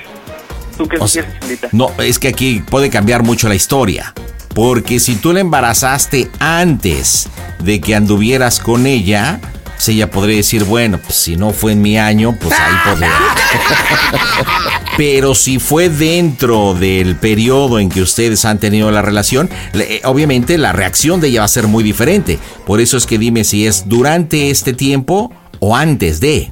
[0.78, 1.26] ¿Tú qué O sea?
[1.72, 4.14] No, es que aquí puede cambiar mucho la historia.
[4.56, 7.28] Porque si tú la embarazaste antes
[7.60, 9.40] de que anduvieras con ella,
[9.76, 13.12] pues ella podría decir, bueno, pues si no fue en mi año, pues ahí podría.
[14.98, 20.02] Pero si fue dentro del periodo en que ustedes han tenido la relación, le- eh,
[20.04, 22.38] obviamente la reacción de ella va a ser muy diferente.
[22.66, 26.52] Por eso es que dime si es durante este tiempo o antes de.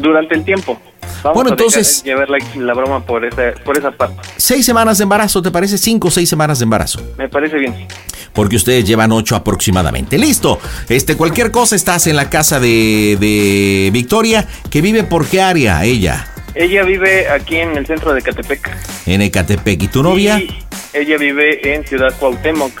[0.00, 0.80] Durante el tiempo.
[1.22, 4.16] Vamos Bueno, a entonces- llevar la, la broma por esa, por esa parte.
[4.36, 5.76] Seis semanas de embarazo, ¿te parece?
[5.76, 7.00] Cinco o seis semanas de embarazo.
[7.18, 7.86] Me parece bien.
[8.32, 10.16] porque ustedes llevan ocho aproximadamente.
[10.16, 10.58] Listo.
[10.88, 15.84] Este, cualquier cosa estás en la casa de, de Victoria, que vive por qué área
[15.84, 18.70] ella, Ella vive aquí en el centro de Catepec.
[19.06, 19.82] en Ecatepec.
[19.82, 20.38] ¿Y tu novia?
[20.38, 20.58] Y
[20.94, 22.72] ella vive en Ciudad Cuauhtémoc.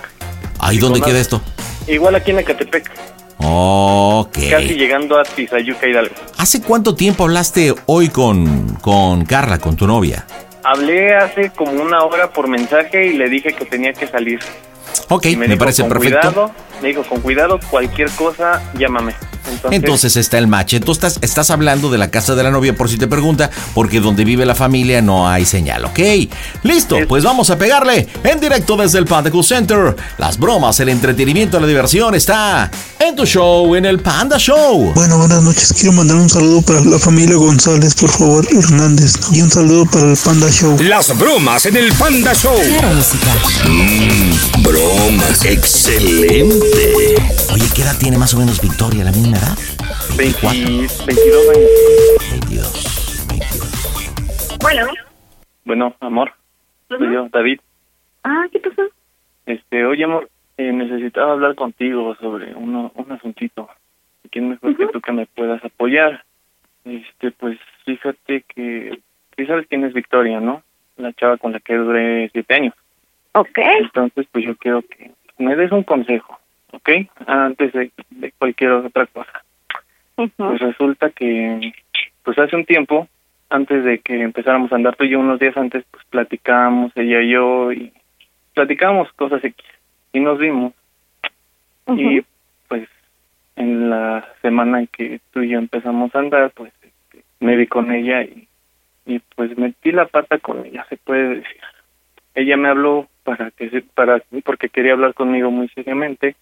[0.60, 1.42] Ahí dónde queda esto.
[1.86, 2.90] Igual aquí en Ecatepec.
[3.42, 4.38] Ok.
[4.50, 6.14] Casi llegando a Tizayuca Hidalgo.
[6.38, 10.26] ¿Hace cuánto tiempo hablaste hoy con, con Carla, con tu novia?
[10.62, 14.40] Hablé hace como una hora por mensaje y le dije que tenía que salir.
[15.08, 16.20] Ok, me, dijo, parece "Con perfecto.
[16.20, 16.50] Cuidado,
[16.80, 19.14] me dijo, con cuidado, cualquier cosa, llámame.
[19.70, 20.74] Entonces, está el match.
[20.74, 24.00] Entonces estás, estás hablando de la casa de la novia por si te pregunta, porque
[24.00, 25.98] donde vive la familia no hay señal, ¿ok?
[26.62, 29.96] Listo, pues vamos a pegarle en directo desde el Panda Cool Center.
[30.18, 34.92] Las bromas, el entretenimiento, la diversión está en tu show, en el Panda Show.
[34.94, 35.72] Bueno, buenas noches.
[35.72, 39.14] Quiero mandar un saludo para la familia González, por favor, Hernández.
[39.32, 40.76] Y un saludo para el Panda Show.
[40.82, 42.58] Las bromas en el Panda Show.
[43.66, 45.44] Mmm, bromas.
[45.44, 46.69] Excelente.
[46.72, 49.02] Oye, ¿qué edad tiene más o menos Victoria?
[49.02, 49.58] ¿La misma edad?
[50.16, 51.04] 22 años.
[51.04, 51.46] 22,
[53.28, 54.58] 22.
[54.60, 54.86] Bueno.
[55.64, 56.32] Bueno, amor.
[56.88, 57.60] Soy yo, David.
[58.22, 58.82] Ah, ¿qué pasó?
[59.46, 63.68] Este, oye, amor, eh, necesitaba hablar contigo sobre uno, un asuntito.
[64.30, 66.24] ¿Quién mejor que tú que me puedas apoyar?
[66.84, 69.00] Este, pues fíjate que...
[69.36, 70.62] Sí sabes quién es Victoria, ¿no?
[70.96, 72.74] La chava con la que duré siete años.
[73.32, 73.58] Ok.
[73.58, 76.38] Entonces, pues yo quiero que me des un consejo,
[76.72, 76.90] ¿ok?
[77.26, 79.42] Antes de, de cualquier otra cosa.
[80.14, 81.72] Pues resulta que,
[82.22, 83.08] pues hace un tiempo,
[83.48, 87.22] antes de que empezáramos a andar tú y yo, unos días antes, pues platicábamos, ella
[87.22, 87.92] y yo, y
[88.54, 89.64] platicábamos cosas X,
[90.12, 90.74] y nos vimos.
[91.88, 92.22] Y
[92.68, 92.88] pues
[93.56, 97.66] en la semana en que tú y yo empezamos a andar, pues este, me vi
[97.66, 98.46] con ella y,
[99.06, 101.60] y pues metí la pata con ella, se puede decir.
[102.34, 106.36] Ella me habló para que para porque quería hablar conmigo muy seriamente.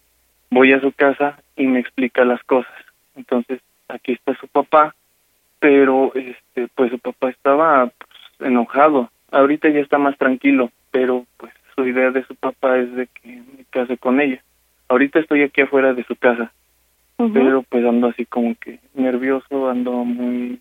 [0.51, 2.73] Voy a su casa y me explica las cosas.
[3.15, 4.95] Entonces, aquí está su papá,
[5.59, 9.09] pero este pues su papá estaba pues, enojado.
[9.31, 13.27] Ahorita ya está más tranquilo, pero pues su idea de su papá es de que
[13.27, 14.41] me case con ella.
[14.87, 16.51] Ahorita estoy aquí afuera de su casa,
[17.33, 20.59] pero pues ando así como que nervioso, ando muy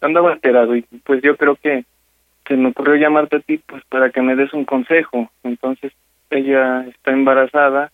[0.00, 1.84] andaba alterado y pues yo creo que
[2.46, 5.30] se me ocurrió llamarte a ti pues para que me des un consejo.
[5.42, 5.92] Entonces,
[6.30, 7.90] ella está embarazada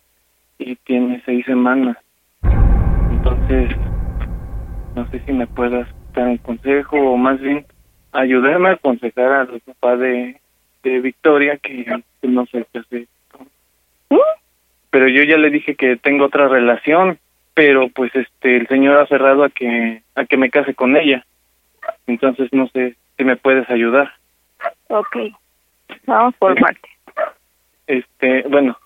[0.58, 1.96] y tiene seis semanas.
[3.10, 3.70] Entonces,
[4.94, 7.66] no sé si me puedas dar un consejo o más bien
[8.12, 10.40] ayudarme a aconsejar al papá de,
[10.82, 11.84] de Victoria que
[12.20, 13.06] que no sé qué hacer.
[14.90, 17.18] Pero yo ya le dije que tengo otra relación,
[17.52, 21.24] pero pues este el señor ha cerrado a que a que me case con ella.
[22.06, 24.12] Entonces no sé si me puedes ayudar.
[24.88, 25.16] Ok.
[26.06, 26.88] Vamos por parte.
[27.86, 28.78] Este, bueno,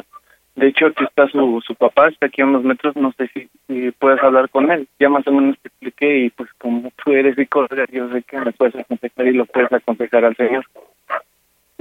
[0.59, 3.48] de hecho aquí está su, su papá, está aquí a unos metros, no sé si,
[3.68, 4.89] si puedes hablar con él.
[4.98, 8.39] Ya más o menos te expliqué y pues como tú eres psicóloga, yo sé que
[8.40, 10.66] me puedes aconsejar y lo puedes aconsejar al señor.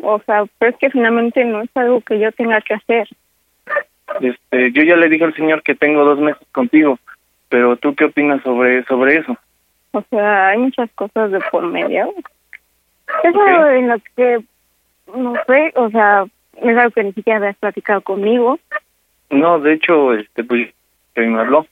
[0.03, 3.07] O sea, pero es que finalmente no es algo que yo tenga que hacer.
[4.21, 6.99] Este, yo ya le dije al señor que tengo dos meses contigo,
[7.49, 9.35] pero tú qué opinas sobre sobre eso?
[9.91, 12.13] O sea, hay muchas cosas de por medio.
[13.23, 14.39] Eso en lo que,
[15.15, 16.25] no sé, o sea,
[16.61, 18.59] es algo que ni siquiera habías platicado conmigo.
[19.29, 20.73] No, de hecho, este, pues,
[21.13, 21.65] que me habló.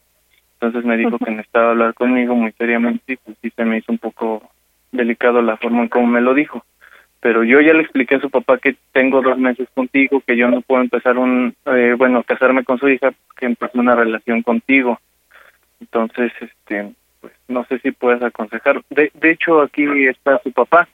[0.56, 3.92] Entonces me dijo que necesitaba hablar conmigo muy seriamente y pues sí se me hizo
[3.92, 4.42] un poco
[4.92, 6.64] delicado la forma en cómo me lo dijo.
[7.20, 10.48] Pero yo ya le expliqué a su papá que tengo dos meses contigo, que yo
[10.48, 15.00] no puedo empezar un, eh, bueno, casarme con su hija, que empezó una relación contigo.
[15.82, 18.82] Entonces, este, pues no sé si puedes aconsejar.
[18.90, 20.88] De, de hecho, aquí está su papá.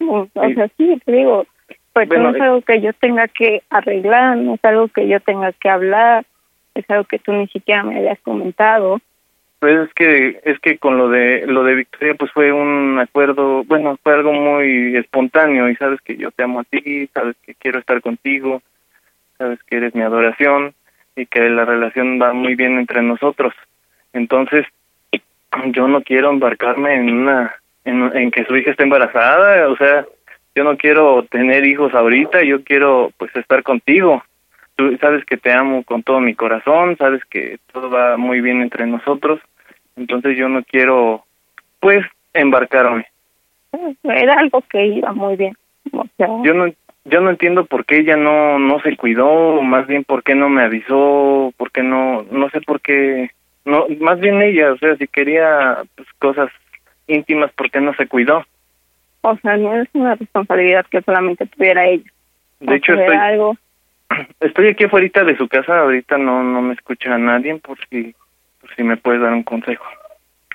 [0.00, 1.46] O sea, sí, te digo,
[1.94, 5.06] pues Bueno, no es eh, algo que yo tenga que arreglar, no es algo que
[5.06, 6.26] yo tenga que hablar,
[6.74, 9.00] es algo que tú ni siquiera me habías comentado.
[9.60, 13.62] Pues es que es que con lo de lo de Victoria pues fue un acuerdo,
[13.64, 17.54] bueno, fue algo muy espontáneo y sabes que yo te amo a ti, sabes que
[17.54, 18.60] quiero estar contigo,
[19.38, 20.74] sabes que eres mi adoración
[21.14, 23.54] y que la relación va muy bien entre nosotros.
[24.12, 24.66] Entonces,
[25.66, 27.54] yo no quiero embarcarme en una
[27.84, 30.04] en, en que su hija esté embarazada, o sea,
[30.54, 34.22] yo no quiero tener hijos ahorita, yo quiero pues estar contigo.
[34.76, 38.60] Tú sabes que te amo con todo mi corazón, sabes que todo va muy bien
[38.60, 39.40] entre nosotros,
[39.96, 41.24] entonces yo no quiero
[41.80, 43.06] pues embarcarme.
[44.02, 45.56] Era algo que iba muy bien.
[45.92, 46.66] O sea, Yo no
[47.06, 50.34] yo no entiendo por qué ella no no se cuidó, o más bien por qué
[50.34, 53.30] no me avisó, por qué no no sé por qué
[53.64, 56.50] no más bien ella, o sea, si quería pues, cosas
[57.06, 58.44] íntimas, ¿por qué no se cuidó?
[59.24, 62.10] O sea, no es una responsabilidad que solamente tuviera ella.
[62.60, 63.56] De hecho estoy algo,
[64.40, 68.14] estoy aquí afuera de su casa, ahorita no no me escucha a nadie por si
[68.60, 69.84] por si me puedes dar un consejo.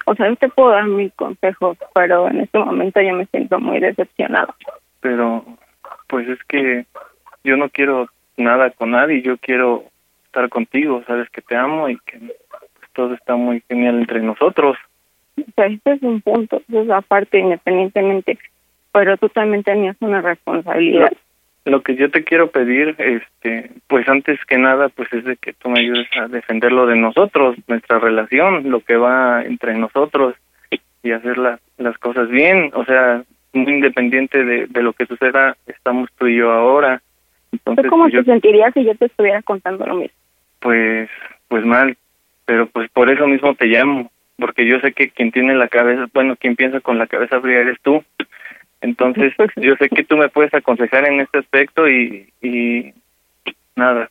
[0.05, 3.59] o sea, yo te puedo dar mil consejos, pero en este momento yo me siento
[3.59, 4.53] muy decepcionada.
[5.01, 5.43] pero
[6.07, 6.85] pues es que
[7.43, 9.83] yo no quiero nada con nadie, yo quiero
[10.25, 14.77] estar contigo, sabes que te amo y que pues, todo está muy genial entre nosotros.
[15.37, 18.37] O sea, este es un punto, eso es aparte independientemente,
[18.91, 21.11] pero tú también tenías una responsabilidad.
[21.65, 25.53] lo que yo te quiero pedir, este, pues antes que nada, pues es de que
[25.53, 30.35] tú me ayudes a defender lo de nosotros, nuestra relación, lo que va entre nosotros
[31.03, 35.55] y hacer la- las cosas bien, o sea, muy independiente de, de lo que suceda,
[35.67, 37.01] estamos tú y yo ahora.
[37.51, 40.15] Entonces, ¿Tú cómo pues, yo, te sentirías si yo te estuviera contando lo mismo?
[40.59, 41.09] pues,
[41.47, 41.95] pues mal,
[42.45, 46.07] pero pues por eso mismo te llamo, porque yo sé que quien tiene la cabeza,
[46.13, 48.03] bueno, quien piensa con la cabeza fría eres tú.
[48.81, 52.93] Entonces, yo sé que tú me puedes aconsejar en este aspecto y, y
[53.75, 54.09] nada,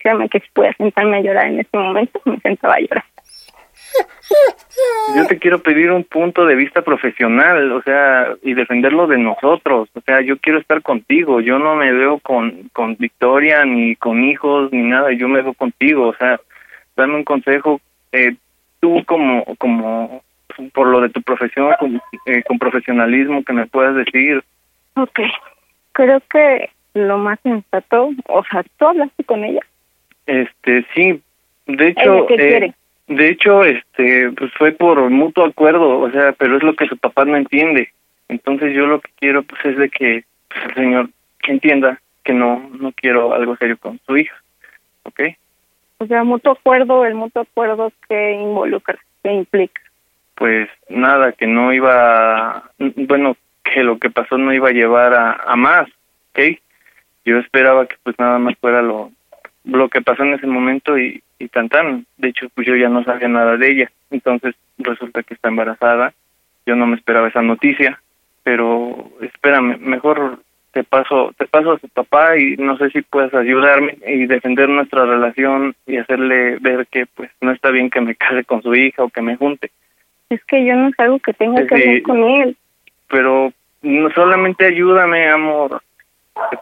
[0.00, 3.04] Créeme que si pudiera sentarme a llorar en este momento, me sentaba a llorar.
[5.16, 9.90] yo te quiero pedir un punto de vista profesional, o sea, y defenderlo de nosotros,
[9.92, 14.24] o sea, yo quiero estar contigo, yo no me veo con, con Victoria, ni con
[14.24, 16.40] hijos, ni nada, yo me veo contigo, o sea,
[16.96, 17.80] dame un consejo,
[18.12, 18.36] eh,
[18.80, 20.22] tú como, como,
[20.72, 24.42] por lo de tu profesión, con, eh, con profesionalismo, que me puedas decir,
[24.94, 25.20] Ok.
[25.92, 29.60] Creo que lo más sensato, o sea, tú hablaste con ella.
[30.26, 31.20] este, sí,
[31.66, 32.74] de hecho, ¿Ella qué eh, quiere?
[33.08, 36.96] de hecho, este, pues fue por mutuo acuerdo, o sea, pero es lo que su
[36.96, 37.90] papá no entiende.
[38.28, 41.10] Entonces yo lo que quiero, pues, es de que pues, el señor
[41.48, 44.36] entienda que no, no quiero algo serio con su hija,
[45.04, 45.20] ¿ok?
[45.98, 49.82] O sea, mutuo acuerdo, el mutuo acuerdo que involucra, que implica.
[50.40, 55.32] Pues nada, que no iba, bueno, que lo que pasó no iba a llevar a,
[55.34, 55.86] a más,
[56.30, 56.56] ¿ok?
[57.26, 59.12] Yo esperaba que pues nada más fuera lo,
[59.64, 62.06] lo que pasó en ese momento y, y tan tan.
[62.16, 63.92] De hecho, pues yo ya no sabía nada de ella.
[64.10, 66.14] Entonces resulta que está embarazada.
[66.64, 68.00] Yo no me esperaba esa noticia,
[68.42, 70.38] pero espérame, mejor
[70.72, 74.70] te paso, te paso a su papá y no sé si puedes ayudarme y defender
[74.70, 78.74] nuestra relación y hacerle ver que pues no está bien que me case con su
[78.74, 79.70] hija o que me junte.
[80.30, 82.56] Es que yo no es algo que tenga que ver con él.
[83.08, 83.52] pero
[83.82, 85.82] no solamente ayúdame, amor,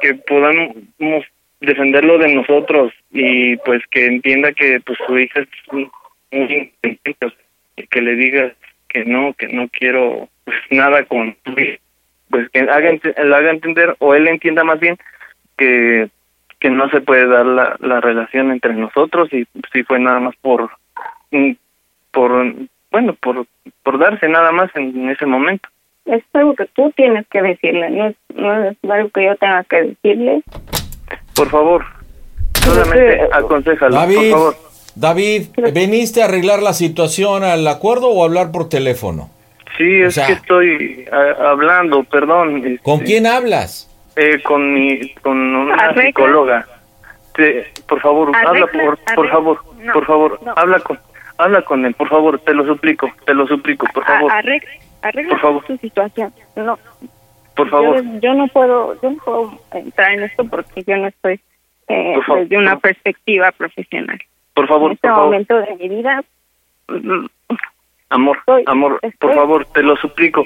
[0.01, 0.74] que podamos
[1.61, 5.90] defenderlo de nosotros y pues que entienda que pues su hija es muy
[6.31, 7.32] inteligente,
[7.90, 8.53] que le digas
[8.89, 11.78] que no, que no quiero pues nada con su hija,
[12.31, 14.97] pues que haga le haga entender o él entienda más bien
[15.57, 16.09] que
[16.61, 20.35] que no se puede dar la, la relación entre nosotros y si fue nada más
[20.36, 20.70] por
[21.31, 21.53] mm,
[22.11, 22.55] por
[22.90, 23.47] bueno por
[23.82, 25.69] por darse nada más en ese momento
[26.06, 29.62] Es algo que tú tienes que decirle, no es, no es algo que yo tenga
[29.65, 30.43] que decirle.
[31.35, 31.85] Por favor,
[32.62, 34.56] solamente aconsejalo, por David, favor.
[34.94, 35.43] David,
[35.74, 39.31] ¿veniste a arreglar la situación al acuerdo o a hablar por teléfono?
[39.77, 42.56] Sí, es sea- que estoy a- hablando, perdón.
[42.59, 43.85] este, ¿Con quién hablas?
[44.16, 46.02] eh, con mi, con una Arregla.
[46.06, 46.66] psicóloga.
[47.35, 50.52] Te- por favor, Arregla, habla por, por favor, No, por favor, no.
[50.56, 50.98] habla con,
[51.39, 54.69] habla con él, por favor, te lo suplico, te lo suplico, por favor, Arregla,
[55.02, 55.65] arregla Por favor.
[55.65, 56.32] tu situación.
[56.56, 56.78] No,
[57.56, 58.02] por favor.
[58.05, 61.40] Yo, yo no puedo, yo no puedo entrar en esto porque yo no estoy
[61.89, 64.19] eh, Por favor, desde una por- perspectiva profesional.
[64.55, 65.31] Por favor, en este por favor.
[65.31, 66.23] momento de mi vida,
[68.10, 70.44] Amor, Estoy- amor, por estoy- favor, te lo suplico.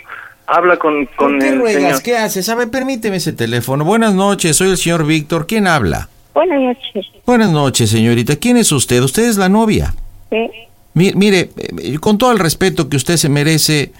[0.49, 1.83] Habla con, con ¿Por qué el ruegas?
[1.83, 2.03] señor.
[2.03, 2.49] ¿Qué haces?
[2.49, 3.85] A ver, permíteme ese teléfono.
[3.85, 5.47] Buenas noches, soy el señor Víctor.
[5.47, 6.09] ¿Quién habla?
[6.35, 7.07] buenas noches.
[7.27, 8.35] Buenas noches, señorita.
[8.37, 9.01] ¿Quién es usted?
[9.03, 9.95] Usted es la novia.
[10.31, 10.51] ¿sí?
[10.95, 13.93] Mi- mire, eh, con todo el respeto que usted se merece,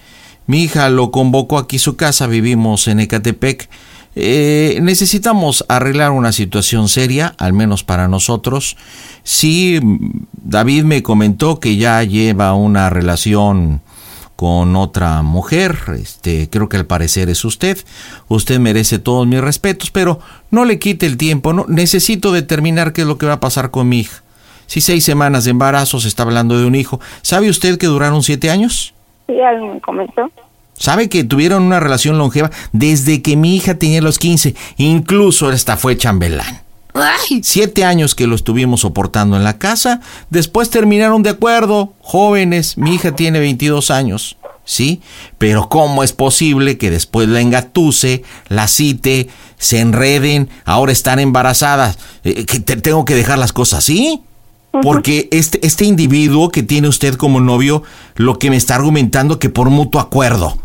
[0.45, 3.69] mi hija lo convocó aquí a su casa, vivimos en Ecatepec.
[4.15, 8.77] Eh, necesitamos arreglar una situación seria, al menos para nosotros.
[9.23, 9.79] Sí,
[10.33, 13.81] David me comentó que ya lleva una relación
[14.35, 17.77] con otra mujer, este, creo que al parecer es usted.
[18.27, 20.19] Usted merece todos mis respetos, pero
[20.51, 23.71] no le quite el tiempo, no necesito determinar qué es lo que va a pasar
[23.71, 24.21] con mi hija.
[24.67, 28.23] Si seis semanas de embarazo se está hablando de un hijo, ¿sabe usted que duraron
[28.23, 28.93] siete años?
[29.27, 30.29] Sí, alguien me comentó.
[30.75, 34.55] ¿Sabe que tuvieron una relación longeva desde que mi hija tenía los 15?
[34.77, 36.61] Incluso esta fue chambelán.
[37.41, 42.95] Siete años que lo estuvimos soportando en la casa, después terminaron de acuerdo, jóvenes, mi
[42.95, 45.01] hija tiene 22 años, ¿sí?
[45.39, 49.27] Pero ¿cómo es posible que después la engatuce, la cite,
[49.57, 51.97] se enreden, ahora están embarazadas?
[52.23, 54.21] Eh, que te- tengo que dejar las cosas así.
[54.81, 57.83] Porque este, este individuo que tiene usted como novio,
[58.15, 60.57] lo que me está argumentando que por mutuo acuerdo.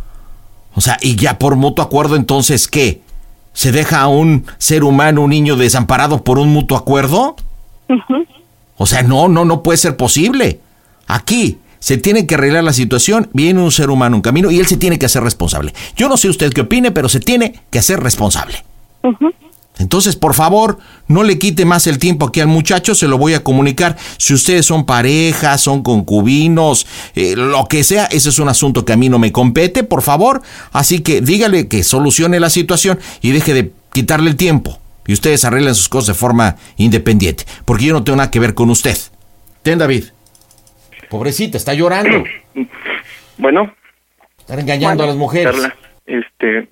[0.74, 3.02] O sea, y ya por mutuo acuerdo, entonces, ¿qué?
[3.52, 7.36] ¿Se deja a un ser humano, un niño desamparado por un mutuo acuerdo?
[8.76, 10.60] O sea, no, no, no puede ser posible.
[11.06, 14.66] Aquí se tiene que arreglar la situación, viene un ser humano en camino y él
[14.66, 15.74] se tiene que hacer responsable.
[15.97, 18.64] Yo no sé usted qué opine, pero se tiene que hacer responsable.
[19.78, 23.34] Entonces, por favor, no le quite más el tiempo aquí al muchacho, se lo voy
[23.34, 23.96] a comunicar.
[24.18, 28.92] Si ustedes son parejas, son concubinos, eh, lo que sea, ese es un asunto que
[28.92, 30.42] a mí no me compete, por favor.
[30.72, 34.78] Así que dígale que solucione la situación y deje de quitarle el tiempo.
[35.06, 38.52] y ustedes arreglen sus cosas de forma independiente, porque yo no tengo nada que ver
[38.52, 38.94] con usted.
[39.62, 40.05] Ten, David.
[41.09, 42.24] Pobrecita, está llorando.
[43.38, 43.72] Bueno.
[44.40, 45.52] Están engañando a las mujeres.
[45.52, 45.76] Carla,
[46.06, 46.68] este,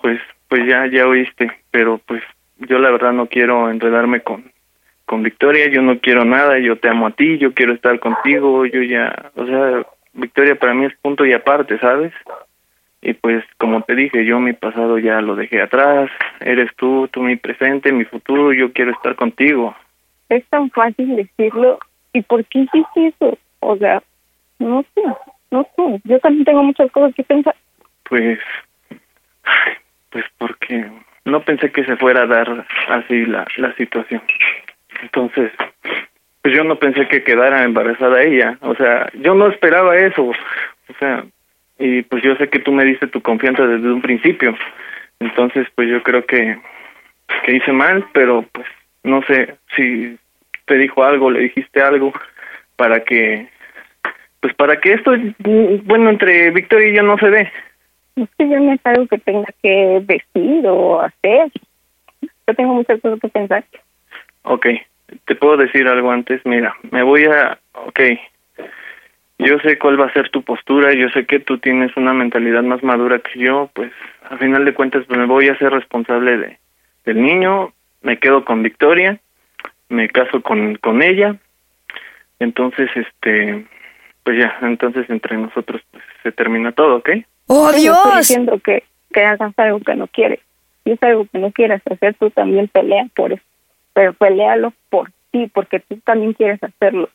[0.00, 2.22] pues, pues ya, ya oíste, pero pues
[2.58, 4.52] yo la verdad no quiero enredarme con,
[5.04, 8.66] con Victoria, yo no quiero nada, yo te amo a ti, yo quiero estar contigo,
[8.66, 12.12] yo ya, o sea, Victoria para mí es punto y aparte, ¿sabes?
[13.02, 16.10] Y pues como te dije, yo mi pasado ya lo dejé atrás,
[16.40, 19.76] eres tú, tú mi presente, mi futuro, yo quiero estar contigo.
[20.30, 21.78] Es tan fácil decirlo.
[22.14, 23.36] ¿Y por qué hiciste eso?
[23.60, 24.02] O sea,
[24.58, 25.02] no sé,
[25.50, 26.00] no sé.
[26.04, 27.54] Yo también tengo muchas cosas que pensar.
[28.08, 28.38] Pues,
[30.14, 30.86] pues porque
[31.24, 34.22] no pensé que se fuera a dar así la, la situación.
[35.02, 35.50] Entonces,
[36.40, 38.56] pues yo no pensé que quedara embarazada ella.
[38.60, 40.22] O sea, yo no esperaba eso.
[40.22, 41.24] O sea,
[41.80, 44.56] y pues yo sé que tú me diste tu confianza desde un principio.
[45.18, 46.58] Entonces, pues yo creo que,
[47.44, 48.68] que hice mal, pero pues
[49.02, 50.16] no sé si
[50.66, 52.12] te dijo algo, le dijiste algo
[52.76, 53.48] para que,
[54.38, 57.52] pues para que esto, bueno, entre Victoria y yo no se dé.
[58.16, 61.50] Es que yo no es algo que tenga que decir o hacer.
[62.22, 63.64] Yo tengo muchas cosas que pensar.
[64.42, 64.66] Ok,
[65.24, 66.40] te puedo decir algo antes.
[66.44, 68.00] Mira, me voy a, ok,
[69.38, 72.62] yo sé cuál va a ser tu postura, yo sé que tú tienes una mentalidad
[72.62, 73.92] más madura que yo, pues
[74.30, 76.58] a final de cuentas pues, me voy a ser responsable de
[77.04, 79.18] del niño, me quedo con Victoria,
[79.88, 81.36] me caso con con ella.
[82.38, 83.66] Entonces, este
[84.22, 87.10] pues ya, entonces entre nosotros pues, se termina todo, ¿ok?
[87.46, 87.96] ¡Oh, Dios!
[87.96, 90.40] Estoy diciendo que, que hagas algo que no quieres.
[90.84, 93.42] Si es algo que no quieres hacer, tú también pelea por eso.
[93.92, 97.08] Pero pelealo por ti, porque tú también quieres hacerlo.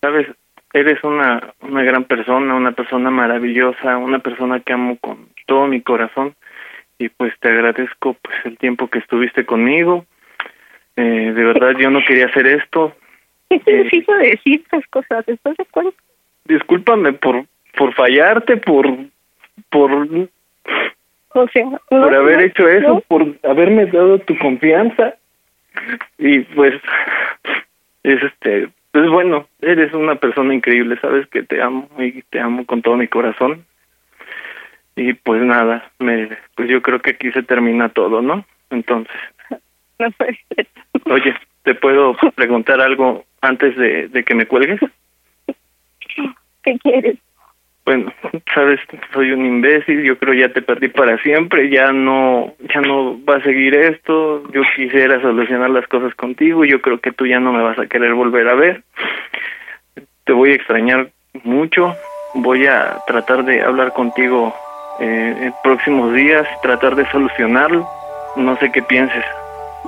[0.00, 0.26] Sabes,
[0.72, 5.80] eres una, una gran persona, una persona maravillosa, una persona que amo con todo mi
[5.80, 6.34] corazón
[6.98, 10.04] y pues te agradezco pues el tiempo que estuviste conmigo.
[10.96, 12.94] Eh, de verdad yo no quería hacer esto.
[13.48, 15.26] ¿Qué significa decir esas cosas?
[15.26, 15.94] ¿Estás de acuerdo?
[16.44, 17.44] Discúlpame por
[17.76, 18.86] por fallarte, por
[19.70, 19.92] por
[21.32, 23.00] o sea, no, por haber no, hecho eso, no.
[23.02, 25.14] por haberme dado tu confianza
[26.18, 26.74] y pues
[28.02, 32.66] es este pues bueno, eres una persona increíble, sabes que te amo y te amo
[32.66, 33.64] con todo mi corazón.
[34.96, 38.44] Y pues nada, me pues yo creo que aquí se termina todo, ¿no?
[38.70, 39.14] Entonces,
[39.98, 40.66] No puede ser.
[41.04, 44.80] oye, ¿te puedo preguntar algo antes de, de que me cuelgues?
[46.62, 47.16] ¿Qué quieres?
[47.84, 48.12] Bueno,
[48.54, 48.80] sabes,
[49.12, 53.36] soy un imbécil, yo creo ya te perdí para siempre, ya no, ya no va
[53.36, 57.52] a seguir esto, yo quisiera solucionar las cosas contigo, yo creo que tú ya no
[57.52, 58.82] me vas a querer volver a ver,
[60.24, 61.10] te voy a extrañar
[61.42, 61.94] mucho,
[62.34, 64.54] voy a tratar de hablar contigo
[65.00, 67.88] eh, en próximos días, tratar de solucionarlo,
[68.36, 69.24] no sé qué pienses.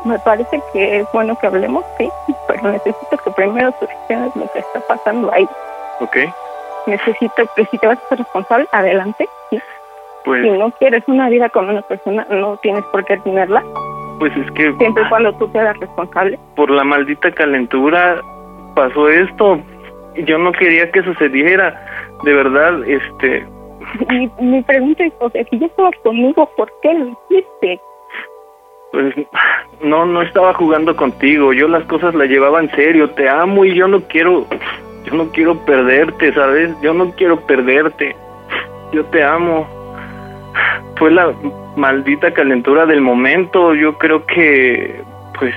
[0.05, 2.09] Me parece que es bueno que hablemos, sí,
[2.49, 5.47] pero necesito que primero soluciones lo que está pasando ahí.
[6.01, 6.17] ¿Ok?
[6.87, 9.59] Necesito que si te vas a ser responsable, adelante, sí.
[10.25, 13.63] Pues, Si no quieres una vida con una persona, no tienes por qué tenerla,
[14.19, 16.39] pues es que siempre y cuando tú hagas responsable.
[16.55, 18.21] por la maldita calentura
[18.75, 19.59] pasó esto,
[20.15, 21.85] yo no quería que sucediera,
[22.23, 23.45] de verdad, este,
[24.09, 27.81] Mi, mi pregunta es, o sea, si ya estabas conmigo, ¿por qué lo hiciste?
[28.93, 29.15] pues
[29.81, 33.75] no, no estaba jugando contigo, yo las cosas las llevaba en serio, te amo y
[33.75, 34.47] yo no quiero,
[35.05, 36.71] yo no quiero perderte, ¿sabes?
[36.83, 38.15] Yo no quiero perderte,
[38.93, 39.67] yo te amo.
[40.97, 41.33] Fue la
[41.77, 45.01] maldita calentura del momento, yo creo que,
[45.39, 45.55] pues,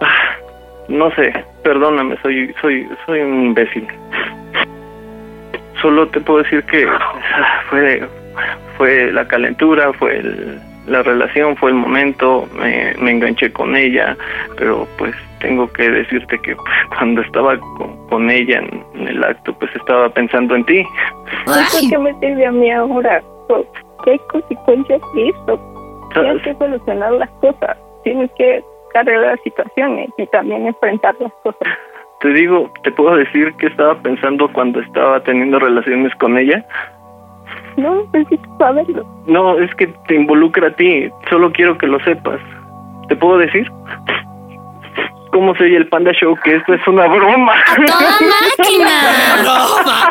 [0.00, 0.36] ah,
[0.88, 1.32] no sé,
[1.62, 3.86] perdóname, soy, soy, soy un imbécil.
[5.82, 8.02] Solo te puedo decir que ah, fue,
[8.76, 14.16] fue la calentura, fue el- la relación, fue el momento, me, me enganché con ella,
[14.56, 19.24] pero pues tengo que decirte que pues, cuando estaba con, con ella en, en el
[19.24, 20.84] acto, pues estaba pensando en ti.
[21.46, 23.22] ¿Eso qué me sirve a mí ahora?
[24.04, 25.60] ¿Qué hay consecuencias de esto?
[26.14, 28.62] Tienes que solucionar las cosas, tienes que
[28.94, 31.68] arreglar las situaciones y también enfrentar las cosas.
[32.20, 36.64] Te digo, te puedo decir que estaba pensando cuando estaba teniendo relaciones con ella.
[37.76, 39.04] No necesito saberlo.
[39.26, 42.40] No, es que te involucra a ti, solo quiero que lo sepas.
[43.08, 43.70] ¿Te puedo decir?
[45.36, 46.34] ¿Cómo soy el Panda Show?
[46.42, 47.52] Que esto es una broma.
[47.76, 48.38] ¡Broma!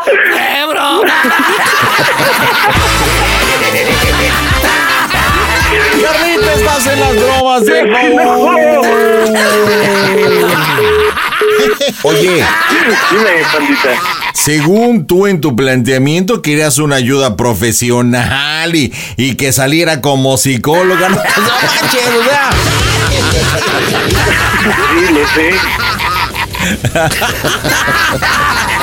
[0.05, 1.07] ¡Qué broma!
[6.01, 7.91] Carlita, estás en las bromas del
[12.03, 12.43] Oye,
[13.11, 13.89] dime, pandita.
[14.33, 21.09] según tú en tu planteamiento querías una ayuda profesional y, y que saliera como psicóloga.
[21.09, 22.49] No, no manches, o sea.
[24.93, 25.55] Sí, lo sé.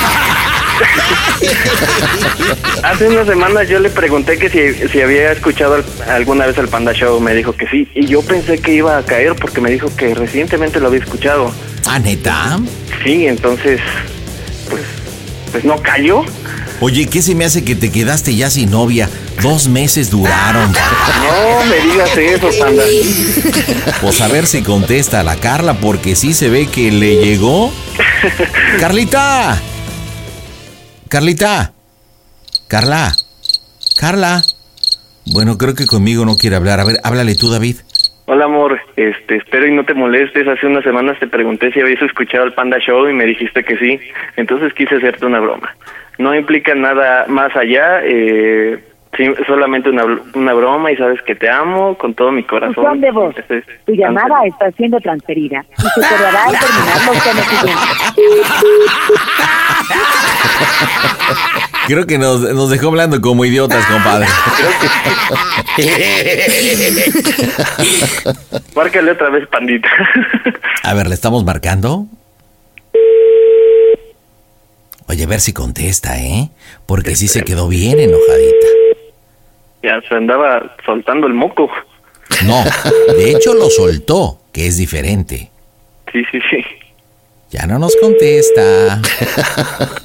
[2.82, 6.68] Hace unas semanas yo le pregunté que si, si había escuchado al- alguna vez el
[6.68, 7.20] Panda Show.
[7.20, 7.88] Me dijo que sí.
[7.94, 11.52] Y yo pensé que iba a caer porque me dijo que recientemente lo había escuchado.
[11.86, 12.58] ¿Ah, neta?
[13.04, 13.80] Sí, entonces,
[14.70, 14.82] pues,
[15.52, 16.24] pues no cayó.
[16.80, 19.08] Oye, ¿qué se me hace que te quedaste ya sin novia?
[19.40, 20.72] Dos meses duraron.
[21.62, 22.82] No me digas eso, Panda.
[24.00, 27.72] Pues a ver si contesta a la Carla, porque sí se ve que le llegó.
[28.80, 29.60] Carlita.
[31.12, 31.74] Carlita.
[32.70, 33.12] Carla.
[34.00, 34.40] Carla.
[35.26, 36.80] Bueno, creo que conmigo no quiere hablar.
[36.80, 37.76] A ver, háblale tú, David.
[38.24, 38.80] Hola, amor.
[38.96, 40.48] Este, espero y no te molestes.
[40.48, 43.76] Hace unas semanas te pregunté si habías escuchado el Panda Show y me dijiste que
[43.76, 44.00] sí.
[44.36, 45.76] Entonces quise hacerte una broma.
[46.16, 48.00] No implica nada más allá.
[48.04, 48.82] Eh,
[49.16, 53.00] sí, solamente una, una broma y sabes que te amo con todo mi corazón.
[53.00, 53.34] De voz.
[53.86, 57.88] Tu llamada está siendo transferida y se cerrará al terminar los tonos siguientes.
[61.86, 64.26] Creo que nos, nos dejó hablando como idiotas, compadre.
[68.76, 69.88] Márcale otra vez, pandita.
[70.84, 72.06] A ver, ¿le estamos marcando?
[75.08, 76.50] Oye, a ver si contesta, ¿eh?
[76.86, 78.66] Porque sí se quedó bien enojadita.
[79.82, 81.70] Ya se andaba soltando el moco.
[82.46, 82.64] No,
[83.14, 85.50] de hecho lo soltó, que es diferente.
[86.12, 86.64] Sí, sí, sí.
[87.50, 89.02] Ya no nos contesta.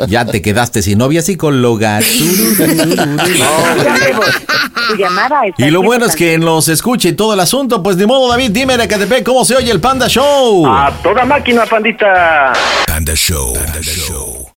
[0.08, 2.00] Ya te quedaste sin novia psicóloga.
[5.58, 7.84] Y lo bueno es que nos escuche todo el asunto.
[7.84, 10.66] Pues de modo, David, dime de Catepec cómo se oye el Panda Show.
[10.66, 12.54] A toda máquina, pandita.
[12.88, 13.54] Panda Show.
[13.54, 14.57] Panda Show.